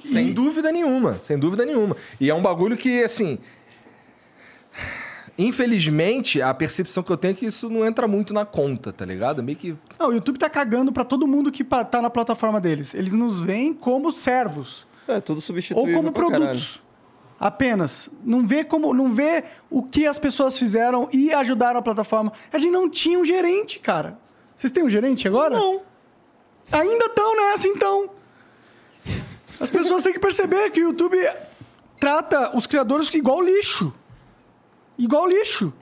[0.05, 1.97] Sem E- dúvida nenhuma, sem dúvida nenhuma.
[2.19, 3.39] E é um bagulho que, assim.
[5.37, 9.05] Infelizmente, a percepção que eu tenho é que isso não entra muito na conta, tá
[9.05, 9.43] ligado?
[9.43, 9.77] Meio que.
[9.99, 12.95] Não, o YouTube tá cagando pra todo mundo que tá na plataforma deles.
[12.95, 14.87] Eles nos veem como servos.
[15.09, 16.83] É, tudo ou substituível como produtos.
[17.39, 18.09] Apenas.
[18.25, 18.95] Não vê como.
[18.95, 22.33] Não vê o que as pessoas fizeram e ajudaram a plataforma.
[22.53, 24.19] A gente não tinha um gerente, cara.
[24.57, 25.57] Vocês têm um gerente agora?
[25.57, 25.83] Não.
[26.71, 28.11] Ainda estão nessa, então.
[29.61, 31.19] As pessoas têm que perceber que o YouTube
[32.01, 33.93] trata os criadores igual lixo.
[34.99, 35.73] Igual lixo.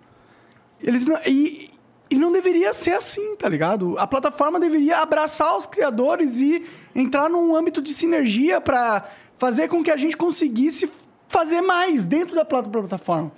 [0.81, 1.71] Eles não, e,
[2.11, 3.97] e não deveria ser assim, tá ligado?
[3.99, 9.05] A plataforma deveria abraçar os criadores e entrar num âmbito de sinergia para
[9.39, 10.91] fazer com que a gente conseguisse
[11.33, 13.33] fazer mais dentro da plat- plataforma.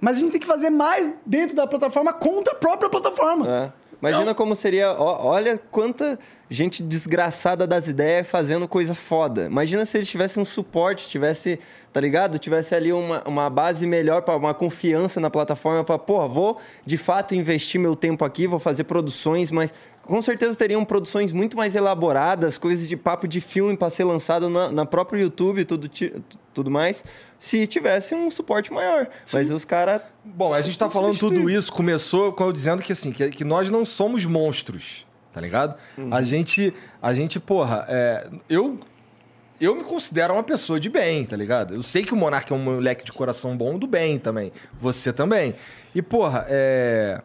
[0.00, 3.48] Mas a gente tem que fazer mais dentro da plataforma contra a própria plataforma.
[3.48, 3.72] É.
[4.00, 4.90] Imagina como seria.
[4.92, 6.18] ó, olha quanta
[6.50, 9.46] gente desgraçada das ideias fazendo coisa foda.
[9.46, 11.58] Imagina se eles tivessem um suporte, tivesse,
[11.92, 12.38] tá ligado?
[12.38, 16.98] Tivesse ali uma, uma base melhor, para uma confiança na plataforma, para, porra, vou de
[16.98, 19.72] fato investir meu tempo aqui, vou fazer produções, mas
[20.02, 24.50] com certeza teriam produções muito mais elaboradas, coisas de papo de filme para ser lançado
[24.50, 26.12] na, na própria YouTube tudo, ti-
[26.52, 27.02] tudo mais,
[27.44, 29.06] se tivesse um suporte maior.
[29.30, 30.00] Mas os caras.
[30.24, 31.40] Bom, a gente tá falando substituir.
[31.40, 35.42] tudo isso, começou com eu dizendo que assim, que, que nós não somos monstros, tá
[35.42, 35.76] ligado?
[36.10, 36.72] A gente,
[37.02, 38.80] a gente, porra, é, eu
[39.60, 41.74] eu me considero uma pessoa de bem, tá ligado?
[41.74, 44.50] Eu sei que o Monark é um moleque de coração bom do bem também.
[44.80, 45.54] Você também.
[45.94, 47.20] E, porra, é.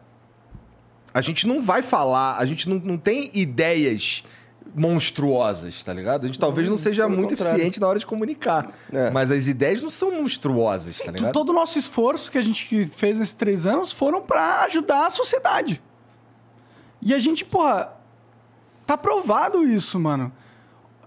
[1.14, 4.22] A gente não vai falar, a gente não, não tem ideias
[4.74, 6.24] monstruosas, tá ligado?
[6.24, 7.54] A gente talvez não seja pelo muito contrário.
[7.54, 8.72] eficiente na hora de comunicar.
[8.92, 9.10] É.
[9.10, 11.32] Mas as ideias não são monstruosas, tá Sim, ligado?
[11.32, 15.10] todo o nosso esforço que a gente fez nesses três anos foram pra ajudar a
[15.10, 15.82] sociedade.
[17.02, 17.92] E a gente, porra,
[18.86, 20.32] tá provado isso, mano.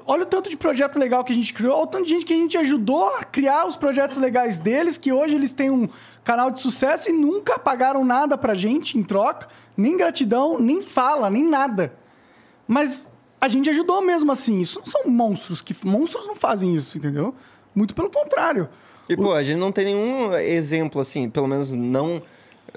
[0.05, 2.25] Olha o tanto de projeto legal que a gente criou, olha o tanto de gente
[2.25, 5.87] que a gente ajudou a criar os projetos legais deles, que hoje eles têm um
[6.25, 9.47] canal de sucesso e nunca pagaram nada pra gente em troca,
[9.77, 11.93] nem gratidão, nem fala, nem nada.
[12.67, 13.09] Mas
[13.43, 14.59] a gente ajudou mesmo assim.
[14.61, 17.35] Isso não são monstros, que monstros não fazem isso, entendeu?
[17.75, 18.69] Muito pelo contrário.
[19.09, 22.21] E, pô, a gente não tem nenhum exemplo, assim, pelo menos não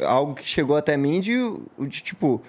[0.03, 1.33] algo que chegou até mim de,
[1.79, 2.43] de, tipo,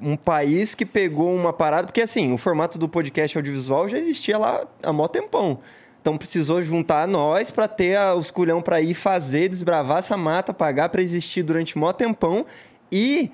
[0.00, 1.86] um país que pegou uma parada.
[1.86, 5.58] Porque, assim, o formato do podcast audiovisual já existia lá há mó tempão.
[6.00, 10.52] Então precisou juntar nós pra ter a- os culhão pra ir fazer, desbravar essa mata,
[10.54, 12.44] pagar pra existir durante mó tempão.
[12.92, 13.30] E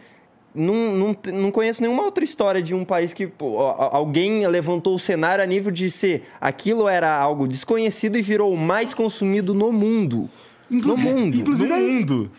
[0.55, 4.99] não, não, não conheço nenhuma outra história de um país que pô, alguém levantou o
[4.99, 9.73] cenário a nível de ser aquilo era algo desconhecido e virou o mais consumido no
[9.73, 10.29] mundo.
[10.71, 11.37] Inclusive- no mundo.
[11.37, 12.31] inclusive- No é mundo.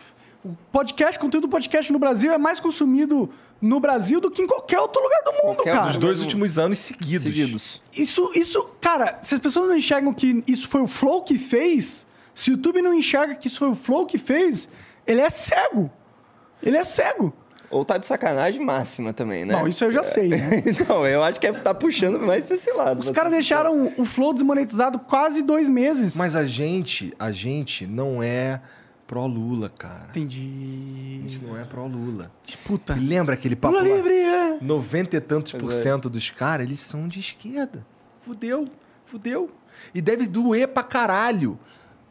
[0.44, 3.28] O podcast, conteúdo podcast no Brasil é mais consumido
[3.60, 5.86] no Brasil do que em qualquer outro lugar do mundo, Qualquer cara.
[5.86, 7.22] Nos dois últimos anos seguidos.
[7.24, 7.82] seguidos.
[7.96, 12.06] Isso, isso, cara, se as pessoas não enxergam que isso foi o Flow que fez,
[12.32, 14.68] se o YouTube não enxerga que isso foi o Flow que fez,
[15.06, 15.90] ele é cego.
[16.62, 17.32] Ele é cego.
[17.70, 19.54] Ou tá de sacanagem máxima também, né?
[19.54, 20.62] Não, isso eu já sei, né?
[20.66, 23.00] Então, eu acho que é tá puxando mais pra esse lado.
[23.00, 26.16] Os caras deixaram o Flow desmonetizado quase dois meses.
[26.16, 28.60] Mas a gente, a gente não é
[29.06, 30.06] pró-Lula, cara.
[30.06, 31.20] A Entendi.
[31.22, 32.30] gente não é pró-Lula.
[32.64, 32.94] Puta.
[32.94, 33.96] E lembra aquele papo Lula lá?
[33.96, 34.58] livre, é.
[34.60, 35.74] 90 e tantos por é.
[35.74, 37.86] cento dos caras, eles são de esquerda.
[38.20, 38.68] Fudeu,
[39.04, 39.50] fudeu.
[39.94, 41.58] E deve doer pra caralho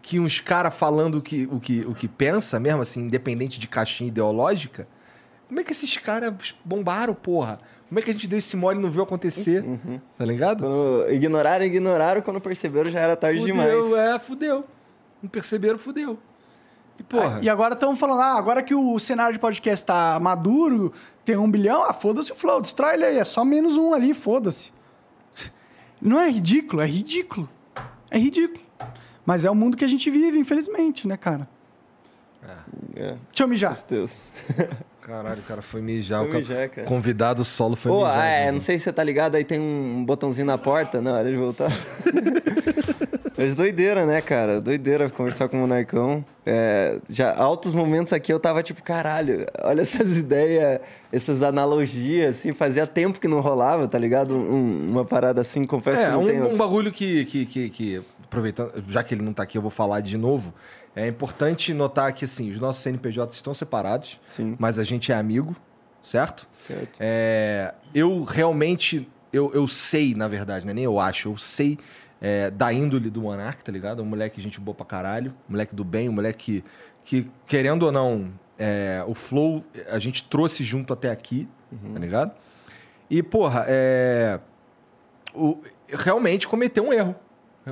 [0.01, 3.67] que uns caras falando o que, o, que, o que pensa, mesmo assim, independente de
[3.67, 4.87] caixinha ideológica.
[5.55, 6.33] Como é que esses caras
[6.65, 7.57] bombaram, porra?
[7.87, 9.63] Como é que a gente deu esse mole e não viu acontecer?
[9.63, 10.01] Uhum.
[10.17, 10.65] Tá ligado?
[10.65, 13.71] Quando ignoraram, ignoraram, quando perceberam já era tarde demais.
[13.71, 14.65] Fudeu, é, fudeu.
[15.23, 16.19] Não perceberam, fudeu.
[16.99, 17.39] E porra.
[17.41, 20.91] E agora estão falando, ah, agora que o cenário de podcast tá maduro,
[21.23, 24.13] tem um bilhão, ah, foda-se o Flow, destrói ele aí, é só menos um ali,
[24.13, 24.73] foda-se.
[26.01, 26.81] Não é ridículo?
[26.81, 27.49] É ridículo.
[28.11, 28.61] É ridículo.
[29.25, 31.47] Mas é o mundo que a gente vive, infelizmente, né, cara?
[32.93, 33.81] É, Deixa eu mijar.
[33.87, 34.11] Deus.
[35.05, 36.25] Caralho, cara foi mijar.
[36.25, 36.87] Foi mijar, cara.
[36.87, 38.17] convidado solo foi mijar.
[38.19, 41.13] ah, é, não sei se você tá ligado, aí tem um botãozinho na porta na
[41.13, 41.71] hora de voltar.
[43.37, 44.59] Mas doideira, né, cara?
[44.61, 46.25] Doideira conversar com o Monarcão.
[46.45, 50.79] É, já altos momentos aqui eu tava tipo, caralho, olha essas ideias,
[51.11, 54.33] essas analogias, assim, fazia tempo que não rolava, tá ligado?
[54.35, 57.69] Um- uma parada assim, confesso que É, não um, tem um bagulho que, que, que,
[57.69, 60.53] que, aproveitando, já que ele não tá aqui, eu vou falar de novo.
[60.95, 64.55] É importante notar que, assim, os nossos CNPJs estão separados, Sim.
[64.57, 65.55] mas a gente é amigo,
[66.01, 66.47] certo?
[66.65, 66.97] Certo.
[66.99, 70.73] É, eu realmente, eu, eu sei, na verdade, né?
[70.73, 71.77] nem eu acho, eu sei
[72.21, 74.01] é, da índole do Monark, tá ligado?
[74.01, 76.63] Um moleque gente boa pra caralho, um moleque do bem, um moleque
[77.03, 81.47] que, que, querendo ou não, é, o Flow a gente trouxe junto até aqui,
[81.93, 82.31] tá ligado?
[83.09, 84.39] E, porra, é,
[85.33, 87.15] o- realmente cometeu um erro.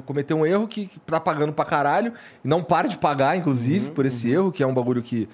[0.02, 2.14] Cometeu um erro que, que tá pagando pra caralho.
[2.44, 5.30] E não para de pagar, inclusive, por esse erro, que é um bagulho que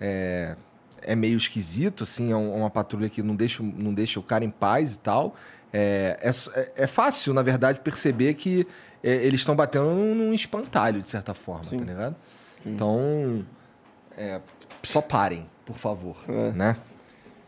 [0.00, 0.56] é,
[1.02, 4.44] é meio esquisito, assim, é um- uma patrulha que não deixa, não deixa o cara
[4.44, 5.34] em paz e tal.
[5.72, 8.66] É, é, é- é fácil, na verdade, perceber que
[9.02, 11.78] é, eles estão batendo num, espantalho, de certa forma, Sim.
[11.78, 12.16] tá ligado?
[12.64, 13.44] Então,
[14.16, 14.40] é,
[14.82, 16.52] só parem, por favor, É.
[16.52, 16.76] né?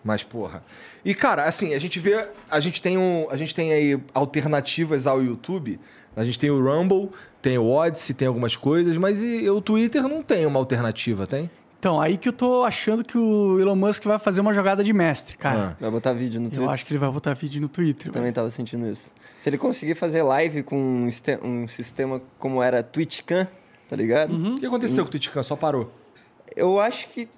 [0.04, 0.62] Mas, porra.
[1.04, 2.28] E, cara, assim, a gente vê.
[2.50, 3.26] A gente tem um.
[3.28, 5.80] A gente tem aí alternativas ao YouTube.
[6.16, 7.10] A gente tem o Rumble,
[7.42, 11.50] tem o Odyssey, tem algumas coisas, mas e, o Twitter não tem uma alternativa, tem?
[11.78, 14.92] Então, aí que eu tô achando que o Elon Musk vai fazer uma jogada de
[14.94, 15.76] mestre, cara.
[15.78, 16.70] Vai botar vídeo no Eu Twitter.
[16.70, 18.10] acho que ele vai botar vídeo no Twitter.
[18.10, 19.10] Também tava sentindo isso.
[19.42, 21.08] Se ele conseguir fazer live com um,
[21.44, 23.46] um sistema como era TwitchCam,
[23.88, 24.32] tá ligado?
[24.34, 25.42] O que aconteceu com o Twitchcan?
[25.42, 25.92] Só parou.
[26.56, 27.28] Eu acho que.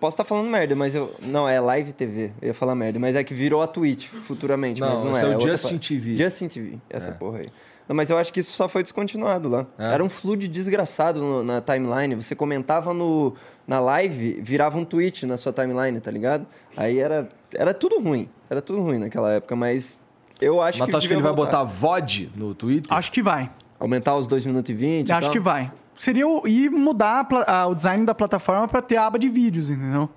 [0.00, 1.14] Posso estar falando merda, mas eu.
[1.22, 2.32] Não, é Live TV.
[2.42, 4.80] Eu ia falar merda, mas é que virou a Twitch futuramente.
[4.80, 5.24] Não, mas não esse é.
[5.24, 6.16] é o outra Justin pa- TV.
[6.16, 7.12] Justin TV, essa É.
[7.12, 7.50] porra aí.
[7.88, 9.66] Mas eu acho que isso só foi descontinuado lá.
[9.78, 9.94] É.
[9.94, 12.14] Era um fluid desgraçado no- na timeline.
[12.14, 13.34] Você comentava no,
[13.66, 16.46] na live, virava um tweet na sua timeline, tá ligado?
[16.76, 18.28] Aí era, era tudo ruim.
[18.48, 19.98] Era tudo ruim naquela época, mas
[20.40, 20.90] eu acho Mas que.
[20.92, 21.64] tu acha que ele vai voltar.
[21.64, 22.92] botar VOD no Twitter?
[22.96, 23.50] Acho que vai.
[23.78, 25.12] Aumentar os 2 minutos e 20.
[25.12, 25.70] Acho que vai.
[25.94, 29.28] Seria o, e mudar a a- o design da plataforma pra ter a aba de
[29.28, 30.08] vídeos, entendeu?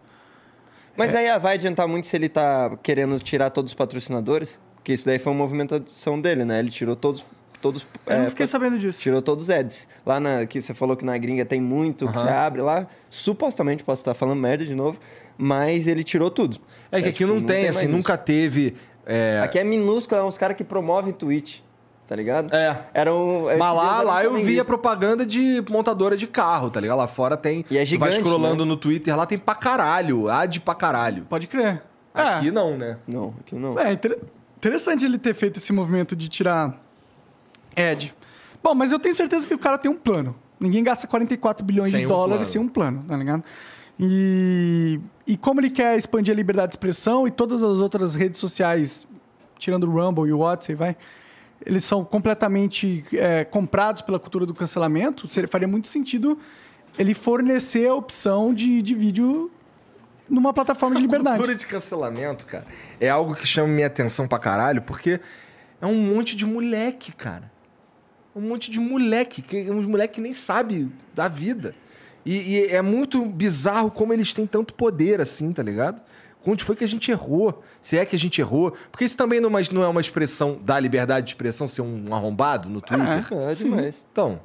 [0.98, 4.60] Mas aí ah, vai adiantar muito se ele tá querendo tirar todos os patrocinadores?
[4.76, 6.60] Porque isso daí foi uma movimentação dele, né?
[6.60, 7.26] Ele tirou todos.
[7.66, 9.00] Todos Eu é, não fiquei sabendo disso.
[9.02, 9.88] Tirou todos os ads.
[10.06, 12.26] Lá na, que você falou que na gringa tem muito, que Aham.
[12.28, 12.86] você abre lá.
[13.10, 15.00] Supostamente, posso estar falando merda de novo,
[15.38, 16.58] mas ele tirou tudo.
[16.92, 17.96] É que aqui tipo, não, tem, mais assim, isso.
[17.96, 18.76] nunca teve.
[19.06, 21.60] é, Aqui é minúsculo, é uns caras que promovem Twitch,
[22.08, 22.54] tá ligado?
[22.56, 22.80] É.
[22.94, 23.46] Era um.
[23.46, 26.98] Mas lá, lá eu vi via propaganda de montadora de carro, tá ligado?
[26.98, 27.66] Lá fora tem.
[27.72, 28.70] E é tu vai gigante, scrollando né?
[28.70, 30.30] no Twitter, lá tem pra caralho.
[30.30, 31.26] Ad pra caralho.
[31.30, 31.82] Pode crer.
[32.14, 32.98] Aqui não, né?
[33.08, 33.78] Não, aqui não.
[33.78, 34.18] É, é inter-
[34.58, 36.82] interessante ele ter feito esse movimento de tirar
[37.76, 38.14] ad.
[38.64, 40.36] Bom, mas eu tenho certeza que o cara tem um plano.
[40.60, 42.52] Ninguém gasta 44 bilhões Sem de um dólares plano.
[42.52, 43.44] sem um plano, tá ligado?
[44.00, 48.40] E, e como ele quer expandir a liberdade de expressão e todas as outras redes
[48.40, 49.08] sociais,
[49.58, 50.98] tirando o Rumble e o WhatsApp, vai,
[51.66, 56.38] eles são completamente é, comprados pela cultura do cancelamento, seria, faria muito sentido
[56.98, 59.52] ele fornecer a opção de, de vídeo
[60.30, 61.38] numa plataforma de liberdade.
[61.38, 62.66] cultura de cancelamento, cara,
[63.00, 65.20] é algo que chama minha atenção pra caralho, porque
[65.80, 67.52] é um monte de moleque, cara.
[68.36, 71.74] Um monte de moleque, que uns moleque que nem sabe da vida.
[72.26, 76.02] E, e é muito bizarro como eles têm tanto poder assim, tá ligado?
[76.46, 77.64] Onde foi que a gente errou?
[77.82, 78.76] Se é que a gente errou?
[78.92, 81.82] Porque isso também não é uma, não é uma expressão da liberdade de expressão ser
[81.82, 83.26] um arrombado no Twitter.
[83.32, 84.06] É, é demais.
[84.12, 84.40] Então.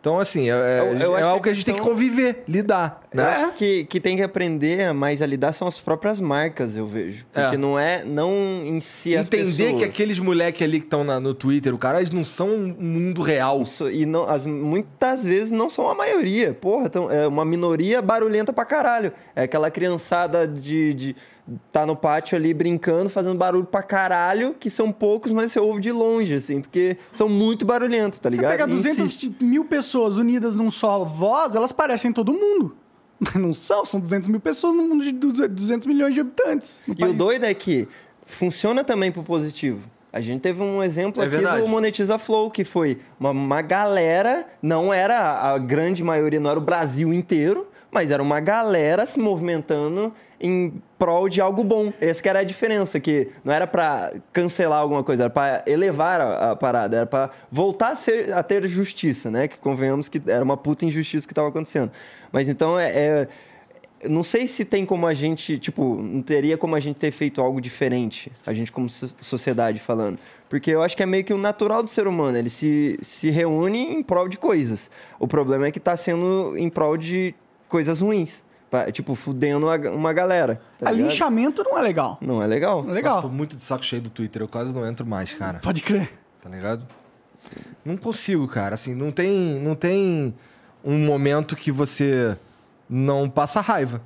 [0.00, 2.42] Então, assim, é, é- Eu- eu é algo que a gente tem que questão- conviver,
[2.48, 3.02] lidar.
[3.12, 3.28] Eu Né?
[3.28, 7.26] acho que, que tem que aprender mais a lidar são as próprias marcas, eu vejo.
[7.30, 7.58] Porque É.
[7.58, 8.32] não é, não
[8.64, 9.78] em si as Entender pessoas.
[9.78, 13.20] que aqueles moleque ali que estão no Twitter, o cara, eles não são um mundo
[13.20, 13.60] real.
[13.60, 16.54] Isso, e não, as, muitas vezes não são a maioria.
[16.54, 19.12] Porra, tão, é uma minoria barulhenta pra caralho.
[19.36, 21.16] É aquela criançada de, de
[21.72, 25.80] tá no pátio ali brincando, fazendo barulho pra caralho, que são poucos, mas você ouve
[25.80, 28.50] de longe, assim, porque são muito barulhentos, tá Você ligado?
[28.52, 29.36] pega E 200 insiste.
[29.40, 32.76] mil pessoas unidas num só voz, elas parecem todo mundo.
[33.20, 36.80] Mas não são, são 200 mil pessoas num mundo de 200 milhões de habitantes.
[36.88, 37.14] E o país.
[37.14, 37.86] doido é que
[38.24, 39.80] funciona também pro positivo.
[40.12, 41.62] A gente teve um exemplo É aqui verdade.
[41.62, 46.58] do Monetiza Flow, que foi uma, uma galera, não era a grande maioria, não era
[46.58, 51.92] o Brasil inteiro, mas era uma galera se movimentando em prol de algo bom.
[52.00, 56.20] Essa que era a diferença, que não era pra cancelar alguma coisa, era pra elevar
[56.20, 59.48] a, a parada, era pra voltar a, ser, a ter justiça, né?
[59.48, 61.90] Que convenhamos que era uma puta injustiça que tava acontecendo.
[62.32, 63.28] Mas então é- é
[64.08, 67.38] não sei se tem como a gente, tipo, não teria como a gente ter feito
[67.38, 70.18] algo diferente, a gente como so- sociedade falando.
[70.48, 73.28] Porque eu acho que é meio que o natural do ser humano, ele se, se
[73.28, 74.90] reúne em prol de coisas.
[75.18, 77.34] O problema é que tá sendo em prol de
[77.70, 78.42] coisas ruins.
[78.70, 80.60] pa- Tipo, fudendo a- uma galera.
[80.78, 82.18] tá linchamento não é legal.
[82.20, 82.82] Não é legal.
[82.84, 83.16] Não é legal.
[83.16, 85.58] Nossa, tô muito de saco cheio do Twitter, eu quase não entro mais, cara.
[85.60, 86.08] Pode crer.
[86.40, 86.86] Tá ligado?
[87.84, 88.74] Não consigo, cara.
[88.74, 90.34] Assim, não tem, não tem
[90.84, 92.36] um momento que você
[92.88, 94.02] não passa raiva.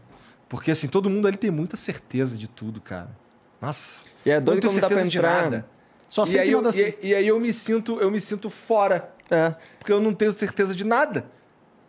[0.48, 3.10] Porque, assim, todo mundo ali tem muita certeza de tudo, cara.
[3.60, 4.02] Nossa.
[4.24, 5.42] E é doido tenho como dá pra certeza de entrar.
[5.42, 5.66] nada.
[6.08, 6.94] Só E sei aí, que eu, nada assim.
[7.02, 9.10] e, e aí eu me sinto, eu me sinto fora.
[9.30, 9.54] É.
[9.78, 11.26] Porque eu não tenho certeza de nada.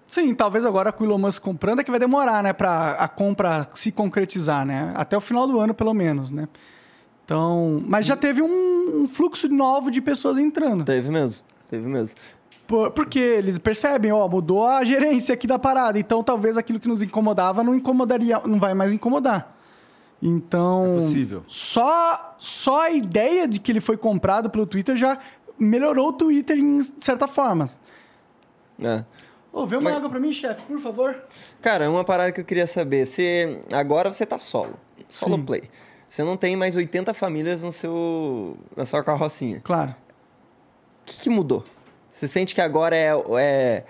[0.08, 3.08] Sim, talvez agora com o Elon Musk comprando é que vai demorar, né, pra a
[3.08, 4.92] compra se concretizar, né?
[4.96, 6.48] Até o final do ano, pelo menos, né?
[7.26, 10.86] Então, mas já teve um, um fluxo novo de pessoas entrando.
[10.86, 11.44] Teve mesmo.
[11.70, 12.16] Teve mesmo.
[12.68, 16.88] Por- porque eles percebem, ó, mudou a gerência aqui da parada, então talvez aquilo que
[16.88, 19.56] nos incomodava não incomodaria, não vai mais incomodar.
[20.22, 21.44] Então, É possível.
[21.48, 25.18] só só a ideia de que ele foi comprado pelo Twitter já
[25.58, 27.68] melhorou o Twitter em certa forma.
[28.80, 29.04] É.
[29.56, 31.16] Ô, vê uma Mas- água pra mim, chefe, por favor.
[31.62, 33.06] Cara, uma parada que eu queria saber.
[33.08, 34.78] Você, agora você tá solo.
[35.08, 35.46] Solo Sim.
[35.46, 35.64] play.
[36.10, 39.62] Você não tem mais 80 famílias no seu, na sua carrocinha.
[39.64, 39.92] Claro.
[39.92, 41.64] O que, que mudou?
[42.10, 43.84] Você sente que agora é, é,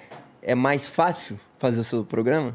[0.44, 2.54] é mais fácil fazer o seu programa?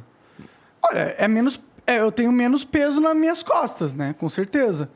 [0.81, 1.61] Olha, é menos.
[1.89, 4.15] é, eu tenho menos peso nas minhas costas, né?
[4.21, 4.89] Com certeza.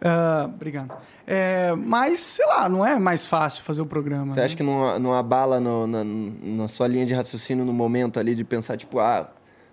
[0.00, 0.96] Ah, obrigado.
[1.26, 4.32] É, mas, sei lá, não é mais fácil fazer o programa.
[4.32, 4.46] Você né?
[4.46, 8.34] acha que não, não abala no- na, na sua linha de raciocínio no momento ali
[8.34, 9.28] de pensar, tipo, ah,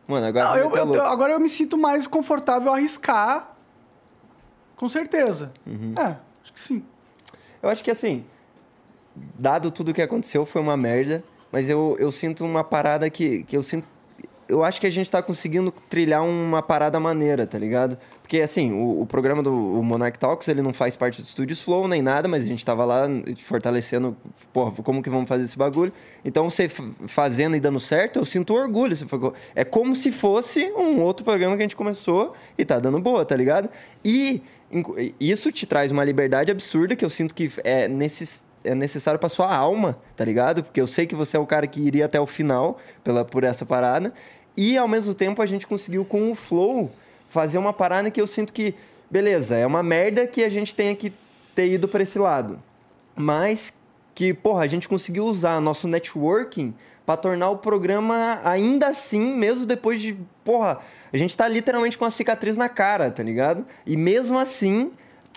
[0.08, 3.56] mano, agora Não, eu- eu- agora eu me sinto mais confortável a arriscar.
[4.76, 5.52] Com certeza.
[5.66, 5.94] Uhum.
[5.98, 6.84] É, acho que sim.
[7.62, 8.26] Eu acho que assim,
[9.16, 13.44] dado tudo o que aconteceu, foi uma merda, mas eu, eu sinto uma parada que,
[13.44, 13.88] que eu sinto.
[14.48, 17.98] Eu acho que a gente tá conseguindo trilhar uma parada maneira, tá ligado?
[18.26, 21.62] Porque, assim, o, o programa do o Monarch Talks, ele não faz parte do Studios
[21.62, 23.08] Flow nem nada, mas a gente tava lá
[23.38, 24.18] fortalecendo,
[24.52, 25.94] porra, como que vamos fazer esse bagulho?
[26.24, 26.68] Então, você
[27.06, 28.96] fazendo e dando certo, eu sinto orgulho.
[28.96, 32.80] Você falou, É como se fosse um outro programa que a gente começou e tá
[32.80, 33.70] dando boa, tá ligado?
[34.04, 34.42] E
[35.20, 39.30] isso te traz uma liberdade absurda que eu sinto que é, necess, é necessário pra
[39.30, 40.64] sua alma, tá ligado?
[40.64, 43.44] Porque eu sei que você é o cara que iria até o final pela, por
[43.44, 44.12] essa parada.
[44.58, 46.92] E ao mesmo tempo a gente conseguiu com o Flow
[47.36, 48.74] fazer uma parada que eu sinto que,
[49.12, 51.12] beleza, é uma merda que a gente tenha que
[51.54, 52.58] ter ido pra esse lado.
[53.14, 53.74] Mas
[54.16, 56.74] que, porra, a gente conseguiu usar nosso networking
[57.06, 60.80] pra tornar o programa ainda assim, mesmo depois de, porra,
[61.14, 63.66] a gente tá literalmente com a cicatriz na cara, tá ligado?
[63.86, 64.92] E mesmo assim,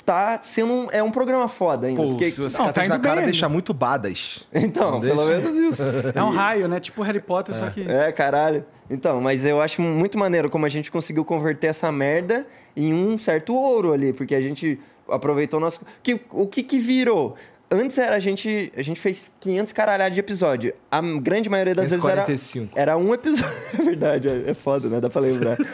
[0.06, 2.00] tá sendo um, é um programa foda ainda.
[2.00, 3.52] Pô, porque- se você Não, tá na cara bem deixa ainda.
[3.52, 4.46] muito badas.
[4.54, 5.40] Então, Não pelo deixa.
[5.50, 5.82] menos isso.
[6.14, 6.78] É um raio, né?
[6.78, 7.82] Tipo Harry Potter, só que.
[7.90, 8.64] É, caralho.
[8.90, 12.46] Então, mas eu acho muito maneiro como a gente conseguiu converter essa merda
[12.76, 14.78] em um certo ouro ali, porque a gente
[15.08, 15.80] aproveitou o nosso.
[16.02, 17.36] Que, o que que virou?
[17.70, 18.72] Antes era a gente.
[18.76, 20.72] A gente fez 500 caralhadas de episódio.
[20.90, 22.22] A grande maioria das vezes era.
[22.24, 22.78] 545.
[22.78, 23.52] Era um episódio.
[23.78, 25.00] É verdade, é é foda, né?
[25.00, 25.58] Dá pra lembrar.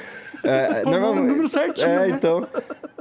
[0.47, 2.11] É, Pô, o número certinho, É, né?
[2.11, 2.47] então.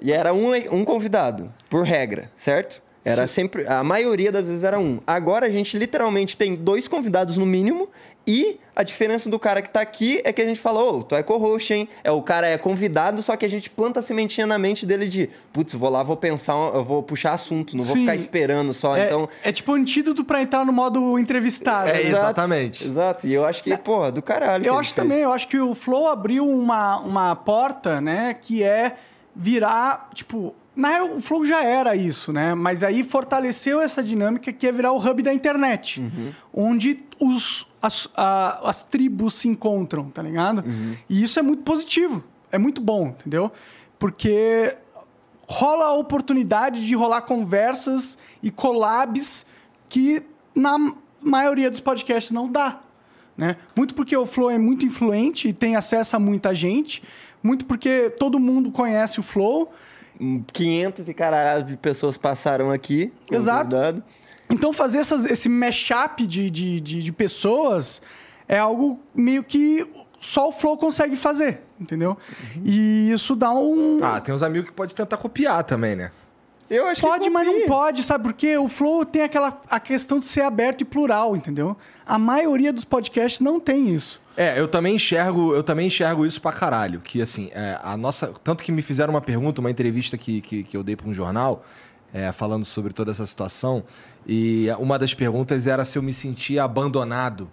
[0.02, 2.82] E era um, um convidado, por regra, certo?
[3.04, 3.68] Era sempre.
[3.68, 5.02] A maioria das vezes era um.
[5.06, 7.90] Agora a gente literalmente tem dois convidados no mínimo.
[8.26, 11.16] E a diferença do cara que tá aqui é que a gente falou, ô, tu
[11.16, 11.90] é co-host, hein?
[12.04, 15.08] É, o cara é convidado, só que a gente planta a sementinha na mente dele
[15.08, 18.02] de, putz, vou lá, vou pensar, eu vou puxar assunto, não vou Sim.
[18.02, 18.96] ficar esperando só.
[18.96, 19.30] É, então.
[19.44, 21.90] é tipo um antídoto pra entrar no modo entrevistado.
[21.90, 22.02] É, né?
[22.02, 22.16] exato.
[22.26, 22.88] exatamente.
[22.88, 23.28] Exato.
[23.28, 24.66] E eu acho que, porra, do caralho.
[24.66, 24.94] Eu acho fez.
[24.94, 28.96] também, eu acho que o Flow abriu uma, uma porta, né, que é
[29.36, 32.54] virar, tipo, na o Flow já era isso, né?
[32.56, 36.02] Mas aí fortaleceu essa dinâmica que é virar o hub da internet,
[36.54, 40.64] onde os, as, a- as tribos se encontram, tá ligado?
[41.10, 43.52] E isso é muito positivo, é muito bom, entendeu?
[44.00, 44.76] Porque
[45.48, 49.46] rola a oportunidade de rolar conversas e collabs
[49.90, 50.24] que
[50.56, 50.76] na
[51.22, 52.80] maioria dos podcasts não dá.
[53.38, 53.58] Né?
[53.76, 57.04] Muito porque o Flow é muito influente e tem acesso a muita gente,
[57.42, 59.72] muito porque todo mundo conhece o Flow.
[60.52, 63.12] 500 e caralho de pessoas passaram aqui.
[63.32, 64.04] Exato.
[64.50, 68.02] Então fazer essas- esse mashup de, de, de, de pessoas
[68.48, 69.88] é algo meio que
[70.20, 72.18] só o Flow consegue fazer, entendeu?
[72.64, 74.00] E isso dá um...
[74.04, 76.12] Ah, tem uns amigos que pode tentar copiar também, né?
[76.70, 78.58] Eu acho Pode, que mas não pode, sabe por quê?
[78.58, 81.76] O Flow tem aquela a questão de ser aberto e plural, entendeu?
[82.06, 84.22] A maioria dos podcasts não tem isso.
[84.36, 87.00] É, eu também enxergo, eu também enxergo isso pra caralho.
[87.00, 88.34] Que assim, é, a nossa.
[88.44, 91.14] Tanto que me fizeram uma pergunta, uma entrevista que, que, que eu dei pra um
[91.14, 91.66] jornal,
[92.14, 93.84] é, falando sobre toda essa situação.
[94.26, 97.50] E uma das perguntas era se eu me sentia abandonado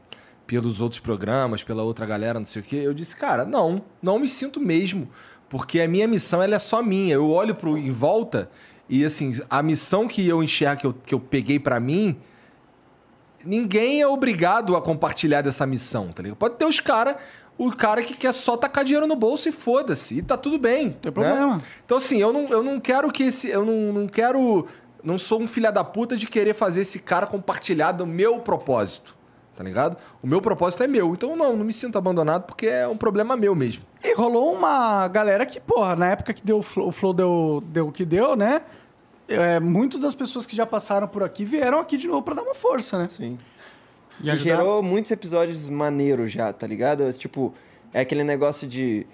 [0.47, 2.77] pelos outros programas, pela outra galera, não sei o quê.
[2.77, 5.09] Eu disse, cara, não, não me sinto mesmo.
[5.49, 7.15] Porque a minha missão ela é só minha.
[7.15, 8.51] Eu olho pro em volta
[8.89, 12.17] e assim, a missão que eu enxergo, que eu, que eu peguei pra mim,
[13.45, 16.37] ninguém é obrigado a compartilhar dessa missão, tá ligado?
[16.39, 17.17] Pode ter os caras,
[17.59, 20.87] o cara que quer só tacar dinheiro no bolso e foda-se, e tá tudo bem.
[20.87, 21.61] Não tem problema.
[21.85, 23.49] Então, assim, eu não, eu não quero que esse.
[23.49, 24.67] Eu não, não quero.
[25.03, 29.19] Não sou um filha da puta de querer fazer esse cara compartilhar do meu propósito.
[29.57, 29.97] Tá ligado?
[30.23, 31.13] O meu propósito é meu.
[31.13, 33.83] Então, não, não me sinto abandonado porque é um problema meu mesmo.
[34.03, 37.63] E rolou uma galera que, porra, na época que deu, o Flow- o Flow deu,
[37.67, 38.63] deu o que deu, né?
[39.31, 42.43] É, muitas das pessoas que já passaram por aqui vieram aqui de novo pra dar
[42.43, 43.09] uma força, né?
[43.09, 43.39] Sim.
[44.21, 47.11] E E ajudar- gerou muitos episódios maneiros já, tá ligado?
[47.13, 47.55] Tipo,
[47.95, 49.07] é aquele negócio de.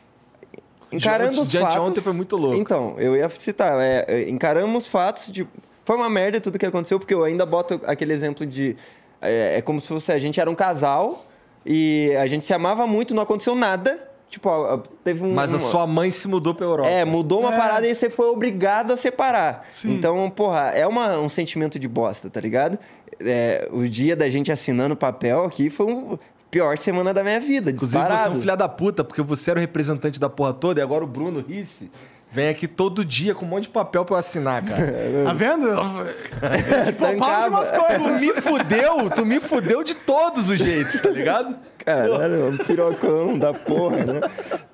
[0.90, 1.76] Encarando De- os de fatos.
[1.76, 2.56] anteontem foi muito louco.
[2.56, 5.46] Então, eu ia citar, é, é, encaramos os fatos de.
[5.84, 8.76] Foi uma merda tudo que aconteceu, porque eu ainda boto aquele exemplo de.
[9.20, 11.24] É, é como se fosse a gente era um casal
[11.64, 14.08] e a gente se amava muito, não aconteceu nada.
[14.28, 15.32] Tipo, teve um.
[15.32, 16.88] Mas a sua mãe se mudou pra Europa.
[16.88, 17.56] é, mudou uma É.
[17.56, 19.66] parada e você foi obrigado a separar.
[19.84, 22.78] Então, porra, é uma- um sentimento de bosta, tá ligado?
[23.20, 26.18] É, o dia da gente assinando papel aqui foi a
[26.50, 28.36] pior semana da minha vida, Inclusive, você é disparado.
[28.36, 31.06] um filho da puta, porque você era o representante da porra toda e agora o
[31.06, 31.90] Bruno Risse
[32.30, 34.94] vem aqui todo dia com um monte de papel pra eu assinar, cara.
[35.24, 35.66] Tá vendo?
[36.86, 37.14] tipo, de
[37.48, 38.20] umas tu coisas.
[38.20, 41.56] me fudeu, tu me fudeu de todos os jeitos, tá ligado?
[41.86, 44.20] Caralho, um pirocão da porra, né?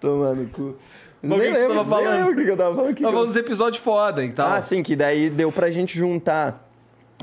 [0.01, 0.77] Tomando cu.
[1.23, 2.11] Mas o que tava nem falando?
[2.11, 2.95] lembro o que que eu tava falando.
[2.95, 4.49] que Nós que eu- nos episódios foda e tal.
[4.51, 6.69] Ah, sim, que daí deu pra gente juntar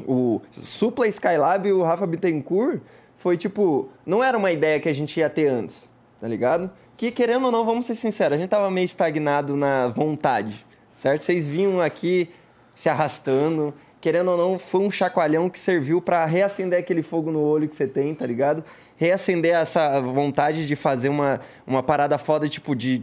[0.07, 2.79] o Supla Skylab e o Rafa Bittencourt.
[3.17, 5.91] Foi tipo, não era uma ideia que a gente ia ter antes,
[6.21, 6.71] tá ligado?
[6.95, 11.23] Que querendo ou não, vamos ser sinceros, a gente tava meio estagnado na vontade, certo?
[11.23, 12.29] Vocês vinham aqui
[12.73, 17.41] se arrastando, querendo ou não, foi um chacoalhão que serviu pra reacender aquele fogo no
[17.41, 18.63] olho que você tem, tá ligado?
[18.99, 23.01] Reacender essa vontade de fazer uma, uma parada foda, tipo, de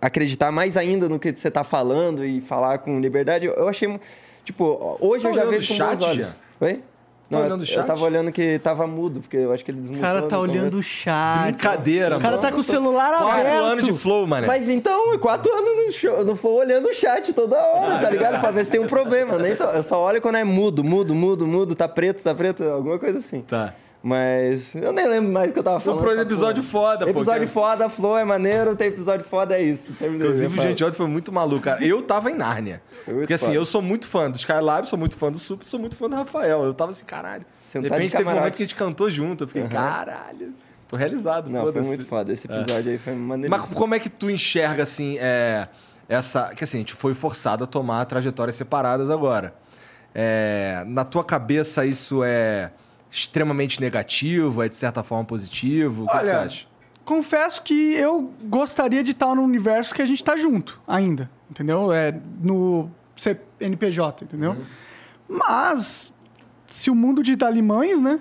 [0.00, 3.44] acreditar mais ainda no que você tá falando e falar com liberdade.
[3.46, 4.00] Eu achei.
[4.42, 6.26] Tipo, hoje Tá eu já vejo o com bons chat olhos.
[6.28, 6.34] já?
[6.62, 6.82] Oi?
[7.30, 7.76] Tá olhando o eu, chat?
[7.78, 10.02] eu tava olhando que tava mudo, porque eu acho que ele O desmutou.
[10.02, 11.52] cara tá olhando o chat.
[11.52, 12.42] Brincadeira, O cara mano.
[12.42, 13.64] tá com o celular Quatro aberto.
[13.64, 14.46] anos de flow, mané.
[14.46, 18.40] Mas então, quatro anos no, show, no Flow olhando o chat toda hora, tá ligado?
[18.40, 19.38] Pra ver se tem um problema.
[19.38, 22.62] Nem tô- eu só olho quando é mudo, mudo, mudo, mudo, tá preto, tá preto,
[22.64, 23.40] alguma coisa assim.
[23.40, 23.74] Tá.
[24.04, 26.00] Mas eu nem lembro mais o que eu tava falando.
[26.02, 26.72] pro essa episódio porra.
[26.90, 27.48] foda, pô, Episódio cara.
[27.48, 29.94] foda, Flow é maneiro, tem episódio foda, é isso.
[29.94, 31.82] Terminei, Inclusive, gente ontem foi muito maluco, cara.
[31.82, 32.82] Eu tava em Nárnia.
[33.02, 33.56] Foi Porque assim, foda.
[33.56, 36.16] eu sou muito fã do Skylab, sou muito fã do Super, sou muito fã do
[36.16, 36.64] Rafael.
[36.64, 37.46] Eu tava assim, caralho.
[37.66, 39.44] Sentar de de repente teve um momento que a gente cantou junto.
[39.44, 40.52] Eu fiquei, caralho.
[40.86, 42.30] Tô realizado, Não, foi muito foda.
[42.30, 43.50] Esse episódio aí foi maneiro.
[43.50, 45.66] Mas como é que tu enxerga, assim, é,
[46.06, 46.54] essa...
[46.54, 49.54] Que assim, a gente foi forçado a tomar trajetórias separadas agora.
[50.14, 52.70] É, na tua cabeça, isso é
[53.14, 54.62] extremamente negativo?
[54.62, 56.04] É de certa forma positivo?
[56.04, 56.66] O que, Olha, você acha?
[57.04, 61.92] Confesso que eu gostaria de estar no universo que a gente tá junto ainda, entendeu?
[61.92, 64.56] É no CNPJ, entendeu?
[65.28, 66.12] Mas
[66.66, 68.18] se o mundo dá limões, né?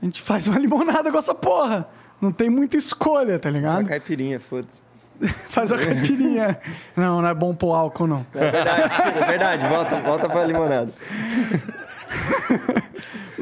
[0.00, 1.88] A gente faz uma limonada com essa porra,
[2.20, 3.88] Não tem muita escolha, tá Uma ligado?
[3.88, 4.80] caipirinha, foda-se.
[5.48, 6.58] Faz uma caipirinha.
[6.96, 8.26] Não, não é bom pôr álcool, não.
[8.34, 9.66] É verdade, é verdade.
[9.66, 10.92] Volta, volta pra limonada.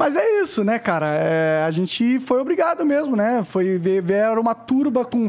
[0.01, 1.13] Mas é isso, né, cara?
[1.13, 3.43] É, a gente foi obrigado mesmo, né?
[3.43, 5.27] Foi ver, uma turba com,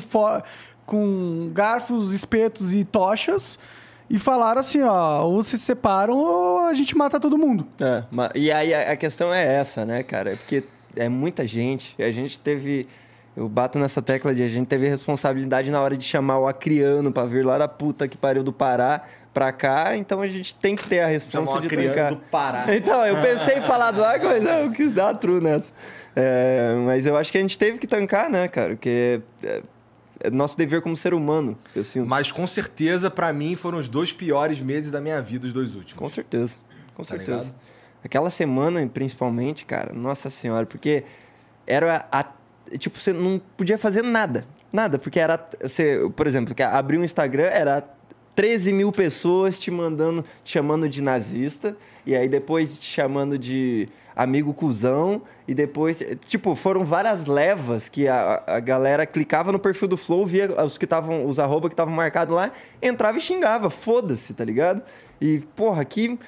[0.87, 3.59] com garfos, espetos e tochas
[4.09, 7.67] e falaram assim, ó, ou se separam ou a gente mata todo mundo.
[7.79, 8.03] É,
[8.35, 10.33] e aí a, questão é essa, né, cara?
[10.33, 10.65] É porque
[10.97, 11.95] é muita gente.
[12.03, 12.89] A gente teve.
[13.37, 17.13] Eu bato nessa tecla de a gente teve responsabilidade na hora de chamar o acriano
[17.13, 20.77] pra vir lá da puta que pariu do Pará pra cá, então a gente tem
[20.77, 22.11] que ter a o de tancar.
[22.11, 22.67] do Pará.
[22.75, 25.73] Então, eu pensei em falar do Água, mas eu quis dar a true nessa.
[26.15, 28.71] É, mas eu acho que a gente teve que tancar, né, cara?
[28.71, 29.63] Porque é,
[30.21, 32.07] é nosso dever como ser humano, eu sinto.
[32.07, 35.75] Mas com certeza, pra mim, foram os dois piores meses da minha vida, os dois
[35.75, 35.95] últimos.
[35.99, 36.55] Com certeza.
[36.95, 37.39] Com Tá certeza.
[37.39, 37.55] ligado?
[38.05, 41.05] Aquela semana, principalmente, cara, nossa senhora, porque
[41.67, 42.25] era a.
[42.77, 44.45] Tipo, você não podia fazer nada.
[44.73, 45.39] Nada, porque era.
[45.63, 47.83] Você, por exemplo, abrir um Instagram era
[48.35, 51.77] 13 mil pessoas te mandando, te chamando de nazista,
[52.07, 56.03] e aí depois te chamando de amigo cuzão, e depois.
[56.27, 60.79] Tipo, foram várias levas que a, a galera clicava no perfil do Flow, via os
[60.79, 64.83] que estavam, os arroba que estavam marcados lá, entrava e xingava, foda-se, tá ligado?
[65.21, 66.19] E, porra, que.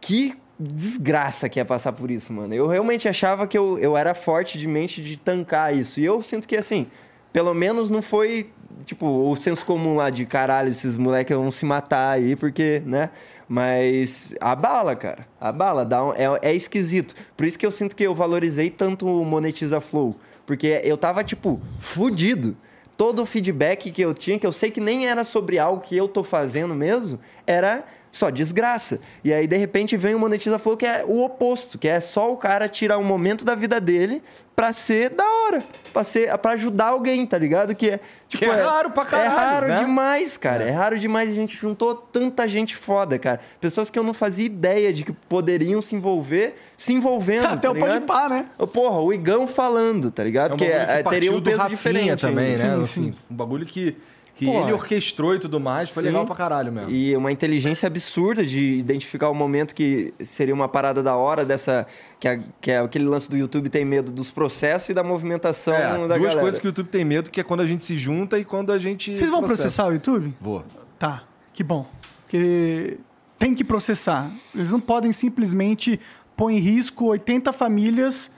[0.00, 2.52] Que desgraça que é passar por isso, mano.
[2.54, 6.00] Eu realmente achava que eu, eu era forte de mente de tancar isso.
[6.00, 6.88] E eu sinto que, assim,
[7.32, 8.50] pelo menos não foi,
[8.84, 13.10] tipo, o senso comum lá de caralho, esses moleques vão se matar aí, porque, né?
[13.48, 15.26] Mas a bala, cara.
[15.40, 17.14] A bala dá um- é, é esquisito.
[17.36, 20.16] Por isso que eu sinto que eu valorizei tanto o Monetiza Flow.
[20.46, 22.56] Porque eu tava, tipo, fudido.
[22.96, 25.96] Todo o feedback que eu tinha, que eu sei que nem era sobre algo que
[25.96, 29.00] eu tô fazendo mesmo, era só desgraça.
[29.24, 32.30] E aí, de repente, vem o Monetiza Flow, que é o oposto, que é só
[32.30, 34.22] o cara tirar um momento da vida dele
[34.54, 35.62] pra ser da hora.
[35.94, 37.74] Pra, ser, pra ajudar alguém, tá ligado?
[37.74, 39.78] Que é, tipo, Que é raro pra caralho, É raro né?
[39.80, 40.64] demais, cara.
[40.64, 40.70] É.
[40.70, 41.30] raro demais.
[41.30, 43.40] A gente juntou tanta gente foda, cara.
[43.60, 47.46] Pessoas que eu não fazia ideia de que poderiam se envolver, se envolvendo.
[47.46, 48.46] Até tá o pá, né?
[48.72, 50.52] Porra, o Igão falando, tá ligado?
[50.52, 52.56] É um que que é, partiu teria um peso Rafinha diferente também, né?
[52.56, 53.96] Sim, assim, Um bagulho que,
[54.34, 54.62] que Porra.
[54.64, 55.90] ele orquestrou e tudo mais.
[55.90, 56.08] Foi Sim.
[56.08, 56.90] legal pra caralho mesmo.
[56.90, 61.86] E uma inteligência absurda de identificar o momento que seria uma parada da hora dessa.
[62.18, 65.74] Que é, que é aquele lance do YouTube tem medo dos processos e da movimentação
[65.74, 66.40] É, da duas galera.
[66.40, 68.72] coisas que o YouTube tem medo, que é quando a gente se junta e quando
[68.72, 69.14] a gente...
[69.16, 70.34] Vocês vão processar o YouTube?
[70.40, 70.64] Vou.
[70.98, 71.86] Tá, que bom.
[72.22, 72.98] Porque
[73.38, 74.30] tem que processar.
[74.54, 76.00] Eles não podem simplesmente
[76.36, 78.30] pôr em risco 80 famílias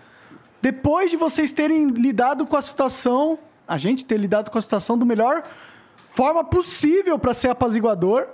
[0.60, 3.38] depois de vocês terem lidado com a situação,
[3.68, 5.42] a gente ter lidado com a situação do melhor
[6.14, 8.26] forma possível para ser apaziguador.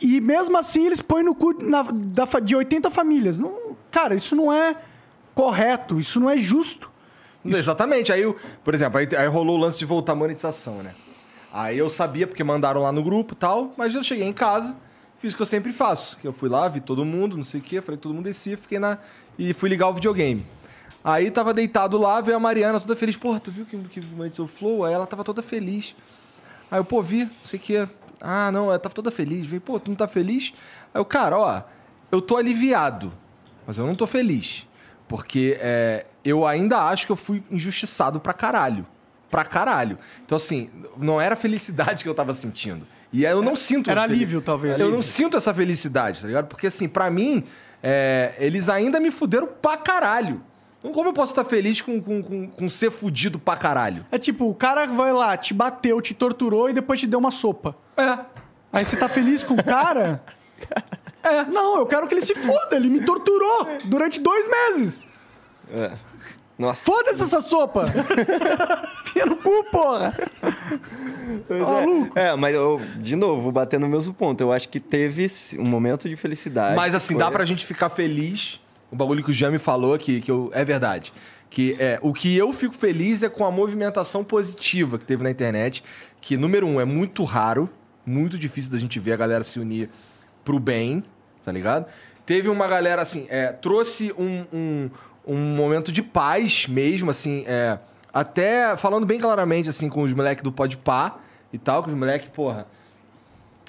[0.00, 3.38] E mesmo assim eles põem no cu na- da de 80 famílias.
[3.38, 4.76] Não, cara, isso não é
[5.34, 6.90] correto, isso não é justo.
[7.44, 8.12] Exatamente.
[8.12, 8.22] Aí,
[8.64, 10.92] por exemplo, aí, aí rolou o lance de voltar a monetização, né?
[11.52, 14.76] Aí eu sabia, porque mandaram lá no grupo tal, mas eu cheguei em casa,
[15.18, 16.16] fiz o que eu sempre faço.
[16.18, 18.24] Que eu fui lá, vi todo mundo, não sei o quê, falei que todo mundo
[18.24, 18.98] descia, fiquei na.
[19.38, 20.44] E fui ligar o videogame.
[21.04, 23.16] Aí tava deitado lá, veio a Mariana toda feliz.
[23.16, 24.84] Porra, tu viu que, que monetizou o Flow?
[24.84, 25.94] Aí ela tava toda feliz.
[26.72, 27.88] Aí eu, pô, vi, não sei o quê.
[28.18, 29.44] Ah, não, ela tava toda feliz.
[29.44, 30.54] Veio, pô, tu não tá feliz?
[30.94, 31.62] Aí eu, cara, ó,
[32.10, 33.12] eu tô aliviado,
[33.66, 34.66] mas eu não tô feliz.
[35.06, 38.86] Porque é, eu ainda acho que eu fui injustiçado pra caralho.
[39.30, 39.98] Pra caralho.
[40.24, 42.86] Então, assim, não era a felicidade que eu tava sentindo.
[43.12, 43.90] E aí eu não sinto.
[43.90, 44.80] era alívio, talvez.
[44.80, 46.46] Eu não sinto essa felicidade, tá ligado?
[46.46, 47.44] Porque, assim, pra mim,
[47.82, 50.42] é, eles ainda me fuderam pra caralho.
[50.82, 54.04] Então, como eu posso estar feliz com, com, com, com ser fudido pra caralho?
[54.10, 57.30] É tipo, o cara vai lá, te bateu, te torturou e depois te deu uma
[57.30, 57.76] sopa.
[57.96, 58.18] É.
[58.72, 60.22] Aí você tá feliz com o cara?
[61.24, 61.44] É.
[61.44, 62.74] Não, eu quero que ele se foda.
[62.74, 65.06] Ele me torturou durante dois meses.
[65.72, 65.92] É.
[66.58, 66.82] Nossa.
[66.82, 67.84] Foda-se essa sopa.
[69.06, 70.12] Fia no cu, porra.
[71.48, 72.18] Maluco.
[72.18, 74.40] É, mas eu, de novo, vou bater no mesmo ponto.
[74.40, 76.74] Eu acho que teve um momento de felicidade.
[76.74, 78.60] Mas assim, Foi- dá pra gente ficar feliz.
[78.92, 81.12] O bagulho que o Jami falou, que, que eu- é verdade.
[81.48, 85.30] Que é, o que eu fico feliz é com a movimentação positiva que teve na
[85.30, 85.82] internet.
[86.20, 87.68] Que, número um, é muito raro,
[88.06, 89.88] muito difícil da gente ver a galera se unir
[90.44, 91.02] pro bem,
[91.42, 91.86] tá ligado?
[92.26, 94.90] Teve uma galera, assim, é, trouxe um, um,
[95.26, 97.78] um momento de paz mesmo, assim, é,
[98.12, 101.16] até falando bem claramente, assim, com os moleques do Podpah
[101.52, 102.66] e tal, que os moleques, porra,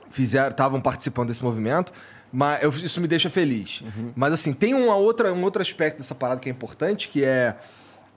[0.10, 1.92] fizeram, estavam participando desse movimento,
[2.34, 3.84] mas eu- isso me deixa feliz.
[4.16, 7.56] Mas assim, tem uma outra, um outro aspecto dessa parada que é importante, que é,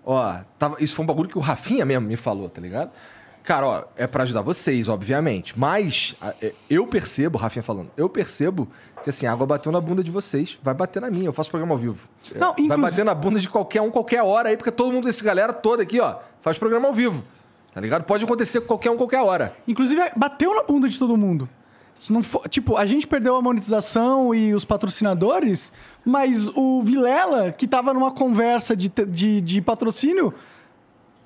[0.04, 2.90] ó, tava, isso foi um bagulho que o Rafinha mesmo me falou, tá ligado?
[3.44, 5.56] Cara, ó, é pra ajudar vocês, obviamente.
[5.56, 8.66] Mas é, eu percebo, Rafinha falando, eu percebo
[9.04, 11.26] que assim, a água bateu na bunda de vocês, vai bater na minha.
[11.26, 12.08] Eu faço programa ao vivo.
[12.34, 15.08] Não, Vai inclusive- bater na bunda de qualquer um, qualquer hora aí, porque todo mundo,
[15.08, 17.22] essa galera toda aqui, ó, faz programa ao vivo.
[17.72, 18.02] Tá ligado?
[18.04, 19.54] Pode acontecer com qualquer um, qualquer hora.
[19.68, 21.46] Inclusive, bateu na bunda de todo mundo.
[21.96, 25.72] Se não for, tipo, a gente perdeu a monetização e os patrocinadores,
[26.04, 30.34] mas o Vilela, que tava numa conversa de, de, de patrocínio,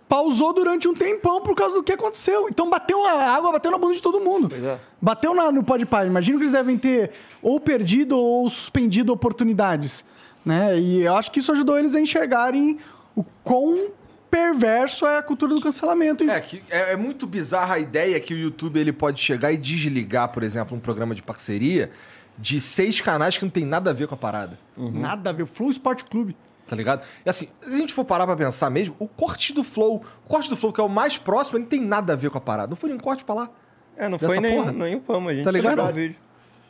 [0.09, 2.49] pausou durante um tempão por causa do que aconteceu.
[2.49, 4.49] Então bateu a água, bateu na bunda de todo mundo.
[4.55, 4.79] É.
[5.03, 6.07] Bateu na, no Podpah.
[6.07, 7.11] Imagino que eles devem ter
[7.43, 10.05] ou perdido ou suspendido oportunidades.
[10.45, 10.79] Né?
[10.79, 12.79] E eu acho que isso ajudou eles a enxergarem
[13.17, 13.89] o quão
[14.31, 16.29] perverso é a cultura do cancelamento.
[16.29, 19.57] É, que é, é muito bizarra a ideia que o YouTube ele pode chegar e
[19.57, 21.91] desligar, por exemplo, um programa de parceria
[22.39, 24.59] de seis canais que não tem nada a ver com a parada.
[24.77, 25.47] Nada a ver.
[25.47, 26.37] Flow Sport Clube.
[26.67, 27.03] Tá ligado?
[27.27, 30.29] E assim, se a gente for parar pra pensar mesmo, o corte do Flow, o
[30.29, 32.39] corte do Flow, que é o mais próximo, ele não tem nada a ver com
[32.39, 32.71] a parada.
[32.71, 33.51] Não foi nenhum corte pra lá.
[33.97, 34.73] É, não foi nem, porra?
[34.73, 35.83] nem o Pama, a gente Tá ligado?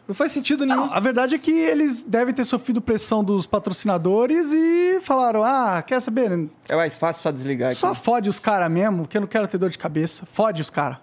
[0.08, 0.86] Não faz sentido nenhum.
[0.86, 5.80] Não, a verdade é que eles devem ter sofrido pressão dos patrocinadores e falaram: ah,
[5.86, 6.48] quer saber?
[6.68, 8.00] É mais fácil só desligar Só aqui.
[8.00, 10.26] fode os caras mesmo, que eu não quero ter dor de cabeça.
[10.32, 10.98] Fode os caras.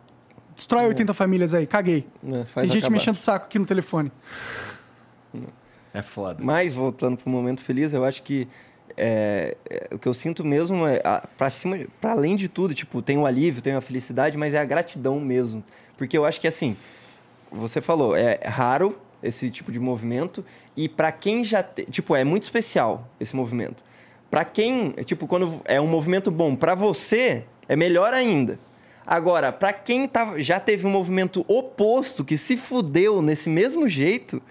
[0.53, 2.05] Destrói 80 famílias aí, caguei.
[2.25, 2.91] É, faz Tem gente acabar.
[2.93, 4.11] mexendo o saco aqui no telefone.
[5.93, 6.43] É foda.
[6.43, 8.47] Mas, voltando pro momento feliz, eu acho que
[8.95, 12.73] é, é, o que eu sinto mesmo é, a- pra cima, para além de tudo,
[12.73, 15.63] tipo, tem o alívio, tem a felicidade, mas é a gratidão mesmo.
[15.95, 16.75] Porque eu acho que, assim,
[17.51, 20.43] você falou, é raro esse tipo de movimento
[20.75, 23.83] e pra quem já, te, tipo, é muito especial esse movimento.
[24.29, 28.59] Pra quem, tipo, quando é um movimento bom pra você, é melhor ainda.
[29.05, 34.41] Agora, pra quem tá, já teve um movimento oposto, que se fudeu nesse mesmo jeito,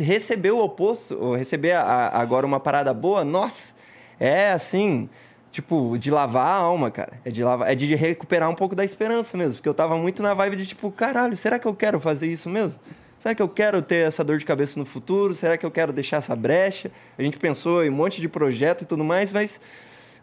[0.00, 3.74] receber o oposto, ou receber a- a- agora uma parada boa, nossa,
[4.18, 5.08] é assim,
[5.56, 7.14] tipo, de lavar a alma, cara.
[7.24, 9.54] É de lavar, é de recuperar um pouco da esperança mesmo.
[9.54, 12.50] Porque eu tava muito na vibe de tipo, caralho, será que eu quero fazer isso
[12.50, 12.78] mesmo?
[13.20, 15.34] Será que eu quero ter essa dor de cabeça no futuro?
[15.34, 16.90] Será que eu quero deixar essa brecha?
[17.18, 19.58] A gente pensou em um monte de projeto e tudo mais, mas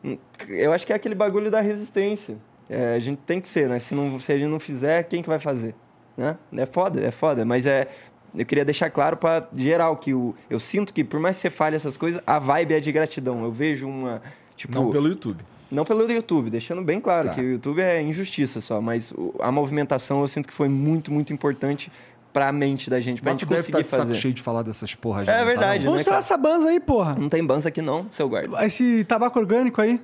[0.03, 2.37] hum, eu acho que é aquele bagulho da resistência.
[2.69, 3.79] É, a gente tem que ser, né?
[3.79, 5.73] Se, não, se a gente não fizer, quem que vai fazer?
[6.15, 6.37] Né?
[6.55, 7.87] É foda, é foda, mas é.
[8.35, 11.49] Eu queria deixar claro para geral que o, eu sinto que por mais que você
[11.51, 13.43] fale essas coisas, a vibe é de gratidão.
[13.43, 14.21] Eu vejo uma.
[14.55, 15.43] Tipo, Não pelo YouTube.
[15.71, 17.33] não pelo YouTube, deixando bem claro Tá.
[17.35, 21.33] que o YouTube é injustiça só, mas a movimentação eu sinto que foi muito, muito
[21.33, 21.91] importante
[22.31, 24.15] para a mente da gente, pra Mas gente deve estar conseguir de saco fazer.
[24.19, 25.27] cheio de falar dessas porras.
[25.27, 25.79] É tá, verdade.
[25.85, 25.91] não?
[25.91, 27.15] Vamos né, tirar essa banza aí, porra.
[27.15, 28.65] Não tem bança aqui não, seu guarda.
[28.65, 30.01] Esse tabaco orgânico aí.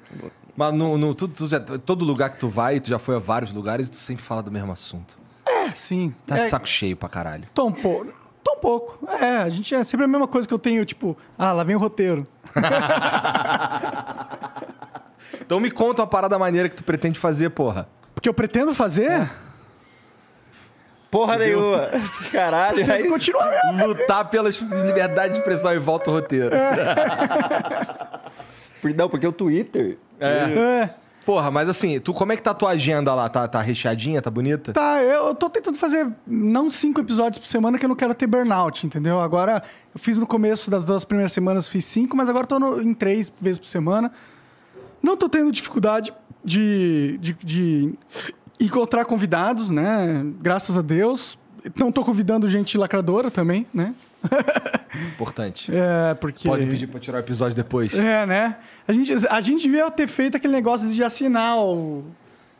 [0.56, 3.20] Mas no, no- tu- tu já- todo lugar que tu vai, tu já foi a
[3.20, 5.18] vários lugares e tu sempre fala do mesmo assunto.
[5.48, 6.14] É, sim.
[6.28, 7.48] Tá é, de saco cheio pra caralho.
[7.54, 7.72] Tô um
[8.48, 9.06] um pouco.
[9.08, 11.76] É, a gente é sempre a mesma coisa que eu tenho, tipo, ah, lá vem
[11.76, 12.26] o roteiro.
[15.42, 17.88] Então me conta uma parada maneira que tu pretende fazer, porra.
[18.14, 19.28] Porque eu pretendo fazer.
[21.10, 21.90] Porra nenhuma.
[22.32, 22.76] Caralho.
[22.76, 23.88] Pretendo Aí, continuar mesmo.
[23.88, 24.50] Lutar pela
[24.86, 26.56] liberdade de expressão e volta o roteiro.
[28.80, 29.98] por- não, porque o Twitter.
[30.20, 30.90] É.
[31.30, 33.30] Porra, mas assim, tu como é que tá a tua agenda lá?
[33.30, 34.74] Tá, tá recheadinha, tá bonita?
[34.74, 38.26] Tá, eu tô tentando fazer não cinco episódios por semana, que eu não quero ter
[38.26, 39.22] burnout, entendeu?
[39.22, 39.62] Agora,
[39.94, 42.96] eu fiz no começo das duas primeiras semanas, fiz cinco, mas agora tô no- em
[42.96, 44.12] três vezes por semana.
[45.04, 46.12] Não tô tendo dificuldade
[46.44, 47.94] de, de, de
[48.60, 50.26] encontrar convidados, né?
[50.42, 51.38] Graças a Deus.
[51.78, 53.94] Não tô convidando gente lacradora também, né?
[55.14, 55.72] Importante.
[55.74, 56.48] É, porque...
[56.48, 57.94] Pode pedir pra tirar o episódio depois.
[57.94, 58.58] É, né?
[58.88, 62.04] A gente, a gente devia ter feito aquele negócio de assinar o...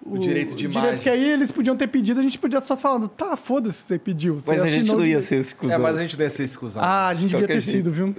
[0.02, 0.94] O direito de imagem.
[0.94, 4.36] Porque aí eles podiam ter pedido, a gente podia só falando, tá, foda-se, você pediu.
[4.36, 5.76] Você Mas a gente não o ia direito." ser cuzão.
[5.76, 6.82] É, mas a gente não ia ser cuzão.
[6.82, 7.70] Ah, a gente devia ter jeito.
[7.70, 8.16] sido, viu?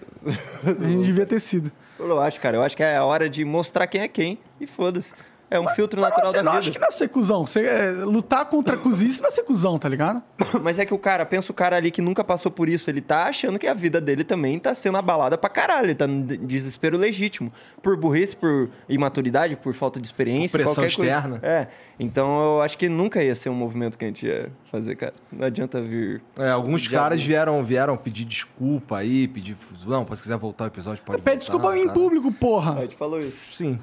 [0.63, 1.73] A gente devia ter sido.
[1.99, 2.59] Eu acho, cara.
[2.59, 4.39] Eu acho que é a hora de mostrar quem é quem.
[4.61, 5.13] E foda-se.
[5.51, 6.81] É um filtro Mas natural você não da acha que vida.
[6.81, 7.45] não é ser cuzão.
[7.47, 10.23] Você, é, lutar contra a cozice não é ser cuzão, tá ligado?
[10.63, 13.01] Mas é que o cara, pensa o cara ali que nunca passou por isso, ele
[13.01, 15.87] tá achando que a vida dele também tá sendo abalada pra caralho.
[15.87, 17.53] Ele tá num de- desespero legítimo.
[17.83, 20.57] Por burrice, por imaturidade, por falta de experiência.
[20.59, 21.11] Por pressão qualquer coisa.
[21.17, 21.41] externa.
[21.43, 21.67] É.
[21.99, 25.15] Então eu acho que nunca ia ser um movimento que a gente ia fazer, cara.
[25.33, 26.23] Não adianta vir.
[26.39, 29.57] É, alguns caras vieram, vieram pedir desculpa aí, pedir.
[29.87, 32.81] Não, se quiser voltar o episódio, pode Pede voltar, desculpa em público, A porra.
[32.83, 33.37] gente falou isso.
[33.53, 33.79] Sim.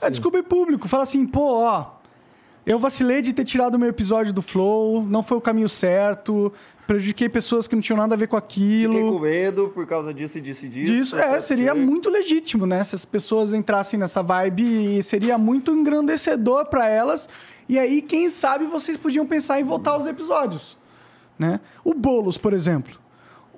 [0.00, 0.88] É, desculpa em público.
[0.88, 2.00] Fala assim, pô, ó.
[2.66, 6.52] Eu vacilei de ter tirado o meu episódio do Flow, não foi o caminho certo,
[6.86, 8.92] prejudiquei pessoas que não tinham nada a ver com aquilo.
[8.92, 10.92] Fiquei com medo por causa disso e disso e disso.
[10.92, 11.16] disso.
[11.16, 11.80] É, seria ser.
[11.80, 12.84] muito legítimo, né?
[12.84, 17.28] Se as pessoas entrassem nessa vibe e seria muito engrandecedor pra elas.
[17.68, 20.76] E aí, quem sabe, vocês podiam pensar em voltar aos episódios,
[21.38, 21.60] né?
[21.82, 22.98] O Boulos, por exemplo.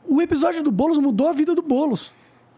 [0.06, 2.12] O episódio do Boulos mudou a vida do Boulos.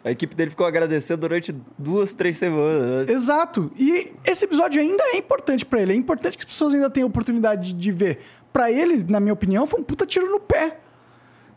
[0.05, 3.06] A equipe dele ficou agradecendo durante duas, três semanas.
[3.06, 3.12] né?
[3.14, 3.72] Exato.
[3.74, 5.94] E esse episódio ainda é importante pra ele.
[5.94, 8.18] É importante que as pessoas ainda tenham oportunidade de ver.
[8.52, 10.78] Pra ele, na minha opinião, foi um puta tiro no pé.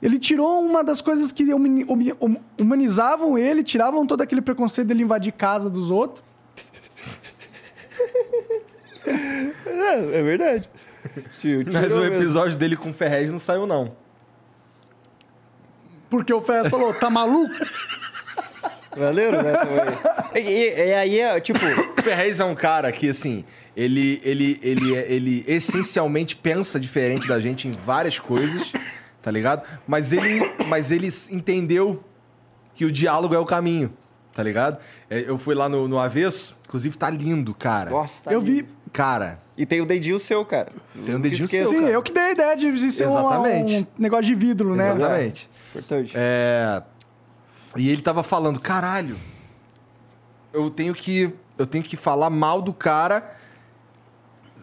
[0.02, 5.34] Ele tirou uma das coisas que hum- humanizavam ele, tiravam todo aquele preconceito dele invadir
[5.34, 6.24] casa dos outros.
[9.06, 10.69] É, é verdade.
[11.40, 12.15] Tio, Mas o mesmo.
[12.15, 13.95] episódio dele com o Ferrez não saiu, não.
[16.10, 17.53] Porque o Ferraz falou, tá maluco?
[18.98, 19.53] Valeu, né?
[19.53, 19.95] também.
[20.36, 21.60] E, e- e aí, é, tipo,
[21.98, 23.44] O Ferrez é um cara que, assim,
[23.76, 28.74] ele, ele, ele, ele essencialmente pensa diferente da gente em várias coisas,
[29.22, 29.61] tá ligado?
[29.88, 32.03] Mas ele, mas ele entendeu
[32.74, 33.91] que o diálogo é o caminho,
[34.34, 34.78] tá ligado?
[35.10, 37.90] É, Eu fui lá no, no Avesso, inclusive tá lindo, cara.
[37.91, 38.52] nossa, tá eu lindo.
[38.64, 38.78] vi.
[38.94, 40.72] Cara, E tem o dedinho seu, cara.
[41.06, 41.91] Tem um dedinho seu, Sim, cara.
[41.91, 43.76] eu que dei a ideia de ser um, Exatamente.
[43.82, 44.91] um negócio de vidro, né?
[44.95, 45.49] exatamente.
[45.72, 46.14] Importante.
[46.15, 46.82] É,
[47.78, 49.16] E ele tava falando, caralho,
[50.54, 53.36] eu tenho que eu tenho que falar mal do cara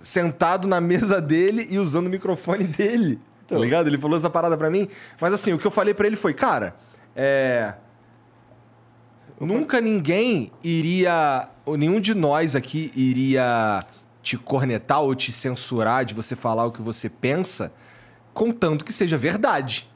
[0.00, 3.16] sentado na mesa dele e usando o microfone dele.
[3.16, 3.20] Tá
[3.56, 3.60] Então.
[3.60, 3.86] ligado?
[3.88, 4.88] Ele falou essa parada pra mim.
[5.20, 6.76] Mas assim, o que eu falei pra ele foi, cara,
[7.16, 7.74] é.
[9.40, 11.48] Nunca ninguém iria.
[11.66, 13.84] Nenhum de nós aqui iria
[14.22, 17.72] te cornetar ou te censurar de você falar o que você pensa,
[18.32, 19.88] contanto que seja verdade.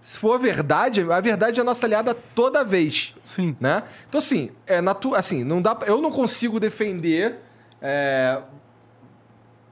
[0.00, 3.54] Se for verdade, a verdade é a nossa aliada toda vez Sim.
[3.60, 3.82] né?
[4.08, 7.38] Então, assim, é natu assim, não dá, eu não consigo defender,
[7.82, 8.40] é,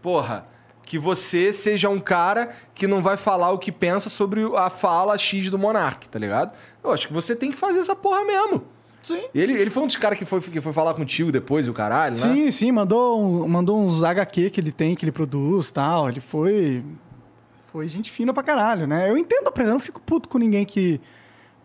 [0.03, 0.47] porra,
[0.83, 5.17] que você seja um cara que não vai falar o que pensa sobre a fala
[5.19, 6.53] X do Monark, tá ligado?
[6.83, 8.65] Eu acho que você tem que fazer essa porra mesmo.
[9.03, 9.23] Sim.
[9.35, 11.75] Ele, ele foi um dos caras que foi, que foi falar contigo depois, e o
[11.75, 12.21] caralho, né?
[12.35, 16.09] Sim, sim, mandou, um- mandou uns HQ que ele tem, que ele produz tal.
[16.09, 16.83] Ele foi.
[17.73, 19.11] Foi gente fina pra caralho, né?
[19.11, 21.01] Eu entendo eu não fico puto com ninguém que.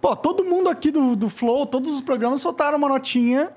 [0.02, 3.52] Pô, todo mundo aqui do, do Flow, todos os programas soltaram uma notinha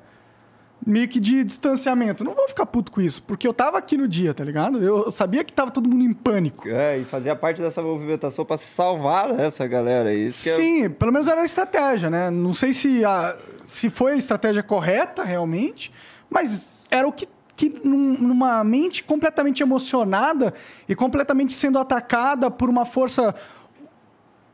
[0.86, 2.22] meio que de distanciamento.
[2.22, 4.80] Não vou ficar puto com isso, porque eu tava aqui no dia, tá ligado?
[4.82, 6.68] Eu sabia que tava todo mundo em pânico.
[6.68, 10.14] É, e fazia parte dessa movimentação pra se salvar né, essa galera.
[10.14, 12.30] Isso é- Sim, pelo menos era a estratégia, né?
[12.30, 15.92] Não sei se, a, se foi a estratégia correta realmente,
[16.30, 17.26] mas era o que,
[17.56, 20.52] que num- numa mente completamente emocionada
[20.88, 23.34] e completamente sendo atacada por uma força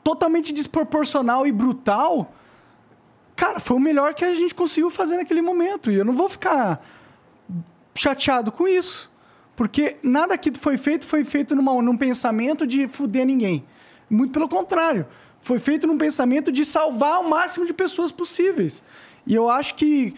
[0.04, 2.32] totalmente desproporcional e brutal,
[3.34, 5.90] cara, foi o melhor que a gente conseguiu fazer naquele momento.
[5.90, 6.84] E eu não vou ficar
[7.94, 9.10] chateado com isso.
[9.54, 13.64] Porque nada que foi feito foi feito numa, num pensamento de fuder ninguém.
[14.08, 15.06] Muito pelo contrário.
[15.40, 18.82] Foi feito num pensamento de salvar o máximo de pessoas possíveis.
[19.26, 20.14] E eu acho que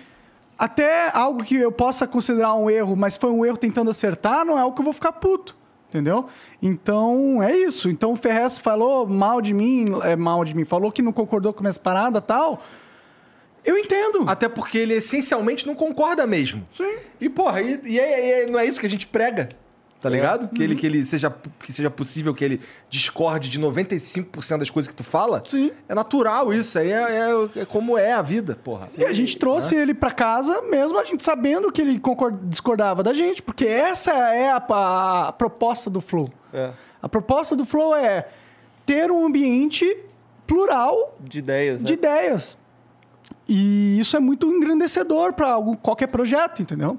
[0.59, 4.56] até algo que eu possa considerar um erro, mas foi um erro tentando acertar, não
[4.59, 5.56] é algo que eu vou ficar puto.
[5.89, 6.26] Entendeu?
[6.60, 7.89] Então, é isso.
[7.89, 11.52] Então, o Ferrez falou mal de mim, é mal de mim, falou que não concordou
[11.52, 12.60] com minhas paradas e tal.
[13.64, 14.24] Eu entendo.
[14.26, 16.66] Até porque ele essencialmente não concorda mesmo.
[16.76, 16.97] Sim.
[17.20, 19.48] E, porra, e, e é- é- não é isso que a gente prega,
[20.05, 20.48] tá ligado?
[20.55, 22.60] Que, ele, que, ele seja, que seja possível que ele
[22.90, 25.43] discorde de 95% das coisas que tu fala.
[25.44, 25.72] Sim.
[25.89, 27.02] É natural isso, aí é,
[27.56, 28.89] é- é como é a vida, porra.
[28.98, 33.02] E a gente trouxe ele pra casa, mesmo a gente sabendo que ele concord- discordava
[33.02, 36.31] da gente, porque essa é a, a- a proposta do Flow.
[36.52, 36.70] É,
[37.02, 38.28] A proposta do Flow é
[38.85, 39.85] ter um ambiente
[40.47, 41.85] plural de ideias, né?
[41.86, 42.56] de ideias.
[43.48, 46.98] E isso é muito engrandecedor para qualquer projeto, entendeu?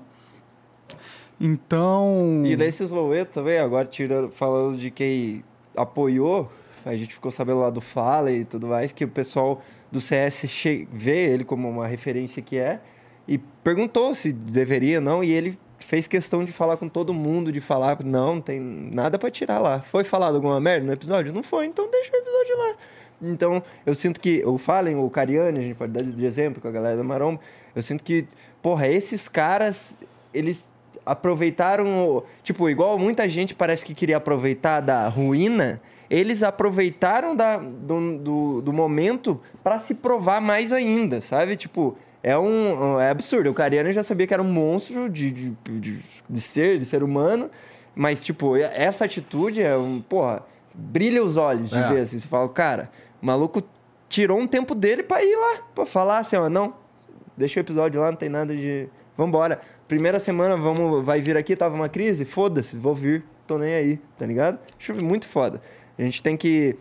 [1.39, 2.43] Então.
[2.45, 5.43] E desses momentos também, agora tirando, falando de quem
[5.75, 6.51] apoiou,
[6.85, 10.47] a gente ficou sabendo lá do Fala e tudo mais, que o pessoal do CS
[10.47, 12.79] che- vê ele como uma referência que é,
[13.27, 17.59] e perguntou se deveria não, e ele fez questão de falar com todo mundo, de
[17.61, 19.79] falar, não, não tem nada pra tirar lá.
[19.81, 21.33] Foi falado alguma merda no episódio?
[21.33, 22.75] Não foi, então deixa o episódio lá.
[23.21, 26.67] Então, eu sinto que o Fallen, o Cariani, a gente pode dar de exemplo com
[26.67, 27.39] a galera da Maromba,
[27.75, 28.27] eu sinto que,
[28.61, 29.97] porra, esses caras,
[30.33, 30.69] eles
[31.05, 37.57] aproveitaram, o- tipo, igual muita gente parece que queria aproveitar da ruína, eles aproveitaram da,
[37.57, 41.55] do, do, do momento para se provar mais ainda, sabe?
[41.55, 42.99] Tipo, é um.
[42.99, 43.49] É absurdo.
[43.49, 45.49] O Cariano já sabia que era um monstro de, de,
[45.79, 45.99] de,
[46.29, 47.49] de ser, de ser humano.
[47.95, 49.99] Mas, tipo, essa atitude é um.
[50.01, 50.43] Porra,
[50.73, 51.87] brilha os olhos de É.
[51.87, 52.19] ver assim.
[52.19, 52.91] Você fala, cara,
[53.21, 53.63] o maluco
[54.09, 56.73] tirou um tempo dele pra ir lá, pra falar assim, ó, não,
[57.35, 58.87] deixa o episódio lá, não tem nada de.
[59.17, 59.61] Vambora.
[59.87, 62.25] Primeira semana, vamos, vai vir aqui, tava uma crise?
[62.25, 64.59] Foda-se, vou vir, tô nem aí, tá ligado?
[64.79, 65.61] Acho muito foda.
[65.97, 66.75] A gente tem que.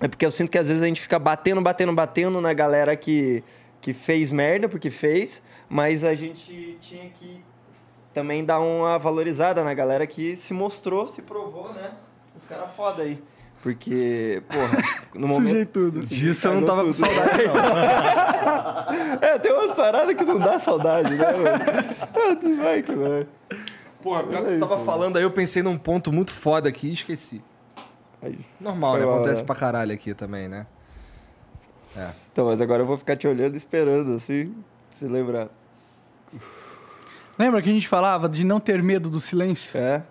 [0.00, 2.96] É porque eu sinto que às vezes a gente fica batendo, batendo, batendo na galera
[2.96, 3.42] que,
[3.80, 7.42] que fez merda, porque fez, mas a gente tinha que
[8.12, 11.92] também dar uma valorizada na galera que se mostrou, se provou, né?
[12.36, 13.20] Os caras foda aí.
[13.64, 14.78] Porque, porra,
[15.16, 15.48] no momento.
[15.48, 16.00] Sujei tudo.
[16.00, 17.06] Disso eu não tava com tudo.
[17.06, 19.18] saudade, não.
[19.26, 21.48] É, tem umas paradas que não dá saudade, né, mano?
[21.48, 23.26] Ah, Vai que vai.
[24.02, 26.68] Porra, pior que É eu tava isso, falando aí, eu pensei num ponto muito foda
[26.68, 27.42] aqui e esqueci.
[28.22, 28.38] Aí.
[28.60, 29.04] Normal, né?
[29.04, 30.66] Acontece pra caralho aqui também, né?
[32.30, 34.54] Então, mas agora eu vou ficar te olhando e esperando, assim,
[34.90, 35.48] se lembrar.
[37.38, 39.70] Lembra que a gente falava de não ter medo do silêncio?
[39.78, 40.02] É.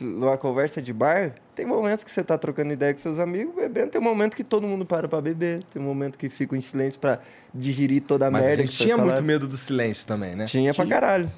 [0.00, 3.90] Numa conversa de bar, tem momentos que você tá trocando ideia com seus amigos, bebendo,
[3.90, 7.20] tem momento que todo mundo para pra beber, tem momento que fica em silêncio pra
[7.54, 9.22] digerir toda a Mas a merda gente que foi tinha muito falada.
[9.26, 10.46] medo do silêncio também, né?
[10.46, 11.30] Tinha pra caralho.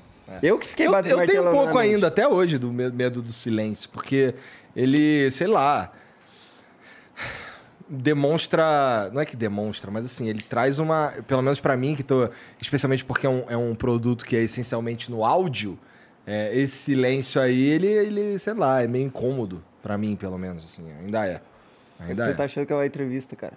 [0.43, 3.23] Eu que fiquei Eu, batendo eu tenho um pouco ainda, até hoje, do me- medo
[3.23, 4.35] do silêncio, porque
[4.75, 5.93] ele, sei lá,
[7.89, 9.11] demonstra.
[9.13, 11.13] Não é que demonstra, mas assim, ele traz uma.
[11.27, 12.29] Pelo menos pra mim, que tô.
[12.61, 15.79] Especialmente porque é um, é um produto que é essencialmente no áudio,
[16.27, 19.63] é, esse silêncio aí, ele, ele, sei lá, é meio incômodo.
[19.87, 21.41] Pra mim, pelo menos, assim, ainda é.
[22.01, 22.35] Ainda Você é.
[22.35, 23.53] tá achando que é uma entrevista, cara.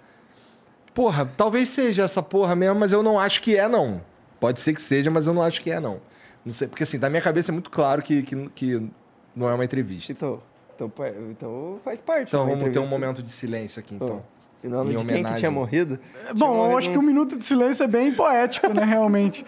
[0.94, 4.00] Porra, talvez seja essa porra mesmo, mas eu não acho que é, não.
[4.38, 6.00] Pode ser que seja, mas eu não acho que é, não.
[6.44, 8.90] Não sei, porque assim, da minha cabeça é muito claro que, que, que
[9.34, 10.12] não é uma entrevista.
[10.12, 10.40] Então,
[10.76, 10.92] então,
[11.32, 12.28] então faz parte.
[12.28, 12.90] Então vamos ter um entrevista.
[12.90, 14.22] momento de silêncio aqui, então.
[14.62, 15.38] Em nome em de quem que homenagem.
[15.40, 15.98] tinha morrido?
[16.36, 19.44] Bom, eu acho que um minuto de silêncio é bem poético, né, realmente.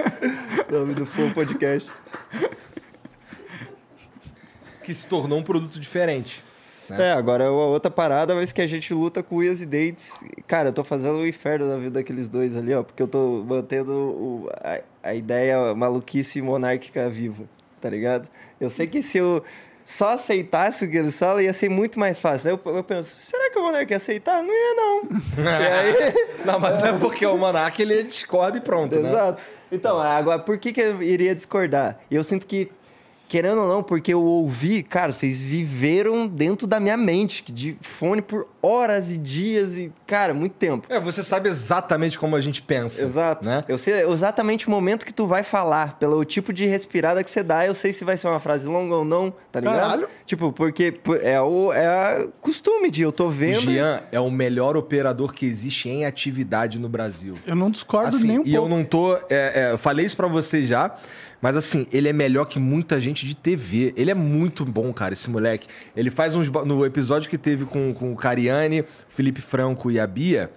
[0.72, 1.90] Nome do Flow Podcast.
[4.86, 6.42] Que se tornou um produto diferente.
[6.88, 9.66] É, agora é uma outra parada, mas que a gente luta com unhas e.
[10.46, 13.44] Cara, eu tô fazendo o inferno na vida daqueles dois ali, ó, porque eu tô
[13.44, 14.80] mantendo o- a,
[15.10, 17.42] a ideia maluquice monárquica viva,
[17.80, 18.28] tá ligado?
[18.60, 19.42] Eu sei que se eu
[19.84, 22.50] só aceitasse o que eles falam, ia ser muito mais fácil.
[22.50, 24.40] Aí eu, eu penso, será que o monarca ia aceitar?
[24.40, 25.02] Não ia, não.
[25.42, 26.14] aí,
[26.46, 29.08] Não, mas é porque o Monark ele discorda e pronto, né?
[29.10, 29.42] Exato.
[29.72, 31.98] Então, agora, por que, que eu iria discordar?
[32.08, 32.70] Eu sinto que,
[33.28, 38.22] querendo ou não, porque eu ouvi, cara, vocês viveram dentro da minha mente, de fone
[38.22, 40.86] por horas e dias e, cara, muito tempo.
[40.88, 43.04] É, você sabe exatamente como a gente pensa.
[43.04, 43.44] Exato.
[43.44, 43.64] Né?
[43.68, 47.42] Eu sei exatamente o momento que tu vai falar, pelo tipo de respirada que você
[47.42, 49.76] dá, eu sei se vai ser uma frase longa ou não, tá ligado?
[49.80, 50.08] Caralho.
[50.24, 53.60] Tipo, porque é o é a costume de eu tô O vendo.
[53.72, 57.36] Jean é o melhor operador que existe em atividade no Brasil.
[57.46, 58.76] Eu não discordo Assim, nem um e eu pouco.
[58.76, 59.16] não tô.
[59.16, 60.96] é, é, eu falei isso pra você já.
[61.40, 63.92] Mas assim, ele é melhor que muita gente de TV.
[63.96, 65.68] Ele é muito bom, cara, esse moleque.
[65.94, 66.48] Ele faz uns.
[66.48, 70.50] No episódio que teve com, com o Cariani, Felipe Franco e a Bia.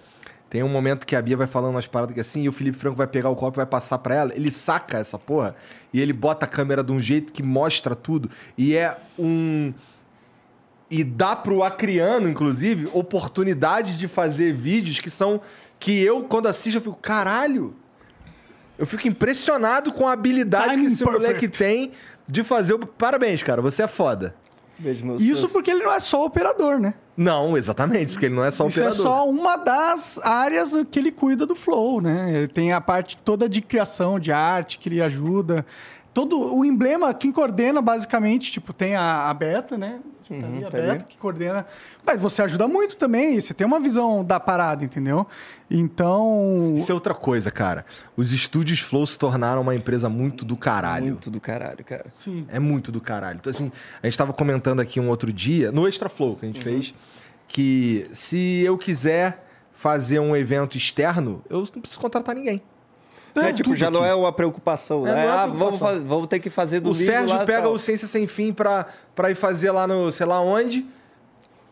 [0.48, 2.76] Tem um momento que a Bia vai falando umas paradas que assim, e o Felipe
[2.76, 4.34] Franco vai pegar o copo e vai passar pra ela.
[4.34, 5.54] Ele saca essa porra.
[5.92, 8.28] E ele bota a câmera de um jeito que mostra tudo.
[8.58, 9.72] E é um.
[10.90, 15.40] E dá pro acriano, inclusive, oportunidade de fazer vídeos que são.
[15.78, 17.76] Que eu, quando assisto, eu fico, caralho!
[18.80, 21.58] Eu fico impressionado com a habilidade Timing que esse moleque perfect.
[21.58, 21.92] tem
[22.26, 22.78] de fazer o.
[22.78, 24.34] Parabéns, cara, você é foda.
[24.78, 26.94] Beijo, Isso porque ele não é só operador, né?
[27.14, 28.98] Não, exatamente, porque ele não é só Isso operador.
[28.98, 32.32] é só uma das áreas que ele cuida do Flow, né?
[32.34, 35.66] Ele tem a parte toda de criação, de arte, que ele ajuda.
[36.14, 40.00] Todo o emblema, quem coordena, basicamente, tipo, tem a, a Beta, né?
[40.38, 41.04] Tá ali, a tá Beta ali.
[41.04, 41.66] que coordena.
[42.06, 45.26] Mas você ajuda muito também, você tem uma visão da parada, entendeu?
[45.68, 46.72] Então.
[46.76, 47.84] Isso é outra coisa, cara.
[48.16, 51.06] Os estúdios Flow se tornaram uma empresa muito do caralho.
[51.06, 52.06] Muito do caralho, cara.
[52.10, 52.46] Sim.
[52.48, 53.38] É muito do caralho.
[53.40, 56.48] Então, assim, a gente tava comentando aqui um outro dia, no Extra Flow que a
[56.48, 56.94] gente fez,
[57.48, 62.62] que se eu quiser fazer um evento externo, eu não preciso contratar ninguém.
[63.34, 65.26] É, tipo, já não é uma preocupação, É, né?
[65.26, 65.86] é ah, vamos, preocupação.
[65.88, 67.72] faz- vamos ter que fazer do o Sérgio lá, pega tal.
[67.72, 70.86] o Ciência Sem Fim pra, pra ir fazer lá no sei lá onde.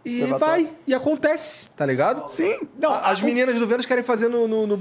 [0.05, 2.29] E vai vai, e acontece, tá ligado?
[2.29, 2.67] Sim.
[2.79, 4.79] Não, As a- meninas do Vênus querem fazer no, no, no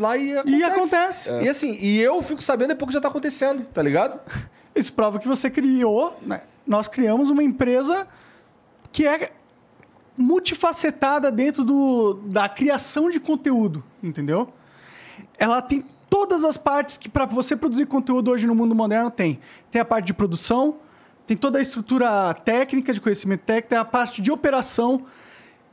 [0.00, 0.56] lá e acontece.
[0.56, 1.30] E acontece.
[1.42, 4.18] E assim, e eu fico sabendo depois que já tá acontecendo, tá ligado?
[4.74, 6.42] Isso prova que você criou, né?
[6.66, 8.06] Nós criamos uma empresa
[8.92, 9.30] que é
[10.16, 14.48] multifacetada dentro do, da criação de conteúdo, entendeu?
[15.38, 15.84] Ela tem
[16.20, 19.40] todas as partes que para você produzir conteúdo hoje no mundo moderno tem.
[19.70, 20.76] Tem a parte de produção,
[21.26, 25.06] tem toda a estrutura técnica de conhecimento técnico, tem a parte de operação,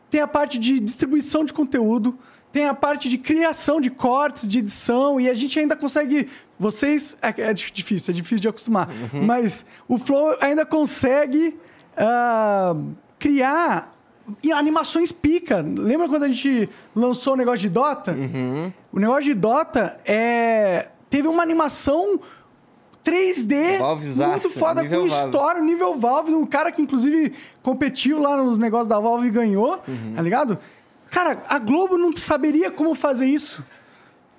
[0.10, 2.18] tem a parte de distribuição de conteúdo,
[2.52, 6.30] tem a parte de criação de cortes, de edição, e a gente ainda consegue.
[6.58, 7.18] Vocês.
[7.22, 8.90] É, é dif- difícil, é difícil de acostumar.
[9.14, 11.58] Mas o Flow ainda consegue
[11.98, 12.74] ah,
[13.20, 13.92] criar
[14.54, 15.62] animações pica.
[15.62, 18.16] Lembra quando a gente lançou o negócio de Dota?
[18.98, 22.20] O negócio de Dota é, teve uma animação
[23.06, 25.08] 3D Valvezaça, muito foda, com Valve.
[25.08, 29.84] história, nível Valve, um cara que inclusive competiu lá nos negócios da Valve e ganhou,
[30.16, 30.58] tá ligado?
[31.12, 33.64] Cara, a Globo não saberia como fazer isso.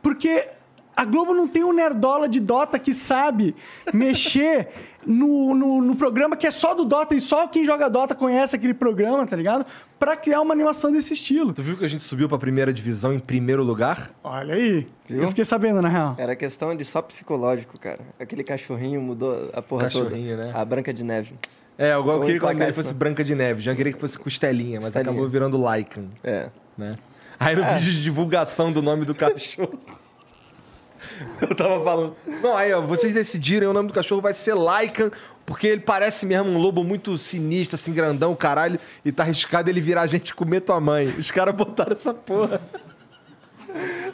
[0.02, 0.48] Porque
[0.98, 3.54] A Globo não tem um nerdola de Dota que sabe
[3.94, 4.68] mexer
[5.06, 8.56] no, no, no programa que é só do Dota e só quem joga Dota conhece
[8.56, 9.64] aquele programa, tá ligado?
[9.96, 11.52] Pra criar uma animação desse estilo.
[11.52, 14.10] Tu viu que a gente subiu pra primeira divisão em primeiro lugar?
[14.24, 14.88] Olha aí.
[15.08, 15.22] Viu?
[15.22, 16.16] Eu fiquei sabendo, na real.
[16.18, 18.00] Era questão de só psicológico, cara.
[18.18, 20.46] Aquele cachorrinho mudou a porra Cachorrinho, toda.
[20.48, 20.52] né?
[20.52, 21.34] A Branca de Neve.
[21.78, 22.92] É, eu, eu queria que ele fosse?
[22.92, 23.60] Branca de Neve.
[23.62, 25.12] Já queria que fosse Costelinha, mas Costelinha.
[25.12, 26.48] acabou virando Lycan, É.
[26.76, 26.96] né?
[27.38, 29.78] Aí no vídeo de divulgação do nome do cachorro.
[31.40, 32.16] Eu tava falando.
[32.42, 35.10] Não, aí, ó, vocês decidiram, o nome do cachorro vai ser Lycan,
[35.44, 39.80] porque ele parece mesmo um lobo muito sinistro, assim, grandão, caralho, e tá arriscado ele
[39.80, 41.06] virar a gente comer tua mãe.
[41.18, 42.60] Os caras botaram essa porra.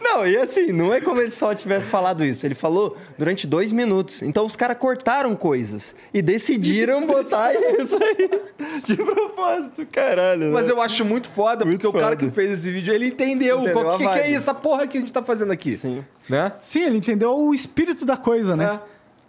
[0.00, 2.44] Não, e assim, não é como ele só tivesse falado isso.
[2.46, 4.22] Ele falou durante dois minutos.
[4.22, 8.30] Então os caras cortaram coisas e decidiram botar isso aí
[8.84, 10.52] de propósito, caralho.
[10.52, 10.72] Mas né?
[10.72, 12.16] eu acho muito foda, porque o cara foda.
[12.16, 13.60] que fez esse vídeo, ele entendeu.
[13.60, 15.76] Entendeu o a que, que é isso, essa porra que a gente tá fazendo aqui.
[15.76, 16.04] Sim.
[16.28, 16.52] Né?
[16.58, 18.80] Sim, ele entendeu o espírito da coisa, né?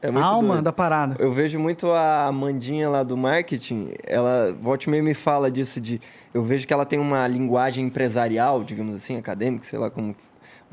[0.01, 0.63] É a muito alma doido.
[0.63, 1.15] da parada.
[1.19, 5.99] Eu vejo muito a Amandinha lá do marketing, ela volte meio me fala disso de
[6.33, 10.13] eu vejo que ela tem uma linguagem empresarial, digamos assim, acadêmica, sei lá como,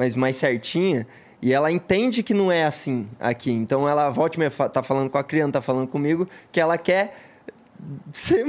[0.03, 1.07] mas mais certinha,
[1.41, 3.53] e ela entende que não é assim aqui.
[3.53, 6.77] Então ela volte me fa- tá falando com a criança, tá falando comigo que ela
[6.77, 7.15] quer
[8.13, 8.43] se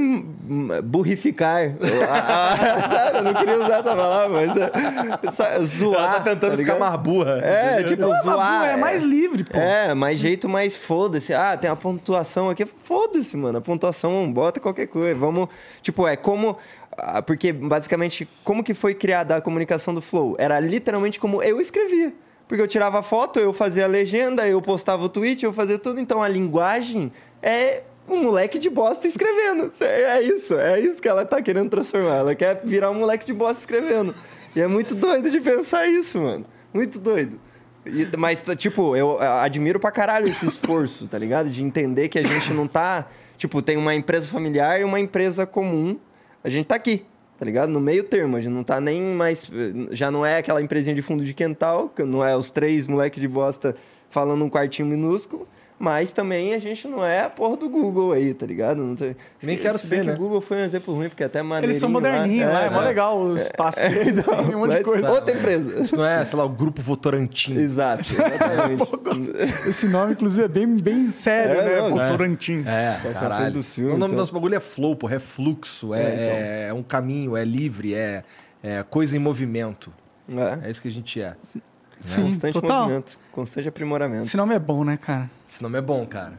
[0.83, 1.73] burrificar.
[2.09, 3.17] A- a- sabe?
[3.17, 5.99] Eu não queria usar essa palavra, mas é, sa- zoar.
[6.03, 6.79] Ela tá tentando ficar ligado?
[6.79, 7.39] mais burra.
[7.39, 8.37] É, tipo, Não é zoar.
[8.37, 9.57] Babu, é mais livre, pô.
[9.57, 11.33] É, mais jeito mais foda-se.
[11.33, 12.65] Ah, tem a pontuação aqui.
[12.83, 13.57] Foda-se, mano.
[13.57, 15.15] A pontuação bota qualquer coisa.
[15.17, 15.47] Vamos.
[15.81, 16.57] Tipo, é como.
[16.97, 20.35] ah, Porque, basicamente, como que foi criada a comunicação do Flow?
[20.37, 22.13] Era literalmente como eu escrevia.
[22.47, 25.99] Porque eu tirava foto, eu fazia a legenda, eu postava o tweet, eu fazia tudo.
[25.99, 27.11] Então a linguagem
[27.41, 29.71] é um moleque de bosta escrevendo.
[29.79, 32.15] É isso, é isso que ela tá querendo transformar.
[32.17, 34.13] Ela quer virar um moleque de bosta escrevendo.
[34.55, 36.45] E é muito doido de pensar isso, mano.
[36.73, 37.39] Muito doido.
[37.85, 41.49] E- mas, tipo, eu admiro pra caralho esse esforço, tá ligado?
[41.49, 43.07] De entender que a gente não tá.
[43.37, 45.97] Tipo, tem uma empresa familiar e uma empresa comum.
[46.43, 47.03] A gente tá aqui,
[47.37, 47.69] tá ligado?
[47.69, 48.37] No meio termo.
[48.37, 49.49] A gente não tá nem mais.
[49.91, 53.19] Já não é aquela empresinha de fundo de quintal, que não é os três moleques
[53.19, 53.75] de bosta
[54.09, 55.47] falando num quartinho minúsculo.
[55.79, 58.77] Mas também a gente não é a porra do Google aí, tá ligado?
[58.81, 60.13] Não tem- Nem quero Se ser, que né?
[60.13, 61.67] o Google foi um exemplo ruim, porque até maneiro.
[61.71, 65.11] Eles são moderninhos lá, é, mó legal o espaço dele, tem um monte de coisa.
[65.11, 65.85] outra empresa.
[65.97, 67.57] Não é, sei lá, o grupo Votorantim.
[67.57, 69.67] Exato, exatamente.
[69.67, 71.81] Esse nome, inclusive, é bem, bem sério, É, né?
[71.81, 72.09] não, Pô, é.
[72.09, 72.63] Torantim.
[72.65, 73.53] É, Essa caralho.
[73.53, 74.09] do filme, o nome então.
[74.09, 76.17] do nosso bagulho é flow, porra, é fluxo, é, É, então.
[76.37, 78.23] é- é um caminho, é livre, é,
[78.61, 79.91] é coisa em movimento.
[80.29, 80.67] É.
[80.67, 81.35] É isso que a gente é.
[81.43, 81.61] Sim,
[82.03, 82.81] Constante total.
[82.83, 84.25] movimento, constante aprimoramento.
[84.25, 85.29] Esse nome é bom, né, cara?
[85.47, 86.33] Esse nome é bom, cara.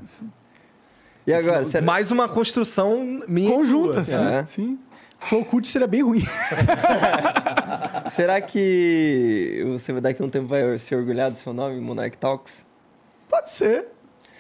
[1.27, 1.85] E agora, será...
[1.85, 3.51] Mais uma construção minha.
[3.51, 4.15] Conjunta, sim.
[4.15, 4.47] É.
[4.47, 4.79] sim.
[5.21, 6.23] Flow Cult seria bem ruim.
[8.13, 12.65] será que você daqui a um tempo vai se orgulhar do seu nome, Monarch Talks?
[13.29, 13.87] Pode ser.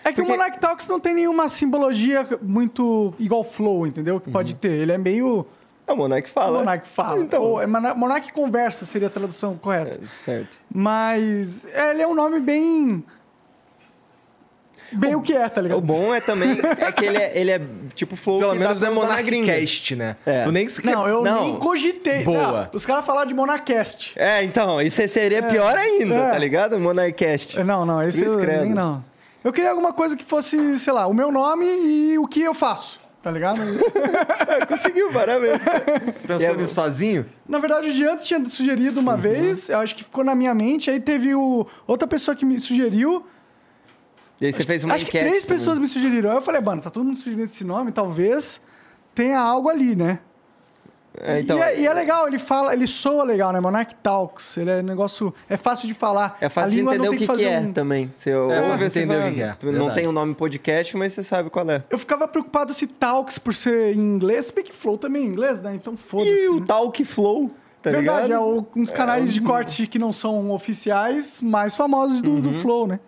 [0.04, 4.20] É que Porque- o Monarch Talks não tem nenhuma simbologia muito igual Flow, entendeu?
[4.20, 4.72] Que pode ter.
[4.72, 5.46] Ele é meio.
[5.86, 6.58] É o Monarch fala.
[6.60, 7.20] Monarch fala.
[7.20, 7.42] Então.
[7.42, 10.00] Ou é Mona- Monarch conversa seria a tradução correta.
[10.02, 10.48] É, certo.
[10.72, 13.04] Mas é, ele é um nome bem.
[14.92, 15.78] Bem o, que é, tá ligado?
[15.78, 17.60] O bom é também é que ele é, ele é
[17.94, 18.90] tipo flow Pelo que menos não é.
[18.90, 20.16] Monarchcast, né?
[20.24, 20.44] É.
[20.44, 20.66] Tu nem.
[20.84, 21.42] Não, eu Não.
[21.42, 22.22] nem cogitei.
[22.22, 22.62] Boa.
[22.62, 24.12] Não, os caras falaram de Monarcast.
[24.16, 26.30] É, então, isso seria pior ainda, é.
[26.30, 26.78] tá ligado?
[26.78, 27.58] Monarchcast.
[27.58, 29.04] É, Não, não, esse Cruz eu, nem não.
[29.42, 32.54] Eu queria alguma coisa que fosse, sei lá, o meu nome e o que eu
[32.54, 33.58] faço, tá ligado?
[34.68, 35.58] Conseguiu, parabéns.
[36.26, 37.24] Pensou É, nisso sozinho?
[37.48, 40.90] Na verdade, o Diante tinha sugerido uma vez, eu acho que ficou na minha mente,
[40.90, 43.26] aí teve o, outra pessoa que me sugeriu.
[44.40, 45.58] E aí você fez uma acho que enquete três também.
[45.58, 46.30] pessoas me sugeriram.
[46.30, 48.60] Aí eu falei, mano, tá todo mundo sugerindo esse nome, talvez
[49.14, 50.18] tenha algo ali, né?
[51.20, 53.60] É, então, e, é, e é legal, ele fala, ele soa legal, né?
[53.60, 54.56] Monarch Talks.
[54.56, 55.32] Ele é um negócio.
[55.48, 56.36] É fácil de falar.
[56.40, 58.10] É A fácil de língua não entender o tem que, que fazer é um- também.
[58.16, 59.94] Você É ouve, entender fala, o que é, Não verdade.
[59.94, 61.84] tem o nome podcast, mas você sabe qual é.
[61.88, 65.62] Eu ficava preocupado se Talks por ser em inglês, que Flow também é em inglês,
[65.62, 65.72] né?
[65.74, 66.30] Então foda-se.
[66.30, 66.64] E o né?
[66.66, 67.50] Talk Flow,
[67.80, 68.32] tá Verdade, ligado?
[68.32, 72.40] é o- uns canais de corte que não são oficiais, mais famosos do, Uhum.
[72.40, 72.98] do Flow, né?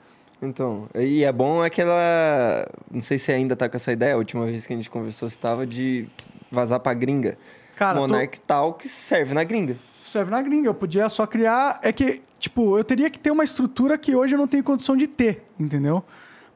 [0.41, 2.69] Então, e é bom aquela...
[2.91, 5.29] Não sei se ainda tá com essa ideia, a última vez que a gente conversou,
[5.31, 6.07] você tava de
[6.53, 7.37] vazar pra gringa.
[7.77, 9.77] Cara, tô- Monarch Talk serve na gringa.
[10.05, 10.69] serve na gringa.
[10.69, 11.79] Eu podia só criar.
[11.83, 14.97] É que, tipo, eu teria que ter uma estrutura que hoje eu não tenho condição
[14.97, 16.03] de ter, entendeu?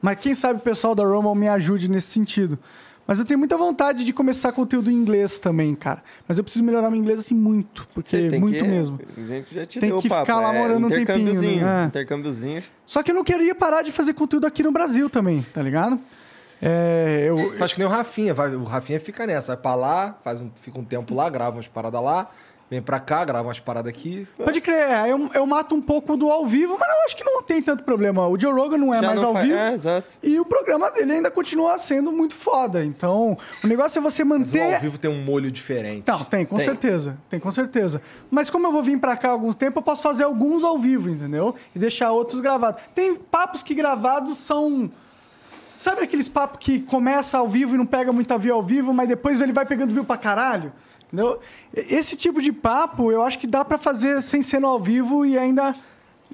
[0.01, 2.57] Mas quem sabe o pessoal da Rumble me ajude nesse sentido.
[3.05, 6.01] Mas eu tenho muita vontade de começar conteúdo em inglês também, cara.
[6.27, 8.69] Mas eu preciso melhorar meu inglês assim muito, porque muito que...
[8.69, 8.99] mesmo.
[9.17, 10.21] A gente já te Tem que papo.
[10.25, 11.83] ficar lá é morando um tempinho, né?
[11.83, 11.85] É.
[11.87, 12.63] Intercâmbiozinho.
[12.85, 15.99] Só que eu não queria parar de fazer conteúdo aqui no Brasil também, tá ligado?
[16.61, 18.33] É, eu, Acho que nem o Rafinha.
[18.33, 19.53] vai- o Rafinha fica nessa.
[19.55, 22.29] Vai pra lá, faz um, fica um tempo lá, grava umas paradas lá
[22.69, 24.25] Vem pra cá, grava umas paradas aqui.
[24.37, 27.23] Pode crer, é, eu, eu mato um pouco do ao vivo, mas eu acho que
[27.25, 28.25] não tem tanto problema.
[28.29, 29.53] O Joe Rogan não é Já mais não ao fa- vivo.
[29.55, 30.13] É, exato.
[30.23, 32.81] E o programa dele ainda continua sendo muito foda.
[32.81, 34.75] Então, o negócio é você Mas o manter.
[34.75, 36.05] ao vivo tem um molho diferente.
[36.07, 36.63] Não, tem, com Tem.
[36.65, 37.17] certeza.
[37.29, 38.01] Tem, com certeza.
[38.29, 40.77] Mas como eu vou vir pra cá há algum tempo, eu posso fazer alguns ao
[40.79, 41.53] vivo, entendeu?
[41.75, 42.81] E deixar outros gravados.
[42.95, 44.89] Tem papos que gravados são.
[45.73, 49.07] Sabe aqueles papos que começa ao vivo e não pega muita view ao vivo, mas
[49.07, 50.71] depois ele vai pegando view pra caralho?
[51.07, 51.39] Entendeu?
[51.73, 55.25] Esse tipo de papo eu acho que dá pra fazer sem ser no ao vivo
[55.25, 55.75] e ainda,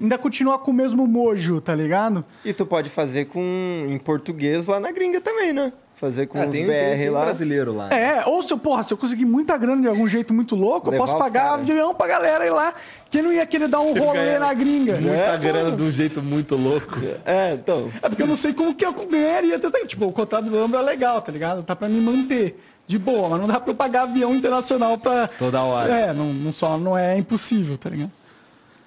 [0.00, 2.24] ainda continuar com o mesmo mojo, tá ligado?
[2.44, 5.72] E tu pode fazer com em português lá na gringa também, né?
[6.00, 7.24] Fazer com É, os tem, BR tem, tem lá.
[7.24, 7.88] brasileiro lá.
[7.92, 10.88] É, ou se eu, porra, se eu conseguir muita grana de algum jeito muito louco,
[10.88, 11.54] eu Levar posso os pagar cara.
[11.62, 12.72] avião pra galera ir lá.
[13.10, 14.94] Quem não ia querer dar um rolê ganha na gringa?
[15.00, 16.98] Muita É, grana de um jeito muito louco.
[17.24, 17.90] É, então.
[18.00, 19.58] É porque eu não sei como que eu ganharia.
[19.86, 21.62] Tipo, o contrato do Lambro é legal, tá ligado?
[21.64, 25.28] Tá pra me manter de boa, mas não dá pra eu pagar avião internacional pra...
[25.38, 25.92] Toda hora.
[25.92, 28.10] É, não, não só não é impossível, tá ligado?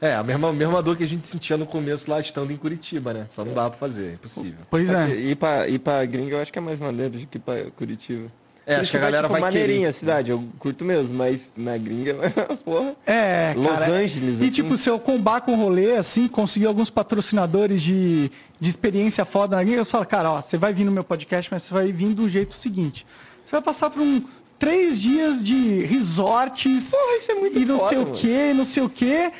[0.02, 3.14] É, a mesma, mesma dor que a gente sentia no começo lá estando em Curitiba,
[3.14, 3.28] né?
[3.30, 4.56] Só não dava pra fazer, é impossível.
[4.70, 5.06] Pois é.
[5.06, 7.40] que Ir pra, ir pra gringa eu acho que é mais maneiro do que ir
[7.42, 8.26] pra Curitiba.
[8.66, 9.90] É, acho que a galera tipo, vai maneirinha querer.
[9.90, 12.16] a cidade, eu curto mesmo, mas na gringa,
[12.66, 12.96] porra.
[13.06, 13.86] É, Los cara.
[13.94, 14.50] Angeles, E assim.
[14.52, 19.56] tipo, se eu combar com o rolê, assim, conseguir alguns patrocinadores de, de experiência foda
[19.56, 21.92] na gringa, eu falo, cara, ó, você vai vir no meu podcast, mas você vai
[21.92, 23.06] vir do jeito seguinte.
[23.44, 24.24] Você vai passar por um
[24.58, 28.16] três dias de resorts Porra, isso é muito e não foda, sei o mano.
[28.16, 29.32] quê, não sei o quê.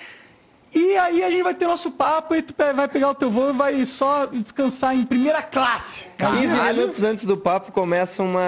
[0.74, 3.50] E aí a gente vai ter nosso papo e tu vai pegar o teu voo
[3.50, 6.06] e vai só descansar em primeira classe.
[6.18, 8.42] 15 minutos antes do papo começa uma.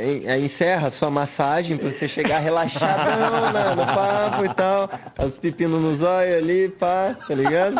[0.00, 4.90] en- é, encerra a sua massagem pra você chegar relaxadão na- no papo e tal.
[5.24, 7.76] Os pepinos nos olhos ali, pá, tá ligado?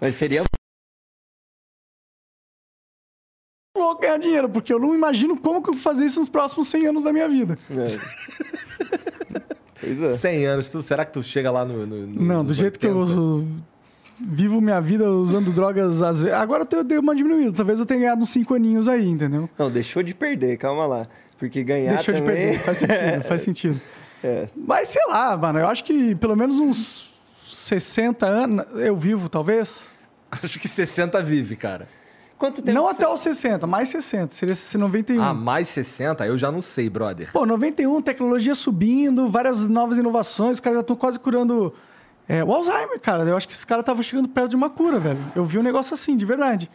[0.00, 0.42] Mas seria.
[3.78, 6.66] louco ganhar dinheiro, porque eu não imagino como que eu vou fazer isso nos próximos
[6.68, 7.56] 100 anos da minha vida.
[7.70, 9.13] É.
[9.84, 10.08] Pois é.
[10.16, 11.86] 100 anos, tu, será que tu chega lá no.
[11.86, 13.12] no- no- Não, do jeito que 80?
[13.18, 13.46] eu
[14.20, 16.36] vivo minha vida usando drogas às vezes.
[16.36, 17.52] Agora eu tenho- dei uma diminuída.
[17.52, 19.48] Talvez eu tenha ganhado uns 5 aninhos aí, entendeu?
[19.58, 21.08] Não, deixou de perder, calma lá.
[21.38, 22.36] Porque ganhar Deixou de também...
[22.36, 22.58] perder.
[22.60, 23.80] Faz sentido, faz sentido.
[24.22, 24.48] É.
[24.56, 27.12] Mas sei lá, mano, eu acho que pelo menos uns
[27.44, 29.82] 60 anos eu vivo, talvez.
[30.30, 31.86] Acho que 60 vive, cara.
[32.38, 34.34] Quanto tempo Não você- até os 60, mais 60.
[34.34, 35.22] Seria esse 91.
[35.22, 36.26] Ah, mais 60?
[36.26, 37.30] Eu já não sei, brother.
[37.32, 41.72] Pô, 91, tecnologia subindo, várias novas inovações, os caras já estão quase curando
[42.28, 43.22] é, o Alzheimer, cara.
[43.24, 45.18] Eu acho que esse cara tava chegando perto de uma cura, velho.
[45.36, 46.70] Eu vi um negócio assim, de verdade.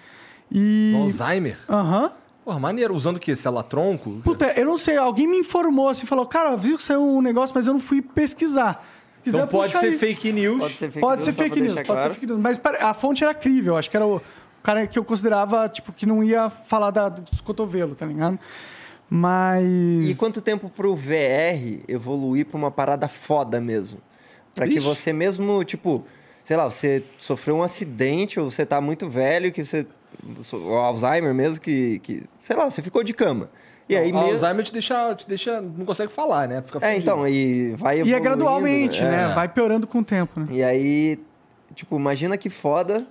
[0.52, 0.94] E.
[0.96, 1.58] Alzheimer?
[1.70, 2.12] Aham.
[2.46, 2.96] Porra, maneiro.
[2.96, 3.36] Usando o quê?
[3.36, 4.22] Célula-tronco?
[4.24, 7.54] Puta, eu não sei, alguém me informou assim, falou, cara, viu que saiu um negócio,
[7.54, 8.84] mas eu não fui pesquisar.
[9.18, 9.98] Se quiser, Então pode ser aí.
[9.98, 10.60] fake news.
[10.60, 12.40] Pode ser fake Pode news, ser fake news, pode ser fake news.
[12.40, 14.22] Mas a fonte era crível, acho que era o
[14.64, 18.40] cara que eu considerava, tipo, que não ia falar da, dos cotovelos, tá ligado?
[19.10, 19.66] Mas.
[19.66, 24.00] E quanto tempo pro VR evoluir pra uma parada foda mesmo?
[24.54, 26.06] Pra que você mesmo, tipo,
[26.44, 29.88] sei lá, você sofreu um acidente ou você tá muito velho, que você.
[30.54, 32.24] O Alzheimer mesmo, que, que.
[32.40, 33.50] Sei lá, você ficou de cama.
[33.88, 34.32] E aí o mesmo.
[34.32, 35.60] Alzheimer te deixa, te deixa.
[35.60, 36.62] Não consegue falar, né?
[36.62, 39.32] Fica É, então, e vai E é gradualmente, né?
[39.32, 39.34] É.
[39.34, 40.48] Vai piorando com o tempo, né?
[40.52, 41.20] E aí,
[41.74, 43.08] tipo, imagina que foda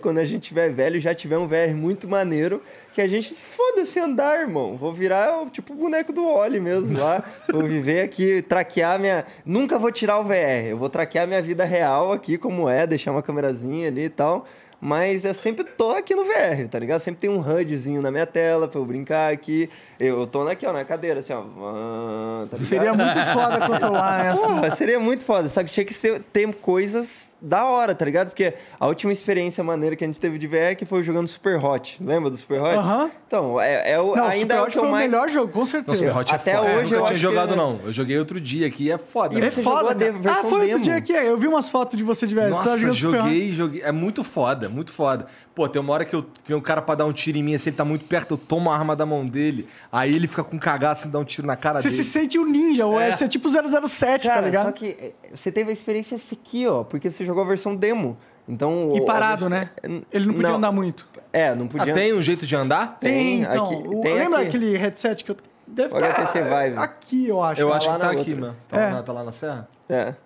[0.00, 2.62] quando a gente tiver velho já tiver um VR muito maneiro,
[2.92, 4.76] que a gente foda-se andar, irmão.
[4.76, 7.22] Vou virar tipo o boneco do Oli mesmo lá.
[7.50, 9.24] vou viver aqui, traquear minha.
[9.44, 10.66] Nunca vou tirar o VR.
[10.70, 14.46] Eu vou traquear minha vida real aqui, como é, deixar uma câmerazinha ali e tal.
[14.80, 17.00] Mas eu sempre tô aqui no VR, tá ligado?
[17.00, 19.68] Sempre tem um HUDzinho na minha tela pra eu brincar aqui.
[19.98, 21.42] Eu tô aqui, ó, na cadeira, assim, ó.
[21.60, 22.56] Ah, tá?
[22.58, 24.46] Seria muito foda controlar essa.
[24.46, 25.48] Porra, seria muito foda.
[25.48, 28.28] Só que tinha que ser, ter coisas da hora, tá ligado?
[28.28, 31.56] Porque a última experiência maneira que a gente teve de VR que foi jogando Super
[31.64, 31.98] Hot.
[32.00, 32.76] Lembra do Super Hot?
[32.76, 33.10] Aham.
[33.26, 35.06] Então, é, é o, Não, ainda Super é o Hot que eu foi mais...
[35.06, 35.96] o melhor jogo, com certeza.
[35.98, 36.66] Super Hot é Até foda.
[36.68, 37.80] hoje eu nunca eu tinha acho jogado, que- não.
[37.84, 39.34] Eu joguei outro dia aqui é foda.
[39.34, 39.96] E É foda,
[40.26, 40.78] Ah, foi outro demo?
[40.80, 42.34] dia que eu vi umas fotos de você de.
[42.36, 43.82] Tava Nossa, joguei, joguei.
[43.82, 45.26] É muito foda, muito foda.
[45.54, 47.54] Pô, tem uma hora que eu tem um cara pra dar um tiro em mim,
[47.54, 49.68] assim, ele tá muito perto, eu tomo a arma da mão dele.
[49.90, 52.02] Aí ele fica com cagaço e dá um tiro na cara Você dele.
[52.02, 53.12] se sente um ninja, ou é, É.
[53.12, 54.66] você é tipo 007, tá Cara, ligado?
[54.66, 57.74] só que é, você teve a experiência essa aqui, ó, porque você jogou a versão
[57.74, 58.16] demo.
[58.48, 58.92] Então...
[58.94, 59.70] E o- parado, a- né?
[60.10, 61.06] Ele não podia andar muito.
[61.32, 61.92] É, não Ah, podia...
[61.92, 62.96] tem um jeito de andar?
[62.98, 63.64] Tem, então.
[63.64, 64.48] aqui- o- tem lembra aqui.
[64.48, 65.36] aquele headset que eu.
[65.70, 66.78] Deve O HTC Vive.
[66.78, 67.60] Aqui, eu acho.
[67.60, 68.36] Eu Tá acho que tá aqui, outra.
[68.40, 68.56] mano.
[68.68, 68.92] Tá, É.
[68.94, 69.68] lá, tá lá na serra?
[69.86, 70.14] É.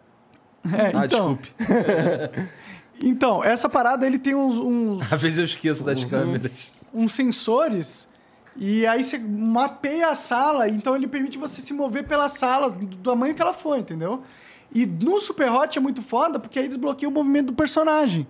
[0.64, 1.52] É, Ah, então, desculpe.
[3.02, 6.72] então, essa parada ele tem uns, uns, Às vezes eu esqueço das câmeras.
[6.94, 8.08] uns sensores
[8.56, 12.96] e aí você mapeia a sala, então ele permite você se mover pela sala do
[12.98, 14.22] tamanho que ela for, entendeu?
[14.74, 18.26] E no Super Hot é muito foda porque aí desbloqueia o movimento do personagem.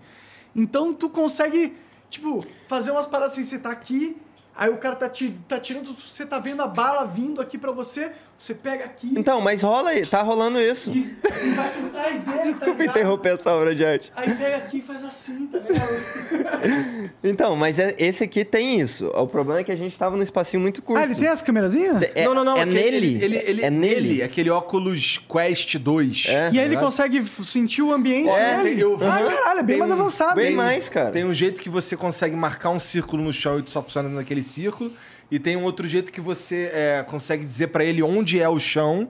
[0.54, 1.74] Então tu consegue,
[2.10, 2.38] tipo,
[2.68, 4.16] fazer umas paradas assim, você tá aqui,
[4.54, 7.72] aí o cara tá, ti- tá tirando, você tá vendo a bala vindo aqui pra
[7.72, 8.12] você,
[8.42, 10.90] Você pega aqui Então, mas rola aí, tá rolando isso.
[10.90, 10.98] e,
[11.44, 12.96] e vai por trás dele, tá Desculpa ligado?
[12.98, 14.12] interromper essa obra de arte.
[14.16, 17.12] Aí pega aqui e faz assim, tá ligado?
[17.22, 19.06] Então, mas é- esse aqui tem isso.
[19.14, 20.98] O problema é que a gente tava num espacinho muito curto.
[21.00, 22.02] Ah, ele tem as câmerazinhas?
[22.16, 22.56] É, não, não, não.
[22.56, 23.06] É aquele- nele.
[23.06, 24.22] Ele, ele, ele- é nele.
[24.24, 26.24] aquele Oculus Quest 2.
[26.28, 26.50] É.
[26.52, 28.80] E aí ele consegue sentir o ambiente É, dele.
[28.82, 30.34] eu ah, caralho, é bem tem mais avançado.
[30.34, 31.10] bem mais, cara.
[31.12, 34.42] Tem um jeito que você consegue marcar um círculo no chão e só funciona naquele
[34.42, 34.92] círculo.
[35.32, 38.58] E tem um outro jeito que você é, consegue dizer pra ele onde é o
[38.58, 39.08] chão.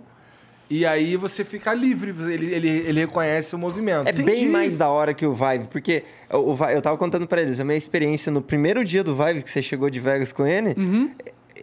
[0.70, 2.14] E aí você fica livre.
[2.32, 4.06] Ele, ele, ele reconhece o movimento.
[4.08, 7.58] É bem mais da hora que o Vive, porque o, eu tava contando pra eles,
[7.58, 10.74] a minha experiência no primeiro dia do Vive, que você chegou de Vegas com ele,
[10.78, 11.10] Uhum.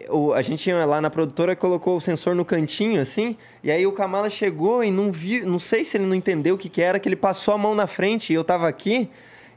[0.09, 3.87] o- a gente ia lá na produtora, colocou o sensor no cantinho, assim, e aí
[3.87, 6.81] o Kamala chegou e não viu, não sei se ele não entendeu o que que
[6.81, 9.09] era, que ele passou a mão na frente e eu tava aqui,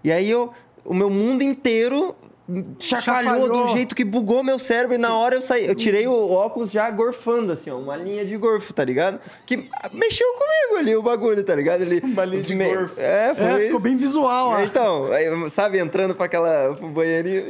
[0.03, 0.51] e aí eu,
[0.85, 2.15] o meu mundo inteiro
[2.79, 3.49] Chacoalhou.
[3.67, 6.71] do jeito que bugou meu cérebro e na hora eu saí, eu tirei o óculos
[6.71, 9.21] já gorfando, assim, ó, uma linha de gorfo, tá ligado?
[9.47, 11.83] Que mexeu comigo ali o bagulho, tá ligado?
[11.83, 12.95] Ele, Uma linha de me- gorfo.
[13.01, 14.61] É, foi É, ficou bem visual, ó.
[14.61, 17.45] Então, aí, sabe, entrando pra aquela pro banheirinho.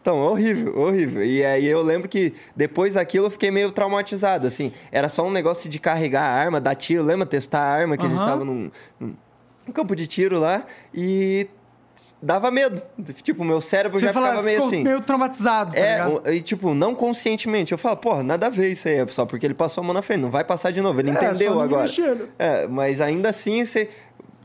[0.00, 1.24] Então, horrível, horrível.
[1.24, 4.72] E aí eu lembro que depois daquilo eu fiquei meio traumatizado, assim.
[4.92, 7.02] Era só um negócio de carregar a arma, dar tiro.
[7.02, 7.26] Lembra?
[7.26, 8.70] Testar a arma, que a gente tava num,
[9.00, 9.16] num-
[9.66, 10.64] num campo de tiro lá.
[10.94, 11.48] E
[12.22, 12.82] dava medo.
[13.22, 14.82] Tipo, meu cérebro Você já fala, ficava meio ficou assim.
[14.84, 16.32] meio traumatizado, tá É, ligado?
[16.32, 17.72] e tipo, não conscientemente.
[17.72, 19.94] Eu falo, porra, nada a ver isso aí, é só porque ele passou a mão
[19.94, 21.00] na frente, não vai passar de novo.
[21.00, 21.82] Ele É, entendeu agora.
[21.82, 22.28] mexendo.
[22.38, 23.88] É, mas ainda assim, você.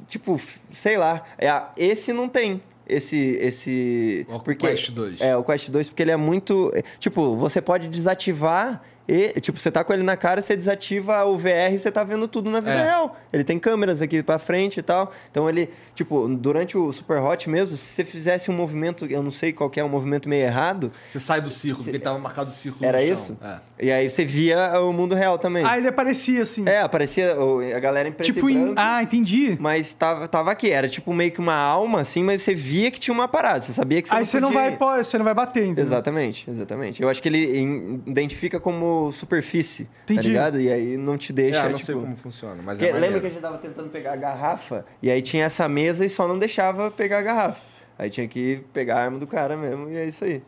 [0.08, 0.40] Tipo,
[0.74, 1.24] sei lá.
[1.38, 2.62] É, esse não tem.
[2.88, 3.38] Esse.
[3.40, 5.22] esse O porque, Quest 2.
[5.22, 6.70] É, o Quest 2, porque ele é muito.
[6.76, 8.82] é, Tipo, você pode desativar.
[9.08, 12.04] E, tipo, você tá com ele na cara, você desativa o VR e você tá
[12.04, 12.84] vendo tudo na vida É.
[12.84, 13.18] real.
[13.34, 15.12] Ele tem câmeras aqui pra frente e tal.
[15.30, 19.32] Então ele, tipo, durante o Super Hot mesmo, se você fizesse um movimento, eu não
[19.32, 22.50] sei qual que é, um movimento meio errado, Você sai do círculo, porque tava marcado
[22.50, 23.14] o círculo era no chão.
[23.16, 23.38] isso?
[23.44, 23.58] É.
[23.88, 25.66] E aí você via o mundo real também.
[25.66, 26.64] Aí ele aparecia assim.
[26.68, 27.36] É, aparecia
[27.76, 28.62] a galera em preto tipo e em...
[28.62, 28.76] branco.
[28.78, 29.58] Ah, entendi.
[29.60, 33.00] Mas tava, tava aqui, era tipo meio que uma alma, assim, mas você via que
[33.00, 34.78] tinha uma parada, você sabia que você Aí não você não podia vai, ir.
[34.78, 35.84] pô, você não vai bater, entendeu?
[35.84, 37.02] Exatamente, exatamente.
[37.02, 40.30] Eu acho que ele identifica como superfície, tá Entendi.
[40.30, 40.60] ligado?
[40.60, 41.86] E aí não te deixa, É, não tipo...
[41.86, 45.10] sei como funciona, mas é lembra que a gente tava tentando pegar a garrafa, e
[45.12, 47.62] aí tinha essa mesa e só não deixava pegar a garrafa.
[47.98, 50.42] Aí tinha que pegar a arma do cara mesmo, e é isso aí.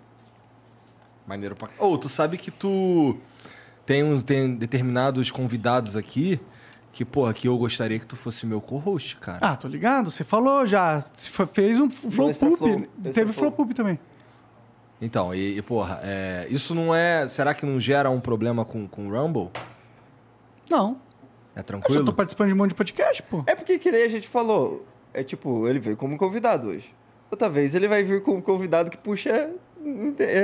[1.28, 1.70] Maneiro pra...
[1.80, 3.15] Ô, tu sabe que tu
[3.86, 6.40] tem uns tem determinados convidados aqui
[6.91, 9.40] que, porra, que eu gostaria que tu fosse meu co-host, cara.
[9.41, 10.11] Ah, tô ligado.
[10.11, 11.02] Você falou já.
[11.52, 12.60] Fez um flow Extra poop.
[12.60, 13.34] flow, extra Teve flow.
[13.34, 13.98] flow poop também.
[15.03, 17.27] Então, e, e, porra, é, isso não é...
[17.27, 19.49] Será que não gera um problema com com o Rumble?
[20.69, 20.97] Não.
[21.55, 22.05] É Eu já tranquilo?
[22.05, 23.43] tô participando de um monte de podcast, pô.
[23.45, 26.93] É porque que nem a gente falou, é tipo, ele veio como convidado hoje.
[27.30, 29.51] Outra vez ele vai vir como convidado que puxa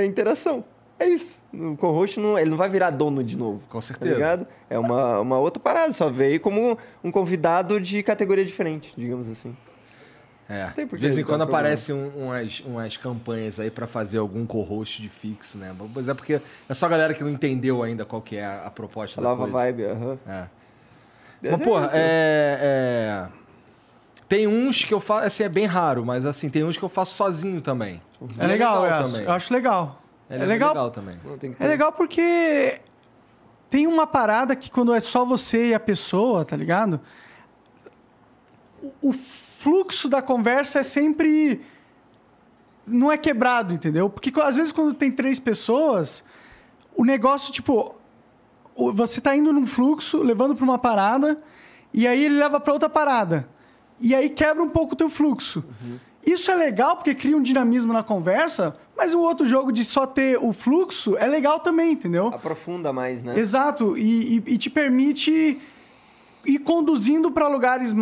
[0.02, 0.64] a interação.
[0.99, 1.40] É isso.
[1.53, 3.61] O co-host não, ele não vai virar dono de novo.
[3.69, 4.14] Com Tá certeza.
[4.14, 4.45] ligado?
[4.69, 9.56] É uma, uma outra parada, só veio como um convidado de categoria diferente, digamos assim.
[10.52, 10.66] É.
[10.72, 15.00] Tem De vez em quando aparecem um- umas, umas campanhas aí pra fazer algum co-host
[15.00, 15.76] de fixo, né?
[15.96, 18.64] Mas é porque é só a galera que não entendeu ainda qual que é a,
[18.66, 19.58] a proposta Lava da coisa.
[19.72, 20.18] vibe, aham.
[20.28, 20.48] É.
[21.42, 21.96] Mas Mas, é porra, isso.
[21.96, 23.28] é, é-
[24.28, 26.90] Tem uns que eu faço, assim, é bem raro, mas assim, tem uns que eu
[26.90, 28.02] faço sozinho também.
[28.40, 29.12] É legal, eu acho.
[29.12, 29.26] também.
[29.28, 30.02] Eu acho legal.
[30.30, 31.16] Ele é legal, legal também.
[31.24, 32.80] Não, tem que É legal porque
[33.70, 37.00] tem uma parada que quando é só você e a pessoa, tá ligado?
[39.02, 39.14] O, o
[39.64, 41.61] fluxo da conversa é sempre.
[42.88, 44.10] Não é quebrado, entendeu?
[44.10, 46.23] Porque às vezes quando tem três pessoas,
[46.95, 47.95] o negócio, tipo.
[48.95, 51.38] Você tá indo num fluxo, levando pra uma parada,
[51.94, 53.49] e aí ele leva pra outra parada.
[53.99, 55.61] E aí quebra um pouco o teu fluxo.
[56.26, 60.06] Isso é legal porque cria um dinamismo na conversa, mas o outro jogo de só
[60.07, 62.27] ter o fluxo é legal também, entendeu?
[62.27, 63.38] Aprofunda mais, né?
[63.38, 65.60] Exato, e, e- e te permite
[66.45, 67.94] ir conduzindo para lugares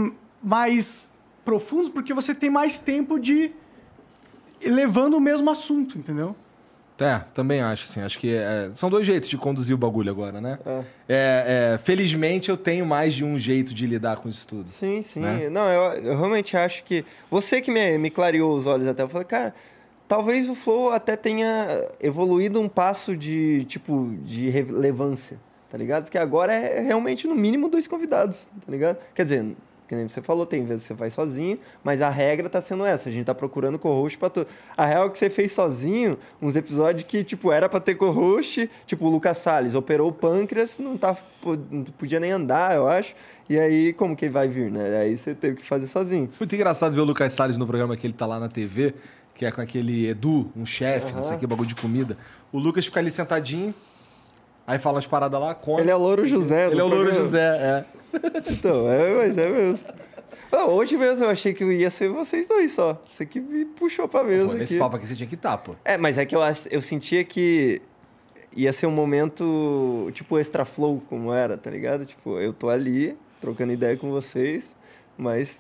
[0.44, 1.12] mais
[1.48, 3.54] profundos, porque você tem mais tempo de
[4.60, 6.36] ir levando o mesmo assunto, entendeu?
[7.00, 8.02] É, também acho, assim.
[8.02, 10.60] Acho que é, são dois jeitos de conduzir o bagulho agora, né?
[10.66, 10.72] É.
[11.08, 14.68] É, é, felizmente eu tenho mais de um jeito de lidar com isso tudo.
[14.68, 15.22] Sim, sim.
[15.22, 15.50] Né?
[15.50, 17.06] Não, eu, eu realmente acho que.
[17.32, 19.04] Você que me, me clareou os olhos até.
[19.04, 19.56] Eu falei, cara,
[20.06, 26.06] talvez o Flow até tenha evoluído um passo de, tipo, de relevância, tá ligado?
[26.06, 28.98] Porque agora é realmente, no mínimo, dois convidados, tá ligado?
[29.16, 29.56] Quer dizer,
[29.88, 32.86] que nem você falou, tem vezes que você faz sozinho, mas a regra tá sendo
[32.86, 33.08] essa.
[33.08, 34.48] A gente tá procurando co-host pra tudo.
[34.76, 38.70] A real é que você fez sozinho uns episódios que, tipo, era pra ter co-host,
[38.86, 41.16] tipo, o Lucas Salles operou o pâncreas, não, tá,
[41.72, 43.16] não podia nem andar, eu acho.
[43.50, 44.98] E aí, como que vai vir, né?
[45.00, 46.30] Aí você teve que fazer sozinho.
[46.38, 48.94] Muito engraçado ver o Lucas Salles no programa que ele tá lá na TV,
[49.34, 51.40] que é com aquele Edu, um chefe, não sei Aham.
[51.40, 52.18] que, bagulho de comida.
[52.52, 53.74] O Lucas fica ali sentadinho,
[54.68, 55.80] Aí fala as paradas lá, come.
[55.80, 56.66] Ele é o Louro José.
[56.68, 57.14] do Ele é o Louro.
[57.14, 57.86] José, é.
[58.52, 59.80] Então, é, mas é mesmo.
[60.52, 63.00] Ah, hoje mesmo eu achei que ia ser vocês dois só.
[63.12, 64.80] Você que me puxou pra mesa Pô, nesse aqui.
[64.80, 65.76] papo aqui você tinha que estar, pô.
[65.84, 66.40] É, mas é que eu,
[66.72, 67.82] eu sentia que
[68.56, 72.06] ia ser um momento tipo extra flow, como era, tá ligado?
[72.06, 74.74] Tipo, eu tô ali, trocando ideia com vocês,
[75.18, 75.60] mas.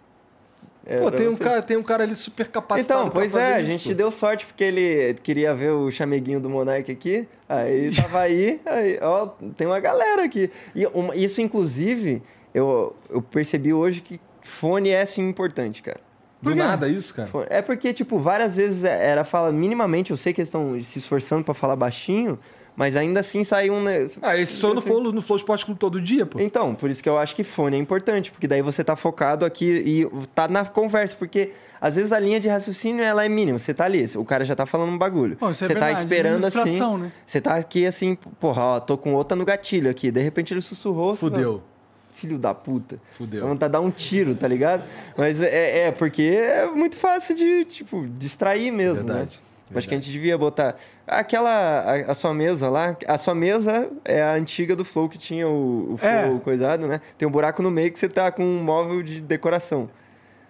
[0.86, 1.40] é Pô, tem um, vocês.
[1.50, 3.94] cara, tem um cara ali super capacitado Então, pois é, a isso, gente pô.
[3.94, 7.28] deu sorte porque ele queria ver o chameguinho do Monark aqui.
[7.50, 10.50] Aí tava aí, aí, ó, tem uma galera aqui.
[10.74, 10.86] E
[11.22, 16.00] isso, inclusive, eu, eu percebi hoje que fone é sim importante, cara.
[16.42, 17.30] Do nada isso, cara.
[17.50, 21.00] É porque, tipo, várias vezes é- era fala minimamente, eu sei que eles estão se
[21.00, 22.38] esforçando pra falar baixinho,
[22.76, 23.84] mas ainda assim sai um.
[24.22, 24.88] Ah, esse só no assim.
[24.88, 26.40] Flow, no Flow Esporte Clube todo dia, pô.
[26.40, 29.46] Então, por isso que eu acho que fone é importante, porque daí você tá focado
[29.46, 33.58] aqui e tá na conversa, porque às vezes a linha de raciocínio ela é mínima,
[33.58, 35.38] você tá ali, o cara já tá falando um bagulho.
[35.42, 37.12] Bom, isso é você tá verdade, esperando assim, né?
[37.26, 40.62] você tá aqui assim, porra, ó, tô com outra no gatilho aqui, de repente ele
[40.62, 41.54] sussurrou, Fudeu.
[41.54, 41.77] fala,
[42.18, 43.00] Filho da puta.
[43.12, 43.44] Fudeu.
[43.44, 44.84] Vamos tá dar um tiro, tá ligado?
[45.16, 49.40] Mas é, é porque é muito fácil de, tipo, distrair mesmo, Verdade,
[49.70, 49.78] né?
[49.78, 50.76] Acho que a gente devia botar.
[51.06, 51.50] Aquela.
[51.82, 52.96] A, a sua mesa lá.
[53.06, 56.40] A sua mesa é a antiga do Flow que tinha o, o Flow É.
[56.44, 57.02] coisado, né?
[57.18, 59.90] Tem um buraco no meio que você tá com um móvel de decoração.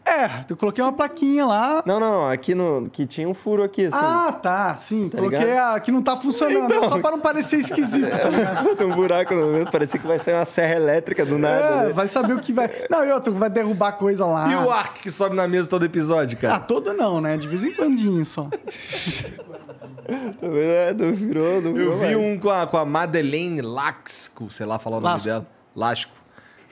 [0.08, 1.84] É, eu coloquei uma plaquinha lá.
[1.86, 2.30] Não, não, não.
[2.30, 2.90] Aqui no.
[2.90, 3.96] Que tinha um furo aqui, assim.
[4.00, 5.10] Ah, tá, sim.
[5.10, 5.76] Tá coloquei ligado?
[5.76, 6.88] a que não tá funcionando, Então.
[6.90, 8.76] só pra não parecer esquisito, tá ligado?
[8.78, 11.56] Tem um buraco no meio, parecia que vai ser uma serra elétrica do nada.
[11.84, 11.94] É, né?
[11.94, 12.70] vai saber o que vai.
[12.90, 14.50] Não, e outro, vai derrubar coisa lá.
[14.52, 16.60] E o Ark que sobe na mesa todo episódio, Ah, cara?
[16.62, 17.36] todo não, né?
[17.38, 18.44] De vez em quando só.
[18.44, 18.58] Tá
[20.42, 20.56] vendo?
[20.56, 22.18] É, não virou, não virou Eu vi mais.
[22.18, 25.28] um com a, com a Madeleine Laxco, sei lá falar o nome Lasco.
[25.28, 25.48] dela.
[25.76, 26.12] Lasco.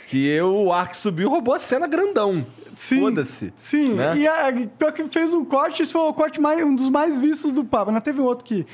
[0.08, 2.46] Que eu, o Ark subiu e roubou a cena grandão.
[2.76, 3.00] Sim.
[3.00, 3.52] Foda-se.
[3.58, 4.18] Sim, Né?
[4.18, 7.18] e a, pior que fez um corte, esse foi o corte mais, um dos mais
[7.18, 7.90] vistos do papo.
[7.90, 8.68] Ainda teve outro que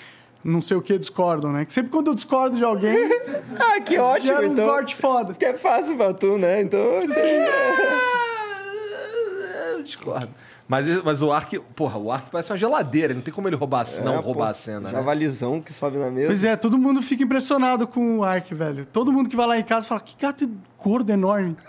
[0.43, 1.63] não sei o que discordam, né?
[1.65, 2.97] Que sempre quando eu discordo de alguém,
[3.59, 4.67] Ah, que ótimo, gera um então.
[4.67, 5.25] corte foda.
[5.33, 6.61] Porque é fácil pra tu, né?
[6.61, 6.79] Então.
[6.79, 7.07] Eu
[9.83, 10.29] discordo.
[10.71, 13.13] Mas, mas o Ark, porra, o Ark parece uma geladeira.
[13.13, 14.91] Não tem como ele roubar, não É, roubar pô, a cena, né?
[14.91, 16.27] Javalizão que sobe na mesa.
[16.27, 18.85] Pois é, todo mundo fica impressionado com o Ark, velho.
[18.85, 20.49] Todo mundo que vai lá em casa fala, que gato
[20.81, 21.57] gordo enorme.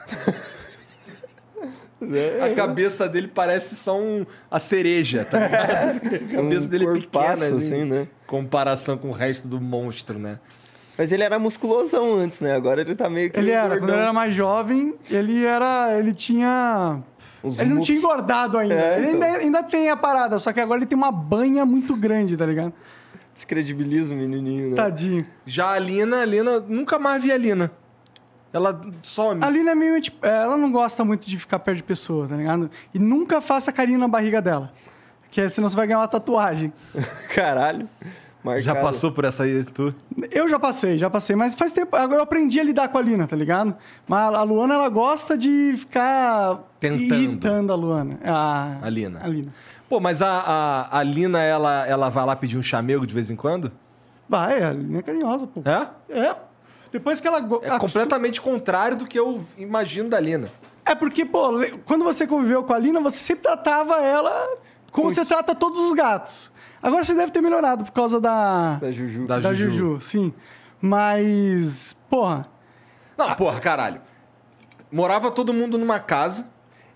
[2.44, 5.96] A cabeça dele parece só um, a cereja, tá ligado?
[6.06, 8.08] A cabeça Um dele é pequena, assim, assim, né?
[8.24, 10.38] comparação com o resto do monstro, né?
[10.96, 12.54] Mas ele era musculosão antes, né?
[12.54, 13.38] Agora ele tá meio que.
[13.38, 13.96] Ele era, quando gordão.
[13.96, 15.98] ele era mais jovem, ele era.
[15.98, 17.02] Ele tinha.
[17.42, 18.74] Uns ele não tinha engordado ainda.
[18.74, 19.22] É, ele então.
[19.22, 22.46] ainda, ainda tem a parada, só que agora ele tem uma banha muito grande, tá
[22.46, 22.72] ligado?
[23.34, 24.76] Descredibiliza o menininho, né?
[24.76, 25.26] Tadinho.
[25.44, 27.70] Já a Lina, a Lina, nunca mais vi a Lina.
[28.52, 29.42] Ela some.
[29.42, 30.00] A Lina é meio.
[30.00, 32.70] Tipo, ela não gosta muito de ficar perto de pessoa, tá ligado?
[32.92, 34.70] E nunca faça carinho na barriga dela.
[35.30, 36.72] Que é, senão você vai ganhar uma tatuagem.
[37.34, 37.88] Caralho.
[38.42, 38.64] Marcado.
[38.64, 39.94] Já passou por essa aí, tu?
[40.30, 41.94] Eu já passei, já passei, mas faz tempo.
[41.94, 43.74] Agora eu aprendi a lidar com a Lina, tá ligado?
[44.06, 47.14] Mas a Luana, ela gosta de ficar Tentando.
[47.14, 48.18] irritando a Luana.
[48.24, 49.20] A, A Lina.
[49.22, 49.54] A Lina.
[49.88, 53.30] Pô, mas a, a, a Lina, ela, ela vai lá pedir um chamego de vez
[53.30, 53.70] em quando?
[54.28, 55.62] Vai, a Lina é carinhosa, pô.
[55.64, 55.88] É?
[56.08, 56.36] É.
[56.90, 57.38] Depois que ela.
[57.62, 60.50] É completamente contrário do que eu imagino da Lina.
[60.84, 61.48] É porque, pô,
[61.86, 64.48] quando você conviveu com a Lina, você sempre tratava ela
[64.90, 66.51] como você trata todos os gatos.
[66.82, 68.74] Agora você deve ter melhorado por causa da.
[68.80, 69.26] Da Juju.
[69.26, 69.70] Da- da Juju.
[69.76, 70.34] Juju, sim.
[70.80, 71.96] Mas.
[72.10, 72.44] Porra.
[73.16, 74.00] Não, porra, caralho.
[74.90, 76.46] Morava todo mundo numa casa.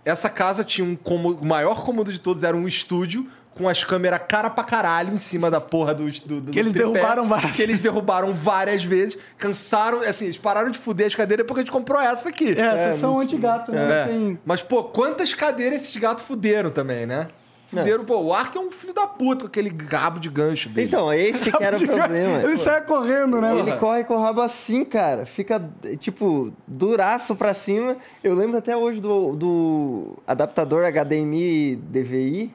[0.04, 3.82] Essa casa tinha um cômodo, o maior cômodo de todos era um estúdio com as
[3.82, 7.26] câmeras cara pra caralho em cima da porra do, do, do Que eles tripé, derrubaram
[7.26, 9.18] várias Que eles derrubaram várias vezes.
[9.38, 12.50] Cansaram, assim, eles pararam de fuder as cadeiras porque a gente comprou essa aqui.
[12.52, 14.02] É, essas são anti-gato, né?
[14.02, 14.06] É.
[14.08, 17.28] Tem- Mas, pô, quantas cadeiras esses gatos fuderam também, né?
[17.68, 20.86] Fuderam, pô, o Ark é um filho da puta com aquele rabo de gancho dele.
[20.86, 22.38] Então, esse que era o problema.
[22.38, 23.52] Ele Pô, sai correndo, né?
[23.52, 23.80] Ele mano?
[23.80, 25.26] corre com o rabo assim, cara.
[25.26, 25.68] Fica,
[25.98, 27.96] tipo, duraço pra cima.
[28.22, 32.54] Eu lembro até hoje do, do adaptador HDMI DVI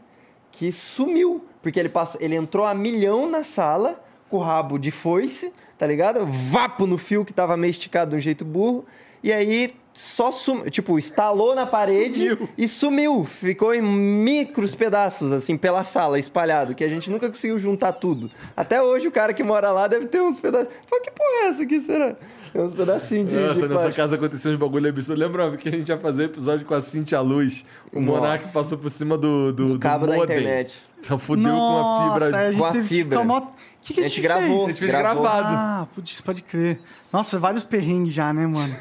[0.51, 1.43] que sumiu.
[1.61, 5.85] Porque ele, passou, ele entrou a milhão na sala com o rabo de foice, tá
[5.85, 6.25] ligado?
[6.25, 8.85] Vapo no fio que tava meio esticado de um jeito burro.
[9.21, 10.69] E aí só sumiu.
[10.69, 12.49] Tipo, estalou na parede Sumiu.
[12.57, 13.25] e sumiu.
[13.25, 18.29] Ficou em micros pedaços, assim, pela sala, espalhado, que a gente nunca conseguiu juntar tudo.
[18.55, 20.69] Até hoje o cara que mora lá deve ter uns pedaços.
[20.89, 22.15] Fala, que porra é essa aqui, será?
[22.53, 23.35] Tem uns pedacinhos de.
[23.35, 23.95] Nossa, de nessa plástico.
[23.95, 25.19] casa aconteceu uns bagulho absurdo.
[25.19, 27.65] Lembra que a gente ia fazer um episódio com a Cintia Luz?
[27.93, 28.19] O Nossa.
[28.19, 30.37] Monark passou por cima do, do, Do cabo da modem.
[30.37, 30.81] internet.
[31.19, 32.37] Fudeu com a Nossa, fibra.
[32.39, 33.21] a gente com a que fibra.
[33.21, 33.47] O
[33.81, 34.65] que, que a A gente, gente gravou.
[34.65, 35.23] A gente fez Gravou.
[35.23, 35.47] gravado.
[35.49, 36.79] Ah, putz, pode crer.
[37.11, 38.75] Nossa, vários perrengues já, né, mano?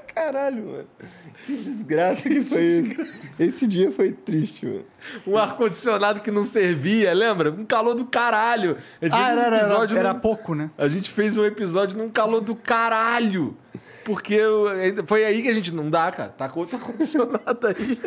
[0.00, 0.86] Caralho, mano.
[1.46, 3.06] Que desgraça que foi isso.
[3.38, 4.84] Esse dia foi triste, mano.
[5.26, 7.50] Um ar-condicionado que não servia, lembra?
[7.50, 8.78] Um calor do caralho.
[9.00, 10.70] A gente Ah, era, era, episódio era num- pouco, né?
[10.78, 13.56] A gente fez um episódio num calor do caralho.
[14.04, 14.66] Porque eu-
[15.06, 16.30] foi aí que a gente não dá, cara.
[16.30, 17.98] Tá com outro ar-condicionado aí.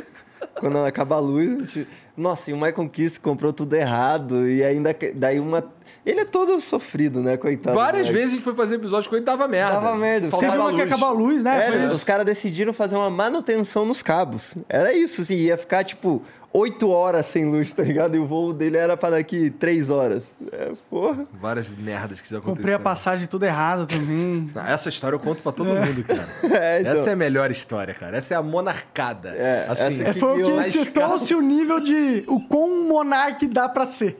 [0.59, 1.87] Quando acaba a luz, a gente...
[2.15, 4.47] Nossa, e o Michael Kiss comprou tudo errado.
[4.49, 4.95] E ainda...
[5.15, 5.63] Daí uma...
[6.05, 7.75] Ele é todo sofrido, né, coitado.
[7.75, 9.73] Várias vezes a gente foi fazer episódio com ele dava merda.
[9.73, 10.29] Dava merda.
[10.29, 10.87] Faltava Teve uma que luz.
[10.87, 11.67] acabou a luz, né?
[11.67, 11.95] É, Foi isso.
[11.95, 14.55] os caras decidiram fazer uma manutenção nos cabos.
[14.69, 16.23] Era isso, assim, ia ficar tipo
[16.57, 18.15] oito horas sem luz, tá ligado?
[18.15, 20.23] E o voo dele era pra daqui três horas.
[20.51, 21.25] É, porra.
[21.39, 22.55] Várias merdas que já aconteceram.
[22.55, 24.49] Comprei a passagem tudo errada também.
[24.55, 26.27] Não, Essa história eu conto pra todo mundo, cara.
[26.57, 26.93] É, então.
[26.93, 28.17] Essa é a melhor história, cara.
[28.17, 29.29] Essa é a monarcada.
[29.29, 33.67] É, assim, essa É, foi o que citou-se o nível de o quão monarque dá
[33.69, 34.17] pra ser.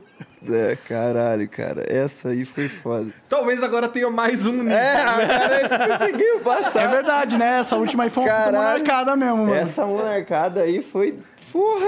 [0.49, 1.83] É, caralho, cara.
[1.87, 3.11] Essa aí foi foda.
[3.27, 4.77] Talvez agora tenha mais um nível.
[4.77, 6.83] É, a cara conseguiu passar.
[6.83, 7.59] É verdade, né?
[7.59, 9.53] Essa última aí foi uma monarcada mesmo, mano.
[9.55, 11.19] Essa monarcada aí foi.
[11.51, 11.87] Porra!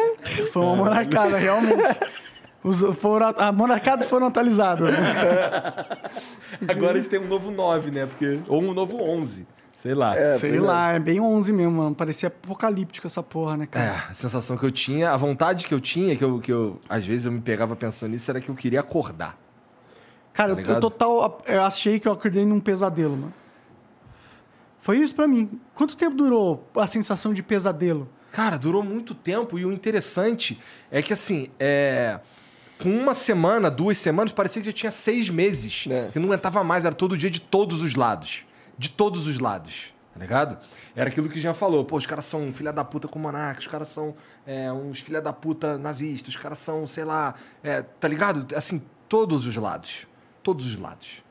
[0.52, 2.00] Foi uma monarcada, realmente.
[2.64, 4.92] Os, foram, a monarcadas foram atualizadas.
[4.92, 4.98] né?
[6.68, 8.06] Agora a gente tem um novo 9, né?
[8.06, 8.40] Porque...
[8.48, 9.48] Ou um novo 11.
[9.80, 10.14] Sei lá.
[10.14, 10.66] É, Sei pois é.
[10.68, 11.96] lá, é bem 11 mesmo, mano.
[11.96, 14.04] Parecia apocalíptico essa porra, né, É, cara?
[14.10, 17.06] a sensação que eu tinha, a vontade que eu tinha, que eu, que eu às
[17.06, 19.40] vezes eu me pegava pensando nisso, era que eu queria acordar.
[20.34, 21.42] Cara, tá eu, eu total.
[21.48, 23.34] Eu achei que eu acordei num pesadelo, mano.
[24.82, 25.50] Foi isso pra mim.
[25.74, 28.10] Quanto tempo durou a sensação de pesadelo?
[28.34, 30.60] Cara, durou muito tempo e o interessante
[30.92, 32.20] é que, assim, é...
[32.84, 35.86] com uma semana, duas semanas, parecia que já tinha seis meses.
[35.90, 36.10] É.
[36.12, 38.44] Que eu não aguentava mais, era todo dia de todos os lados.
[38.80, 40.58] De todos os lados, tá ligado?
[40.96, 41.84] Era aquilo que Jean falou.
[41.84, 44.16] Pô, os caras são filha da puta com monarca, os caras são
[44.48, 48.56] é, uns filha da puta nazistas, os caras são, sei lá, é, tá ligado?
[48.56, 50.08] Assim, todos os lados.
[50.42, 51.22] Todos os lados.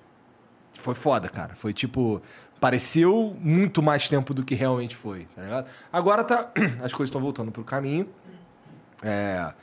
[0.74, 1.54] Foi foda, cara.
[1.54, 2.20] Foi tipo.
[2.60, 5.70] Pareceu muito mais tempo do que realmente foi, tá ligado?
[5.92, 6.50] Agora tá.
[6.82, 8.08] As coisas estão voltando pro caminho.
[9.02, 9.54] É,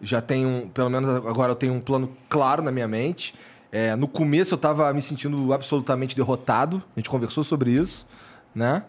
[0.00, 0.70] já tenho.
[0.72, 3.34] Pelo menos agora eu tenho um plano claro na minha mente.
[3.74, 6.80] É, no começo eu tava me sentindo absolutamente derrotado.
[6.94, 8.06] A gente conversou sobre isso,
[8.54, 8.84] né?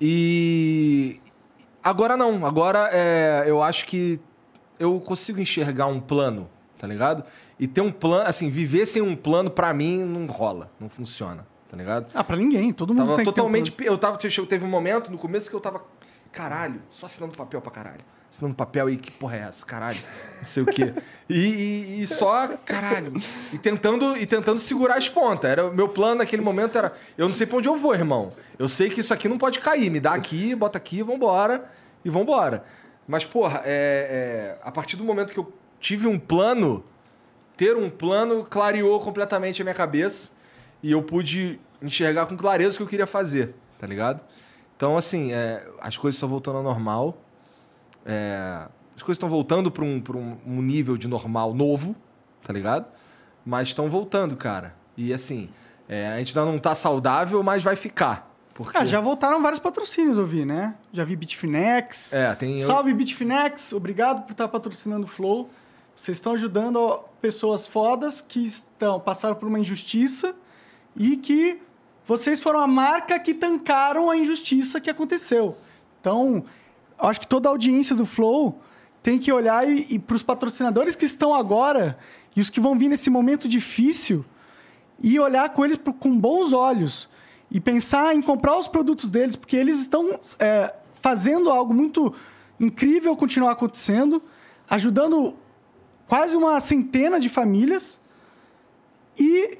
[0.00, 1.20] E.
[1.82, 2.46] Agora não.
[2.46, 4.20] Agora é, eu acho que
[4.78, 6.48] eu consigo enxergar um plano,
[6.78, 7.24] tá ligado?
[7.58, 11.44] E ter um plano, assim, viver sem um plano, pra mim, não rola, não funciona,
[11.68, 12.06] tá ligado?
[12.14, 12.72] Ah, pra ninguém.
[12.72, 13.74] Todo mundo Tava tem ter um totalmente.
[13.80, 14.18] Eu tava.
[14.18, 15.82] Teve um momento no começo que eu tava.
[16.30, 18.04] Caralho, só assinando papel pra caralho.
[18.30, 19.64] Assinando papel e que porra é essa?
[19.64, 19.98] Caralho.
[20.36, 20.92] Não sei o quê.
[21.30, 23.12] E, e- e só, caralho.
[23.52, 25.50] E tentando, e tentando segurar as pontas.
[25.50, 26.92] Era, meu plano naquele momento era.
[27.16, 28.32] Eu não sei pra onde eu vou, irmão.
[28.58, 29.90] Eu sei que isso aqui não pode cair.
[29.90, 31.70] Me dá aqui, bota aqui, vambora.
[32.04, 32.64] E vambora.
[33.06, 35.50] Mas, porra, é, é, a partir do momento que eu
[35.80, 36.84] tive um plano,
[37.56, 40.32] ter um plano clareou completamente a minha cabeça
[40.82, 44.22] e eu pude enxergar com clareza o que eu queria fazer, tá ligado?
[44.76, 47.16] Então, assim, é, as coisas estão voltando ao normal.
[48.08, 48.66] É,
[48.96, 51.94] as coisas estão voltando para um, pra um, nível de normal novo,
[52.42, 52.86] tá ligado?
[53.44, 54.74] Mas estão voltando, cara.
[54.96, 55.50] E, assim,
[55.86, 58.34] é, a gente ainda não tá saudável, mas vai ficar.
[58.54, 58.76] Porque...
[58.76, 60.74] Ah, já voltaram vários patrocínios, eu vi, né?
[60.92, 62.14] Já vi Bitfinex.
[62.14, 62.58] É, tem...
[62.58, 65.48] Salve Bitfinex, obrigado por estar patrocinando o Flow.
[65.94, 70.34] Vocês estão ajudando pessoas fodas que estão passaram por uma injustiça
[70.96, 71.60] e que
[72.06, 75.56] vocês foram a marca que tancaram a injustiça que aconteceu.
[76.00, 76.44] Então,
[77.00, 78.60] acho que toda a audiência do Flow
[79.02, 81.96] tem que olhar e, e para os patrocinadores que estão agora
[82.36, 84.24] e os que vão vir nesse momento difícil
[85.02, 87.08] e olhar com eles com bons olhos
[87.50, 92.12] e pensar em comprar os produtos deles, porque eles estão é, fazendo algo muito
[92.60, 94.22] incrível continuar acontecendo,
[94.68, 95.34] ajudando
[96.08, 98.00] quase uma centena de famílias
[99.18, 99.58] e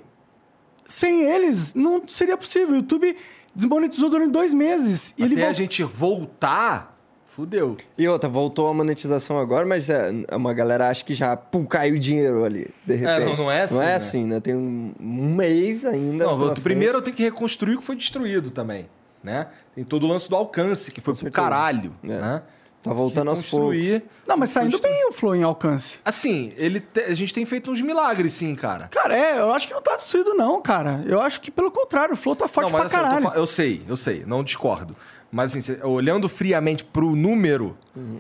[0.85, 2.71] sem eles não seria possível.
[2.75, 3.17] O YouTube
[3.55, 5.15] desmonetizou durante dois meses.
[5.17, 6.98] E Até ele a vol- gente voltar,
[7.39, 7.77] fudeu.
[7.97, 11.95] E outra, voltou a monetização agora, mas é, uma galera acha que já pum, caiu
[11.95, 13.27] o dinheiro ali, de repente.
[13.27, 13.95] não- não é assim, Não é né?
[13.95, 14.41] assim, né?
[14.41, 16.25] Tem um, um mês ainda.
[16.25, 18.89] Não, eu- primeiro eu tenho que reconstruir o que foi destruído também,
[19.23, 19.47] né?
[19.73, 21.41] Tem todo o lance do alcance, que foi pro certeza.
[21.49, 22.09] caralho, É.
[22.09, 22.43] né?
[22.83, 24.05] Tá voltando aos Reconstruir.
[24.27, 25.99] Não, mas tá indo bem o Flow em alcance.
[26.05, 28.87] Assim, ele te- a gente tem feito uns milagres, sim, cara.
[28.89, 31.01] Cara, é, eu acho que não tá destruído, não, cara.
[31.05, 33.09] Eu acho que, pelo contrário, o Flow tá forte não, pra mas assim, eu, tô
[33.17, 33.31] caralho.
[33.33, 34.97] fa- eu sei, eu sei, não discordo.
[35.31, 37.77] Mas assim, olhando friamente pro número,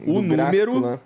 [0.07, 0.99] o Do gráfico, número né?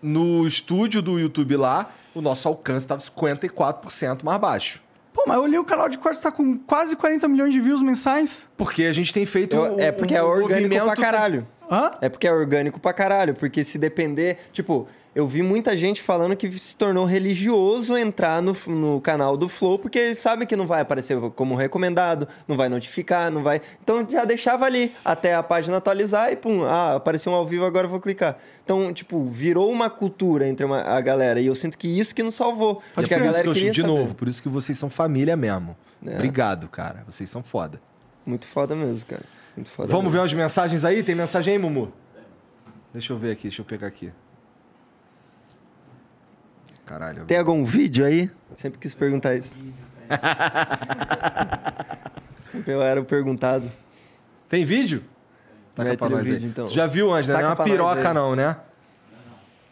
[0.00, 4.82] no estúdio do YouTube lá, o nosso alcance tava 54% mais baixo.
[5.12, 7.82] Pô, mas eu olhei o canal de cortes, tá com quase 40 milhões de views
[7.82, 8.48] mensais.
[8.56, 11.46] Porque a gente tem feito Eu- é porque é orgânico pra caralho.
[11.70, 11.90] Hã?
[12.00, 13.34] É porque é orgânico pra caralho.
[13.34, 14.38] Porque se depender.
[14.52, 19.48] Tipo, eu vi muita gente falando que se tornou religioso entrar no, no canal do
[19.48, 23.60] Flow, porque sabem que não vai aparecer como recomendado, não vai notificar, não vai.
[23.82, 27.64] Então já deixava ali até a página atualizar e pum, ah, apareceu um ao vivo,
[27.66, 28.38] agora eu vou clicar.
[28.64, 31.40] Então, tipo, virou uma cultura entre uma- a galera.
[31.40, 32.76] E eu sinto que isso que nos salvou.
[32.76, 33.92] Pode Porque a isso galera que eu, queria de saber.
[33.92, 35.76] novo, por isso que vocês são família mesmo.
[36.06, 36.14] É.
[36.14, 37.02] Obrigado, cara.
[37.06, 37.80] Vocês são foda.
[38.24, 39.24] Muito foda mesmo, cara.
[39.56, 40.20] Muito foda Vamos ver mesmo.
[40.22, 41.02] umas mensagens aí?
[41.02, 41.92] Tem mensagem aí, Mumu?
[42.92, 44.10] Deixa eu ver aqui, deixa eu pegar aqui.
[46.86, 47.24] Caralho.
[47.24, 48.30] Tem algum vídeo aí?
[48.56, 49.54] Sempre quis perguntar isso.
[52.50, 53.70] Sempre eu era o perguntado.
[54.48, 55.02] Tem vídeo?
[55.74, 56.32] Taca Mete pra no nós aí.
[56.32, 56.66] vídeo, então.
[56.66, 57.34] Tu Já viu antes, né?
[57.34, 58.14] Não é Taca uma pra piroca, aí.
[58.14, 58.56] não, né?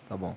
[0.08, 0.34] Tá bom.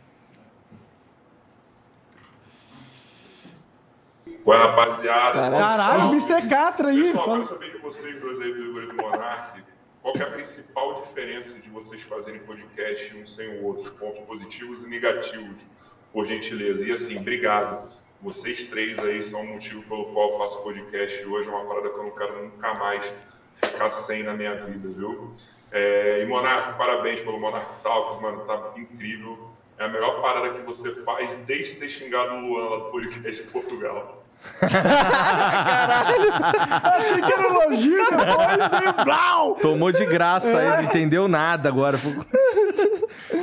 [4.43, 5.39] Qual é, rapaziada?
[5.39, 5.99] Caralho.
[6.01, 6.17] Salve.
[6.17, 6.49] Mr.
[6.49, 7.01] Catra aí.
[7.03, 9.63] Pessoal, quero saber de vocês dois aí do Igor e do Monark.
[10.01, 13.83] Qual que é a principal diferença de vocês fazerem podcast um sem o outro?
[13.83, 15.65] Os pontos positivos e negativos,
[16.13, 16.87] por gentileza.
[16.87, 17.91] E assim, obrigado.
[18.21, 21.49] Vocês três aí são o motivo pelo qual eu faço podcast hoje.
[21.49, 23.13] É uma parada que eu não quero nunca mais
[23.53, 25.33] ficar sem na minha vida, viu?
[25.71, 28.45] É, e Monark, parabéns pelo Monark Talks, mano.
[28.45, 29.51] Tá incrível.
[29.77, 33.43] É a melhor parada que você faz desde ter xingado o Luan lá do podcast
[33.43, 34.22] de Portugal.
[36.83, 39.55] Achei que era elogio, depois blau.
[39.55, 41.97] Tomou de graça aí, não entendeu nada agora.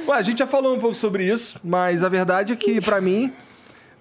[0.09, 3.01] Ué, a gente já falou um pouco sobre isso, mas a verdade é que pra
[3.01, 3.33] mim,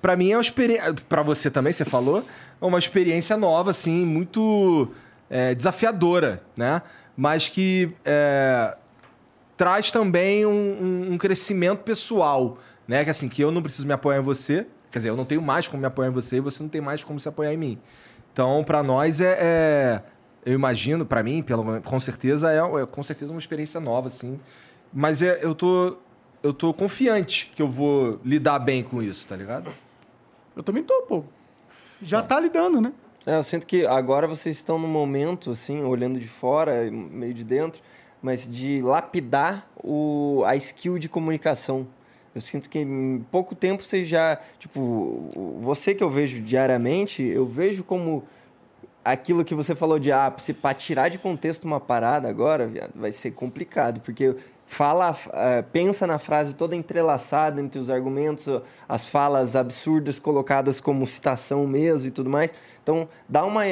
[0.01, 2.23] para mim é uma experiência, Pra você também, você falou,
[2.61, 4.89] é uma experiência nova, assim, muito
[5.29, 6.81] é, desafiadora, né?
[7.15, 8.75] Mas que é,
[9.57, 12.57] traz também um, um- um crescimento pessoal,
[12.87, 13.03] né?
[13.03, 15.41] Que assim, que eu não preciso me apoiar em você, quer dizer, eu não tenho
[15.41, 17.57] mais como me apoiar em você e você não tem mais como se apoiar em
[17.57, 17.79] mim.
[18.31, 20.01] Então, pra nós é, é-
[20.45, 24.39] eu imagino, pra mim, pelo, com certeza é, é com certeza uma experiência nova, assim.
[24.93, 25.97] Mas é, eu tô
[26.41, 29.69] eu tô confiante que eu vou lidar bem com isso, tá ligado?
[30.55, 31.23] Eu também tô, pô.
[32.01, 32.93] Já tá lidando, né?
[33.25, 37.43] É, eu sinto que agora vocês estão num momento, assim, olhando de fora, meio de
[37.43, 37.81] dentro,
[38.21, 41.85] mas de lapidar o, a skill de comunicação.
[42.39, 44.39] Eu sinto que em pouco tempo você já.
[44.57, 45.27] Tipo,
[45.61, 48.23] você que eu vejo diariamente, eu vejo como
[49.03, 52.91] aquilo que você falou de ah, se para tirar de contexto uma parada agora, viado,
[52.95, 58.47] vai ser complicado, porque fala, eh, pensa na frase toda entrelaçada entre os argumentos,
[58.87, 62.51] as falas absurdas colocadas como citação mesmo e tudo mais.
[62.81, 63.63] Então, dá uma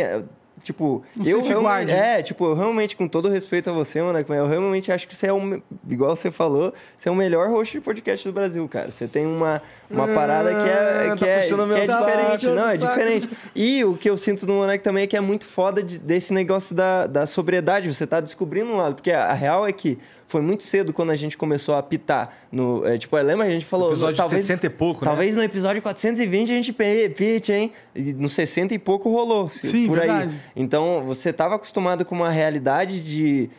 [0.63, 4.47] tipo, Um eu realmente, é, tipo, eu realmente com todo respeito a você, mano, eu
[4.47, 7.77] realmente acho que você é o me- igual você falou, você é o melhor host
[7.77, 8.91] de podcast do Brasil, cara.
[8.91, 12.45] Você tem uma uma parada que é Ah, que tá é, que é saco, diferente,
[12.47, 12.93] não, é saco.
[12.99, 13.29] diferente.
[13.55, 16.33] E o que eu sinto no Monark também é que é muito foda de- desse
[16.33, 17.91] negócio da, da sobriedade.
[17.93, 18.95] Você tá descobrindo um lado.
[18.95, 19.97] Porque a, a real é que
[20.27, 22.33] foi muito cedo quando a gente começou a apitar.
[22.51, 23.89] No, é, tipo, lembra a gente falou...
[23.91, 25.09] Episódio talvez, 60 e pouco, né?
[25.09, 27.71] Talvez no episódio 420 a gente pite, hein?
[27.95, 29.49] E no 60 e pouco rolou.
[29.49, 30.07] Sim, por aí.
[30.07, 30.35] verdade.
[30.55, 33.49] Então, você tava acostumado com uma realidade de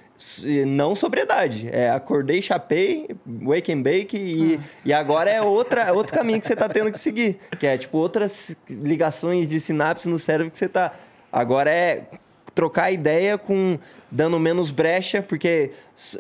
[0.67, 1.69] não sobriedade.
[1.71, 6.57] É, acordei, chapei, wake and bake e, e agora é outra, outro caminho que você
[6.57, 7.39] tá tendo que seguir.
[7.59, 10.93] Que é, tipo, outras ligações de sinapse no cérebro que você tá...
[11.33, 12.05] Agora é
[12.55, 13.79] trocar ideia com...
[14.11, 15.71] Dando menos brecha, porque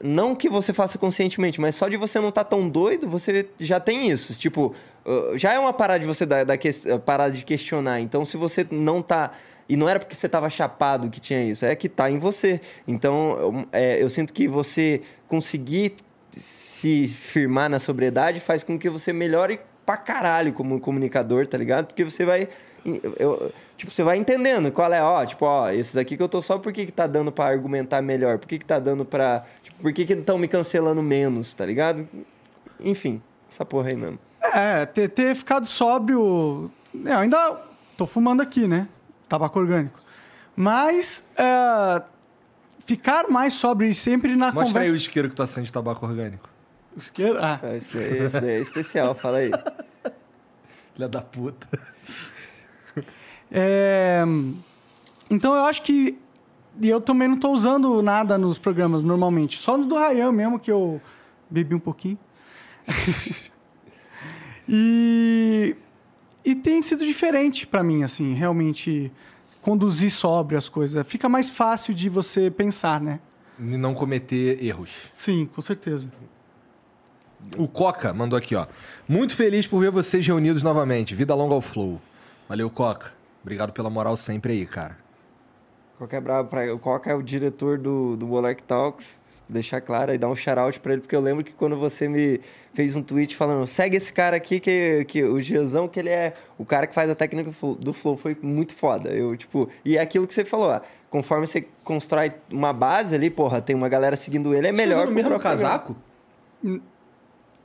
[0.02, 3.80] não que você faça conscientemente, mas só de você não estar tão doido, você já
[3.80, 4.34] tem isso.
[4.34, 4.74] Tipo,
[5.06, 6.70] uh, já é uma parada de você dar, dar que,
[7.06, 7.98] parada de questionar.
[8.00, 9.32] Então, se você não tá
[9.68, 12.60] e não era porque você estava chapado que tinha isso, é que tá em você.
[12.86, 15.94] Então, eu, é, eu sinto que você conseguir
[16.30, 21.86] se firmar na sobriedade faz com que você melhore pra caralho como comunicador, tá ligado?
[21.86, 22.48] Porque você vai.
[23.18, 26.40] eu- tipo, você vai entendendo qual é, ó, tipo, ó, esses aqui que eu tô
[26.40, 28.38] só por que, que tá dando pra argumentar melhor?
[28.38, 29.44] Por que, que tá dando pra.
[29.62, 32.08] Tipo, por que estão me cancelando menos, tá ligado?
[32.80, 33.20] Enfim,
[33.50, 34.18] essa porra aí mesmo.
[34.40, 36.70] É, ter, ter ficado sóbrio.
[37.04, 37.56] É, ainda
[37.96, 38.86] tô fumando aqui, né?
[39.28, 40.00] Tabaco orgânico.
[40.56, 42.02] Mas é,
[42.84, 44.96] ficar mais sóbrio e sempre na Mostra aí o conversa.
[44.96, 46.48] isqueiro que tu acende de tabaco orgânico.
[46.96, 47.38] Isqueiro?
[47.40, 49.50] Ah, Esse, esse daí é especial, fala aí.
[50.94, 51.68] Filha da puta.
[53.50, 54.24] É,
[55.30, 56.18] então eu acho que.
[56.80, 59.58] E eu também não tô usando nada nos programas normalmente.
[59.58, 61.00] Só no do Ryan mesmo, que eu
[61.50, 62.18] bebi um pouquinho.
[64.68, 65.76] e.
[66.48, 69.12] E tem sido diferente pra mim, assim, realmente
[69.60, 71.06] conduzir sóbrio as coisas.
[71.06, 73.20] Fica mais fácil de você pensar, né?
[73.60, 75.10] E não cometer erros.
[75.12, 76.10] Sim, com certeza.
[77.58, 78.66] O Coca mandou aqui, ó.
[79.06, 81.14] Muito feliz por ver vocês reunidos novamente.
[81.14, 82.00] Vida longa ao Flow.
[82.48, 83.12] Valeu, Coca.
[83.42, 84.96] Obrigado pela moral sempre aí, cara.
[85.98, 86.74] Coca é brabo pra...
[86.74, 89.20] O Coca é o diretor do, do Monarch Talks.
[89.48, 92.40] Deixar claro e dar um shout pra ele, porque eu lembro que quando você me
[92.74, 96.34] fez um tweet falando, segue esse cara aqui, que, que o Giazão, que ele é
[96.58, 99.10] o cara que faz a técnica do Flow, foi muito foda.
[99.10, 100.80] Eu, tipo, e é aquilo que você falou, ó,
[101.10, 105.04] conforme você constrói uma base ali, porra, tem uma galera seguindo ele, é Você melhor
[105.04, 105.56] o que mesmo programa.
[105.56, 105.96] casaco?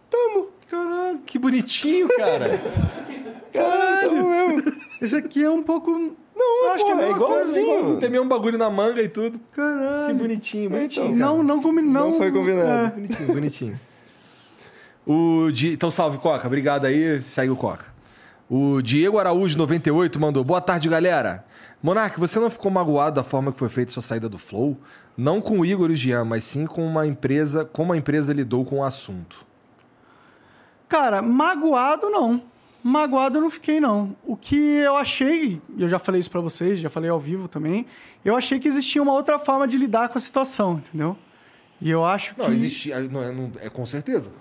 [0.09, 0.47] Tamo.
[0.69, 2.59] Caralho, que bonitinho, cara.
[3.53, 4.63] Caralho!
[5.01, 6.15] Esse aqui é um pouco.
[6.43, 7.61] Não, eu acho que é, é igualzinho.
[7.61, 9.39] Igualzinho, Tem mesmo um bagulho na manga e tudo.
[9.51, 10.07] Caralho.
[10.07, 11.07] Que bonitinho, bonitinho.
[11.07, 11.17] cara.
[11.17, 11.87] Não, não combina.
[11.89, 12.69] Não, Não foi combinado.
[12.69, 12.89] É.
[12.91, 13.79] Bonitinho, bonitinho.
[15.05, 15.73] O Di...
[15.73, 16.45] Então, salve, Coca.
[16.47, 17.21] Obrigado aí.
[17.23, 17.85] Segue o Coca.
[18.49, 20.43] O Diego Araújo, 98, mandou.
[20.43, 21.45] Boa tarde, galera.
[21.81, 24.77] Monark, você não ficou magoado da forma que foi feita sua saída do Flow?
[25.17, 28.31] Não com o Igor e o Jean, mas sim com uma empresa, como a empresa
[28.31, 29.45] lidou com o assunto.
[30.87, 32.41] Cara, magoado não.
[32.83, 34.13] Magoado eu não fiquei, não.
[34.25, 37.47] O que eu achei, e eu já falei isso pra vocês, já falei ao vivo
[37.47, 37.85] também,
[38.25, 41.15] eu achei que existia uma outra forma de lidar com a situação, entendeu?
[41.81, 42.51] E eu acho Não, que.
[42.51, 42.99] existia.
[43.01, 44.31] Não, é- não- é com certeza.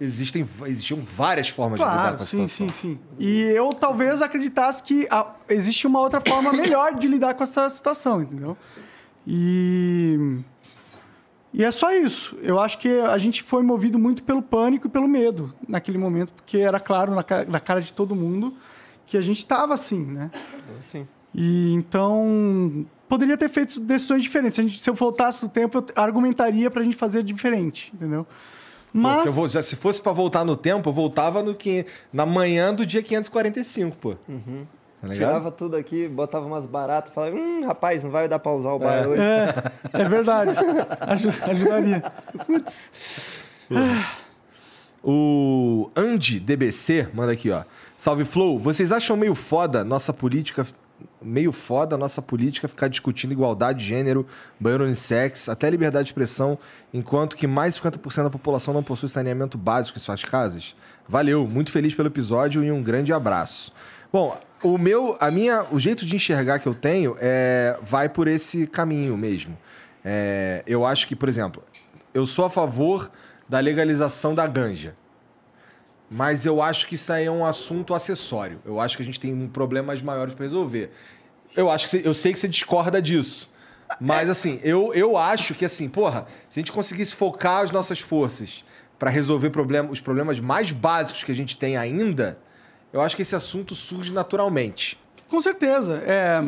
[0.00, 2.68] Existem, existiam várias formas de lidar Claro, com a sim, situação.
[2.80, 2.98] sim, sim.
[3.18, 7.68] E eu talvez acreditasse que ah, existe uma outra forma melhor de lidar com essa
[7.68, 8.56] situação, entendeu?
[9.26, 10.38] E.
[11.52, 12.36] E é só isso.
[12.42, 16.32] Eu acho que a gente foi movido muito pelo pânico e pelo medo naquele momento,
[16.32, 18.54] porque era claro na, ca- na cara de todo mundo
[19.06, 20.30] que a gente estava assim, né?
[20.78, 21.06] Assim.
[21.34, 24.54] E então poderia ter feito decisões diferentes.
[24.54, 28.24] Se, a gente- se eu voltasse no tempo, eu argumentaria pra gente fazer diferente, entendeu?
[28.24, 31.54] Pô, Mas se, eu vou- já, se fosse pra voltar no tempo, eu voltava no
[31.54, 34.14] que, na manhã do dia 545, pô.
[35.00, 35.08] Tá?
[35.08, 38.78] Tirava tudo aqui, botava umas baratas, falava, hum, rapaz, não vai dar pra usar o
[38.78, 39.22] bar hoje.
[39.22, 39.54] é,
[39.94, 40.50] é verdade.
[41.00, 42.02] Aju- ajudaria.
[45.02, 47.62] O Andy DBC manda aqui, ó.
[47.96, 50.66] Salve Flow, vocês acham meio foda nossa política
[51.22, 54.26] meio foda a nossa política ficar discutindo igualdade de gênero,
[54.58, 56.58] banheiro unissex, até liberdade de expressão,
[56.92, 60.74] enquanto que mais de 50% da população não possui saneamento básico em suas casas?
[61.08, 63.72] Valeu, muito feliz pelo episódio e um grande abraço.
[64.12, 68.28] Bom, o meu, a minha, o jeito de enxergar que eu tenho é vai por
[68.28, 69.56] esse caminho mesmo.
[70.04, 71.62] É, eu acho que, por exemplo,
[72.12, 73.10] eu sou a favor
[73.48, 74.94] da legalização da ganja.
[76.10, 78.60] Mas eu acho que isso aí é um assunto acessório.
[78.64, 80.90] Eu acho que a gente tem um problemas maiores para resolver.
[81.56, 83.48] Eu acho que você- eu sei que você discorda disso.
[84.00, 88.00] Mas assim, eu, eu acho que assim, porra, se a gente conseguisse focar as nossas
[88.00, 88.64] forças
[88.98, 92.38] para resolver problema, os problemas mais básicos que a gente tem ainda,
[92.92, 94.98] eu acho que esse assunto surge naturalmente.
[95.28, 96.02] Com certeza.
[96.06, 96.42] É,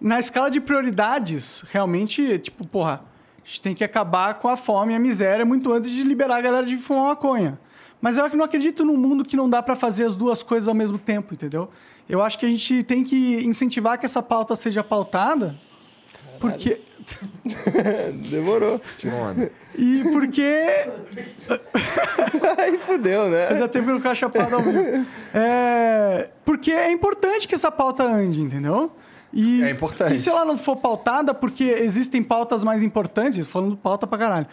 [0.00, 3.02] na escala de prioridades, realmente, tipo, porra,
[3.42, 6.36] a gente tem que acabar com a fome e a miséria muito antes de liberar
[6.36, 7.58] a galera de fumar maconha.
[8.00, 10.74] Mas eu não acredito num mundo que não dá pra fazer as duas coisas ao
[10.74, 11.68] mesmo tempo, entendeu?
[12.08, 15.58] Eu acho que a gente tem que incentivar que essa pauta seja pautada,
[16.40, 16.80] porque
[18.30, 18.80] Demorou.
[19.28, 19.50] Onda.
[19.76, 20.44] e porque
[22.58, 23.48] Aí fudeu, né?
[23.48, 25.06] Fazia tempo que eu não ficava chapado ao vivo.
[25.34, 28.92] É, porque é importante que essa pauta ande, entendeu?
[29.32, 30.14] E, É importante.
[30.14, 34.46] E se ela não for pautada, porque existem pautas mais importantes, falando pauta pra caralho.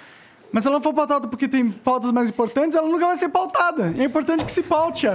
[0.52, 3.30] Mas se ela não for pautada porque tem pautas mais importantes, ela nunca vai ser
[3.30, 3.94] pautada.
[3.96, 5.08] E é importante que se paute.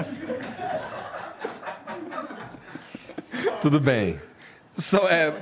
[3.61, 4.21] Tudo bem.
[4.73, 5.33] Só é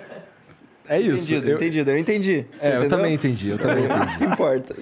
[0.96, 1.24] é isso.
[1.32, 1.90] Entendido, Eu- entendido.
[1.90, 2.46] Eu entendi.
[2.60, 2.96] Você É, eu entendeu?
[2.98, 4.20] também entendi, eu também entendi.
[4.24, 4.76] Não importa.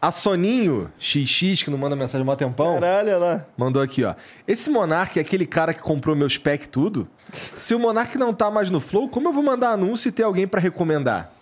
[0.00, 3.44] A Soninho XX, que não manda mensagem há mó tempão, Caralho, olha lá.
[3.56, 4.14] mandou aqui, ó.
[4.46, 7.08] Esse Monark é aquele cara que comprou meus pack tudo?
[7.54, 10.22] Se o Monark não tá mais no Flow, como eu vou mandar anúncio e ter
[10.24, 11.32] alguém pra recomendar?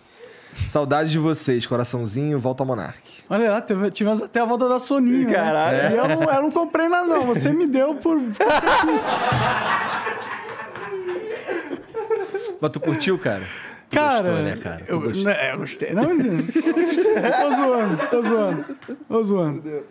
[0.67, 3.01] Saudades de vocês, coraçãozinho, volta ao Monark.
[3.27, 5.27] Olha lá, teve- tivemos até a volta da Soninho.
[5.27, 5.33] né?
[5.33, 5.95] Caralho.
[5.95, 7.25] E eu não, eu não comprei nada, não.
[7.25, 8.19] Você me deu por.
[8.19, 9.17] por você quis.
[12.61, 13.43] Mas tu curtiu, cara?
[13.93, 14.83] Cara, gostou, né, cara?
[14.87, 15.23] Eu, gostou.
[15.23, 15.93] né, eu gostei.
[15.93, 16.03] Não,
[17.41, 18.65] tô zoando, tô zoando.
[19.07, 19.83] Tô zoando.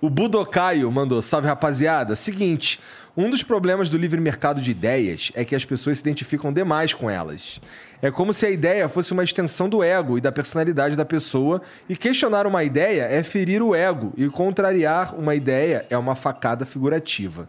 [0.00, 2.14] O Budocaio mandou, salve rapaziada.
[2.14, 2.80] Seguinte,
[3.16, 6.94] um dos problemas do livre mercado de ideias é que as pessoas se identificam demais
[6.94, 7.60] com elas.
[8.00, 11.60] É como se a ideia fosse uma extensão do ego e da personalidade da pessoa,
[11.88, 16.64] e questionar uma ideia é ferir o ego, e contrariar uma ideia é uma facada
[16.64, 17.48] figurativa.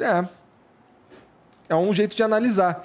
[0.00, 0.24] É.
[1.68, 2.84] É um jeito de analisar.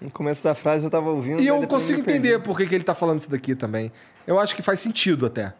[0.00, 1.42] No começo da frase eu tava ouvindo.
[1.42, 3.92] E eu consigo entender por que, que ele tá falando isso daqui também.
[4.26, 5.52] Eu acho que faz sentido até.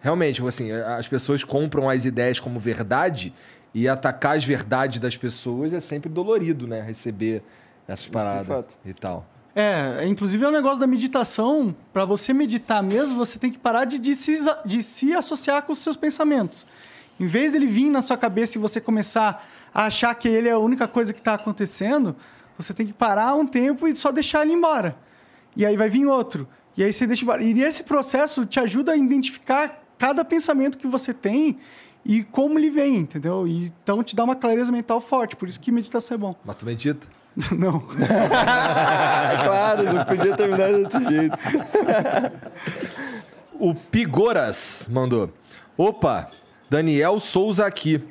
[0.00, 3.32] Realmente, tipo assim, as pessoas compram as ideias como verdade
[3.74, 6.80] e atacar as verdades das pessoas é sempre dolorido, né?
[6.80, 7.42] Receber
[7.86, 8.76] essas paradas fato.
[8.84, 9.26] e tal.
[9.54, 11.74] É, inclusive é um negócio da meditação.
[11.92, 15.72] Pra você meditar mesmo, você tem que parar de, de, se, de se associar com
[15.72, 16.66] os seus pensamentos.
[17.20, 20.52] Em vez dele vir na sua cabeça e você começar a achar que ele é
[20.52, 22.16] a única coisa que está acontecendo,
[22.58, 24.96] você tem que parar um tempo e só deixar ele embora.
[25.56, 26.48] E aí vai vir outro.
[26.76, 27.24] E aí você deixa.
[27.24, 31.58] bar- E esse processo te ajuda a identificar cada pensamento que você tem
[32.04, 33.46] e como ele vem, entendeu?
[33.46, 35.36] E, então te dá uma clareza mental forte.
[35.36, 36.34] Por isso que meditação é bom.
[36.44, 37.06] Mas tu medita?
[37.56, 37.80] Não.
[39.44, 41.38] Claro, não podia terminar de outro jeito.
[43.58, 45.32] O Pigoras mandou.
[45.76, 46.28] Opa,
[46.68, 48.02] Daniel Souza aqui.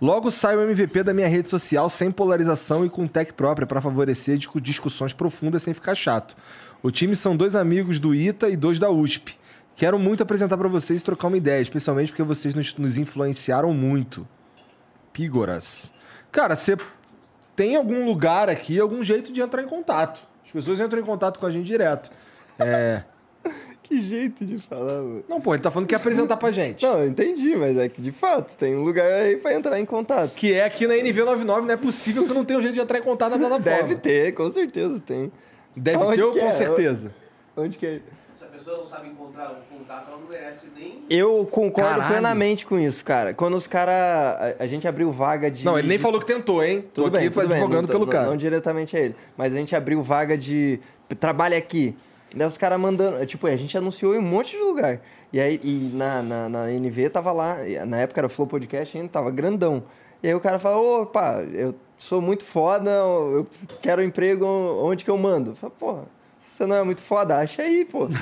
[0.00, 3.80] Logo sai o MVP da minha rede social sem polarização e com tech própria para
[3.80, 6.36] favorecer discu- discussões profundas sem ficar chato.
[6.82, 9.38] O time são dois amigos do ITA e dois da USP.
[9.74, 13.72] Quero muito apresentar para vocês e trocar uma ideia, especialmente porque vocês nos, nos influenciaram
[13.72, 14.26] muito.
[15.12, 15.92] Pigoras.
[16.30, 16.76] Cara, você
[17.54, 20.20] tem algum lugar aqui, algum jeito de entrar em contato.
[20.44, 22.10] As pessoas entram em contato com a gente direto.
[22.58, 23.02] É.
[23.88, 25.24] Que jeito de falar, mano.
[25.28, 26.82] Não, pô, ele tá falando que quer apresentar pra gente.
[26.84, 29.84] Não, eu entendi, mas é que de fato tem um lugar aí pra entrar em
[29.84, 30.32] contato.
[30.34, 32.98] Que é aqui na NV99, não é possível que não tenha um jeito de entrar
[32.98, 33.82] em contato na plataforma.
[33.88, 35.30] Deve ter, com certeza tem.
[35.76, 36.50] Deve Aonde ter, ou com é?
[36.50, 37.14] certeza.
[37.56, 38.00] Onde que é?
[38.36, 41.04] Se a pessoa não sabe encontrar um contato, ela não merece nem.
[41.08, 42.10] Eu concordo Caralho.
[42.10, 43.32] plenamente com isso, cara.
[43.34, 43.94] Quando os caras.
[43.94, 45.64] A, a gente abriu vaga de.
[45.64, 46.84] Não, ele nem falou que tentou, hein?
[46.92, 47.56] Tô Tudo aqui bem, tudo bem.
[47.58, 48.26] advogando não, pelo não- cara.
[48.30, 49.14] Não diretamente a ele.
[49.36, 50.80] Mas a gente abriu vaga de.
[51.20, 51.94] Trabalha aqui.
[52.36, 53.24] Daí os caras mandando.
[53.24, 55.00] Tipo, a gente anunciou em um monte de lugar.
[55.32, 57.56] E aí, e na, na, na NV tava lá.
[57.86, 59.82] Na época era o Flow Podcast ainda, tava grandão.
[60.22, 63.46] E aí o cara fala: opa, eu sou muito foda, eu
[63.80, 65.52] quero um emprego onde que eu mando?
[65.52, 66.02] Eu falo, porra,
[66.40, 68.08] você não é muito foda, acha aí, pô.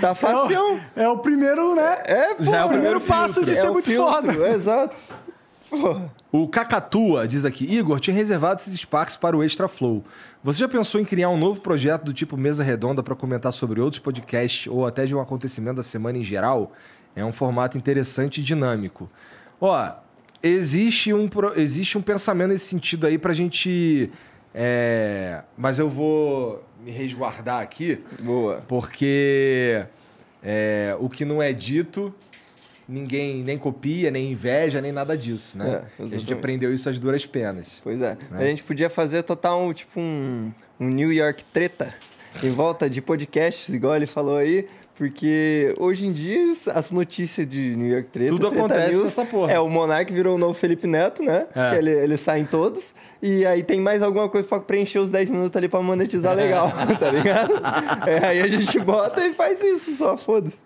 [0.00, 0.80] Tá facião.
[0.96, 1.98] É o primeiro, né?
[2.06, 2.42] É, pô.
[2.42, 3.52] Já é o primeiro passo filtro.
[3.52, 4.32] de ser o muito filtro, foda.
[4.48, 4.96] Exato.
[5.68, 6.10] Porra.
[6.32, 10.02] O Cacatua diz aqui: Igor, tinha reservado esses espaços para o Extra Flow.
[10.42, 13.82] Você já pensou em criar um novo projeto do tipo mesa redonda para comentar sobre
[13.82, 16.72] outros podcasts ou até de um acontecimento da semana em geral?
[17.14, 19.10] É um formato interessante e dinâmico.
[19.60, 19.92] Ó,
[20.42, 24.10] existe um, existe um pensamento nesse sentido aí pra gente.
[24.54, 28.00] é, Mas eu vou me resguardar aqui.
[28.18, 28.62] Boa.
[28.66, 29.84] Porque
[30.42, 32.12] é, o que não é dito,
[32.92, 35.82] ninguém nem copia, nem inveja, nem nada disso, né?
[35.98, 37.80] É, a gente aprendeu isso às duras penas.
[37.82, 38.16] Pois é.
[38.32, 41.94] A gente podia fazer total um, tipo um, um New York treta
[42.42, 44.66] em volta de podcasts, igual ele falou aí.
[44.94, 48.30] Porque hoje em dia as notícias de New York Treta.
[48.30, 49.50] Tudo Treta acontece News, nessa porra.
[49.50, 51.46] É, o Monark virou o novo Felipe Neto, né?
[51.56, 51.78] É.
[51.78, 52.94] Ele, ele sai em todos.
[53.20, 56.70] E aí tem mais alguma coisa pra preencher os 10 minutos ali pra monetizar legal,
[57.00, 57.54] tá ligado?
[58.06, 60.58] É, aí a gente bota e faz isso só, foda-se.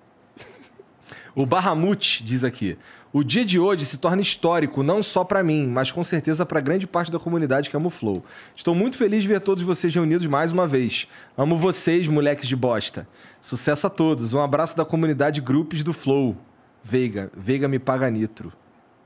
[1.36, 2.78] O Bahamut diz aqui:
[3.12, 6.60] o dia de hoje se torna histórico não só pra mim, mas com certeza pra
[6.60, 8.24] grande parte da comunidade que ama o Flow.
[8.54, 11.06] Estou muito feliz de ver todos vocês reunidos mais uma vez.
[11.36, 13.06] Amo vocês, moleques de bosta.
[13.40, 14.32] Sucesso a todos.
[14.32, 16.34] Um abraço da comunidade Grupos do Flow.
[16.82, 18.50] Veiga, Veiga me paga nitro.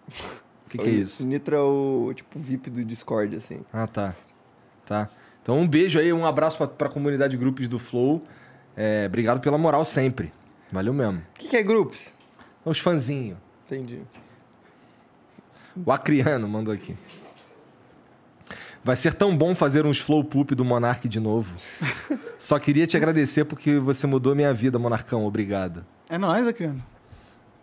[0.09, 1.27] O que, que é isso?
[1.27, 3.61] Nitro é o tipo VIP do Discord, assim.
[3.73, 4.15] Ah, tá.
[4.86, 5.09] Tá.
[5.43, 8.23] Então um beijo aí, um abraço pra, pra comunidade Grupos do Flow.
[8.77, 10.32] É, obrigado pela moral sempre.
[10.70, 11.19] Valeu mesmo.
[11.19, 12.19] O que, que é grupos?
[12.65, 13.39] Os fãzinhos.
[13.66, 14.03] Entendi.
[15.85, 16.97] O Acriano mandou aqui.
[18.82, 21.55] Vai ser tão bom fazer uns flow poop do Monark de novo.
[22.39, 25.24] Só queria te agradecer porque você mudou minha vida, Monarcão.
[25.27, 25.85] Obrigado.
[26.09, 26.82] É nóis, Acriano.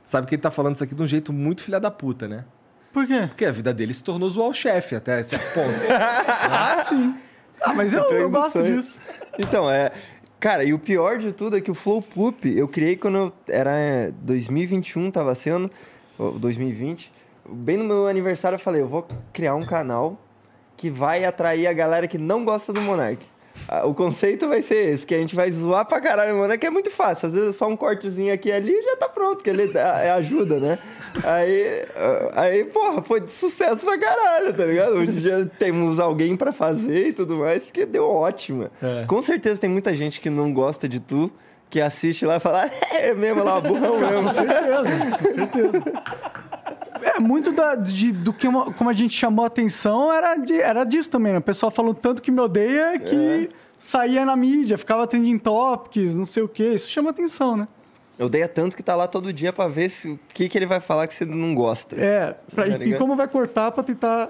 [0.03, 2.45] Sabe que ele tá falando isso aqui de um jeito muito filha da puta, né?
[2.93, 3.25] Por quê?
[3.27, 5.85] Porque a vida dele se tornou zoar o chefe até certo ponto.
[5.89, 7.15] Ah, sim.
[7.61, 8.99] Ah, mas eu, eu gosto disso.
[9.37, 9.91] Então, é.
[10.39, 13.33] Cara, e o pior de tudo é que o Flow Poop eu criei quando eu
[13.47, 15.69] era é, 2021, tava sendo,
[16.17, 17.11] ou 2020.
[17.49, 20.15] Bem no meu aniversário eu falei, eu vou criar um canal
[20.75, 23.25] que vai atrair a galera que não gosta do Monark.
[23.85, 26.69] O conceito vai ser esse, que a gente vai zoar pra caralho o Monark, é
[26.69, 27.27] muito fácil.
[27.27, 29.71] Às vezes é só um cortezinho aqui e ali e já tá pronto, que ele
[29.75, 30.79] é ajuda, né?
[31.23, 34.93] Aí, ah, aí, porra, foi de sucesso pra caralho, tá ligado?
[34.93, 38.69] Hoje em dia temos alguém pra fazer e tudo mais, porque deu ótimo.
[39.07, 41.29] Com certeza tem muita gente que não gosta de tu,
[41.69, 44.23] que assiste lá e fala, "Ah, é mesmo, lá, burrão mesmo.
[44.23, 44.83] Com certeza,
[45.21, 45.83] com certeza.
[47.03, 50.59] É, muito da, de- do que uma- como a gente chamou a atenção era, de-
[50.61, 51.39] era disso também, né?
[51.39, 56.25] O pessoal falou tanto que me odeia que saía na mídia, ficava trending topics, não
[56.25, 56.73] sei o quê.
[56.73, 57.67] Isso chama atenção, né?
[58.17, 60.65] Eu odeia tanto que tá lá todo dia pra ver se, o que, que ele
[60.65, 61.95] vai falar que você não gosta.
[61.95, 64.29] É, pra- Tá e- e, como vai cortar pra tentar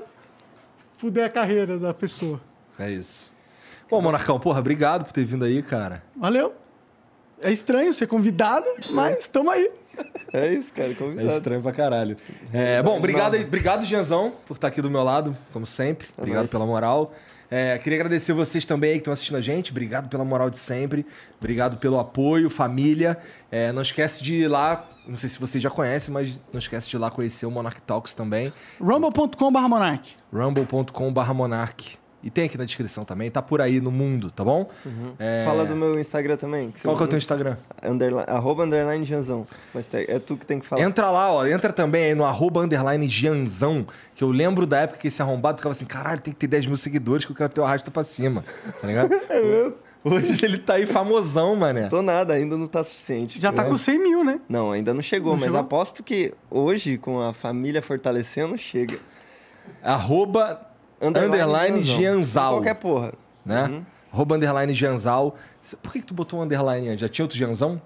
[0.97, 2.41] fuder a carreira da pessoa.
[2.77, 3.33] é isso.
[3.89, 6.03] Bom, Monarcão, porra, obrigado por ter vindo aí, cara.
[6.15, 6.53] Valeu.
[7.41, 9.71] É estranho ser convidado, mas estamos aí.
[10.33, 11.29] É isso, cara, É convidado.
[11.29, 12.17] estranho pra caralho.
[12.53, 16.07] É, bom, obrigado, obrigado, Gianzão, por estar aqui do meu lado, como sempre.
[16.17, 16.51] Obrigado nóis.
[16.51, 17.13] pela moral.
[17.49, 19.71] É, queria agradecer vocês também aí que estão assistindo a gente.
[19.71, 21.05] Obrigado pela moral de sempre.
[21.39, 23.17] Obrigado pelo apoio, família.
[23.49, 24.85] É, não esquece de ir lá.
[25.07, 27.81] Não sei se vocês já conhecem, mas não esquece de ir lá conhecer o Monarch
[27.83, 28.51] Talks também.
[28.81, 30.09] rumble.com.br monark.
[30.33, 31.97] rumble.com.br monarch.
[32.23, 34.69] E tem aqui na descrição também, tá por aí no mundo, tá bom?
[35.19, 36.71] É, Fala do meu Instagram também.
[36.71, 37.55] Que Qual que é o teu Instagram?
[37.81, 39.45] Underline, arroba underline Janzão.
[39.73, 40.81] Mas te- é tu que tem que falar.
[40.81, 41.45] Entra lá, ó.
[41.45, 45.57] Entra também aí no arroba underline Gianzão, que eu lembro da época que esse arrombado
[45.59, 47.91] ficava assim, caralho, tem que ter 10 mil seguidores que eu quero ter o arrasto
[47.91, 48.43] pra cima,
[48.81, 49.11] tá ligado?
[50.03, 51.87] Hoje ele tá aí famosão, mané.
[51.87, 53.39] Tô nada, ainda não tá suficiente.
[53.41, 54.39] Já tá com 100 mil, né?
[54.49, 55.59] Não, ainda não chegou, Não mas chegou?
[55.59, 58.97] aposto que hoje, com a família fortalecendo, chega.
[59.83, 60.61] Arroba
[61.01, 61.97] underline Janzão.
[61.97, 63.13] Gianzal, Qualquer porra.
[63.45, 63.63] né?
[63.65, 63.85] Uhum.
[64.11, 65.35] Arroba underline Gianzal.
[65.81, 67.01] Por que, que tu botou um underline antes?
[67.01, 67.81] Já tinha outro Gianzão?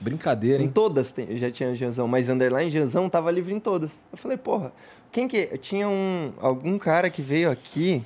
[0.00, 0.72] Brincadeira, Em hein?
[0.74, 3.90] todas tem, já tinha Janzão, mas underline Janzão tava livre em todas.
[4.10, 4.72] Eu falei, porra,
[5.12, 5.46] quem que.
[5.58, 6.32] Tinha um.
[6.40, 8.02] Algum cara que veio aqui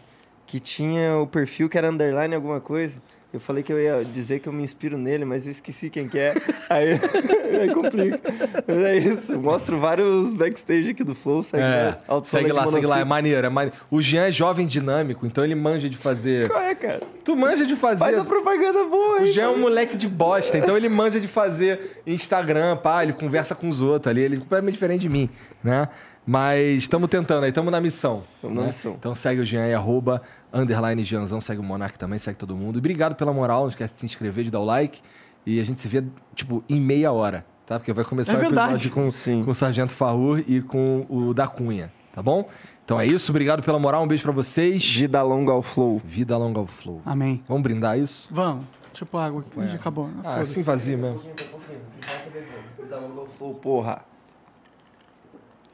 [0.47, 3.01] que tinha o perfil que era underline alguma coisa.
[3.33, 6.07] Eu falei que eu ia dizer que eu me inspiro nele, mas eu esqueci quem
[6.07, 6.35] que é.
[6.69, 6.93] Aí,
[7.63, 8.21] aí complica.
[8.67, 9.33] Mas é isso.
[9.33, 11.43] Eu mostro vários backstage aqui do Flow.
[11.43, 11.97] Segue, É.
[12.07, 13.77] Autosoma segue lá, segue lá, é maneiro, é maneiro.
[13.91, 16.49] O Jean é jovem dinâmico, então ele manja de fazer.
[16.51, 17.01] Qual é, cara?
[17.25, 18.05] Tu manja de fazer.
[18.05, 19.33] Faz a propaganda boa, O hein?
[19.33, 23.55] Jean é um moleque de bosta, então ele manja de fazer Instagram, pá, ele conversa
[23.55, 25.31] com os outros ali, ele é completamente diferente de mim,
[25.65, 25.89] né?
[26.25, 28.23] Mas estamos tentando aí, estamos na missão.
[28.41, 28.67] Tamo na né?
[28.69, 28.95] missão.
[28.99, 32.77] Então segue o Jean aí, arroba, underline Jeanzão, segue o Monark também, segue todo mundo.
[32.77, 35.01] E obrigado pela moral, não esquece de se inscrever, de dar o like.
[35.45, 36.05] E a gente se vê,
[36.37, 37.79] tipo, em meia hora, tá?
[37.79, 39.43] Porque vai começar É o episódio com, Sim.
[39.45, 42.49] com o Sargento Farrur e com o da Cunha, tá bom?
[42.85, 44.85] Então é isso, obrigado pela moral, um beijo pra vocês.
[44.85, 46.01] Vida longa ao Flow.
[46.05, 47.01] Vida longa ao flow.
[47.05, 47.43] Amém.
[47.49, 48.29] Vamos brindar isso?
[48.31, 48.65] Vamos.
[48.93, 49.69] Tipo água aqui.
[49.69, 50.09] Já acabou.
[50.23, 51.21] Ah, assim vazio mesmo.
[51.21, 54.12] Vida longa ao Flow, porra.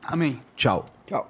[0.08, 0.40] Amém.
[0.56, 0.86] Tchau.
[1.06, 1.26] Tchau.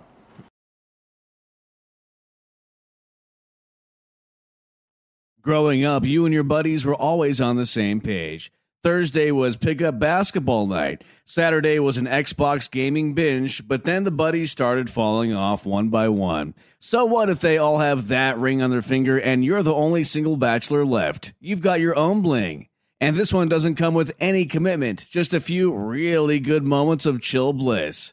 [5.42, 8.52] Growing up, you and your buddies were always on the same page.
[8.84, 11.02] Thursday was pickup basketball night.
[11.24, 16.08] Saturday was an Xbox gaming binge, but then the buddies started falling off one by
[16.08, 16.54] one.
[16.78, 20.04] So what if they all have that ring on their finger and you're the only
[20.04, 21.32] single bachelor left?
[21.40, 22.68] You've got your own bling.
[23.00, 27.20] And this one doesn't come with any commitment, just a few really good moments of
[27.20, 28.12] chill bliss.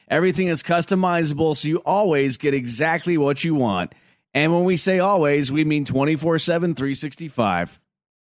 [0.11, 3.95] Everything is customizable, so you always get exactly what you want.
[4.33, 7.79] And when we say always, we mean 24 7, 365.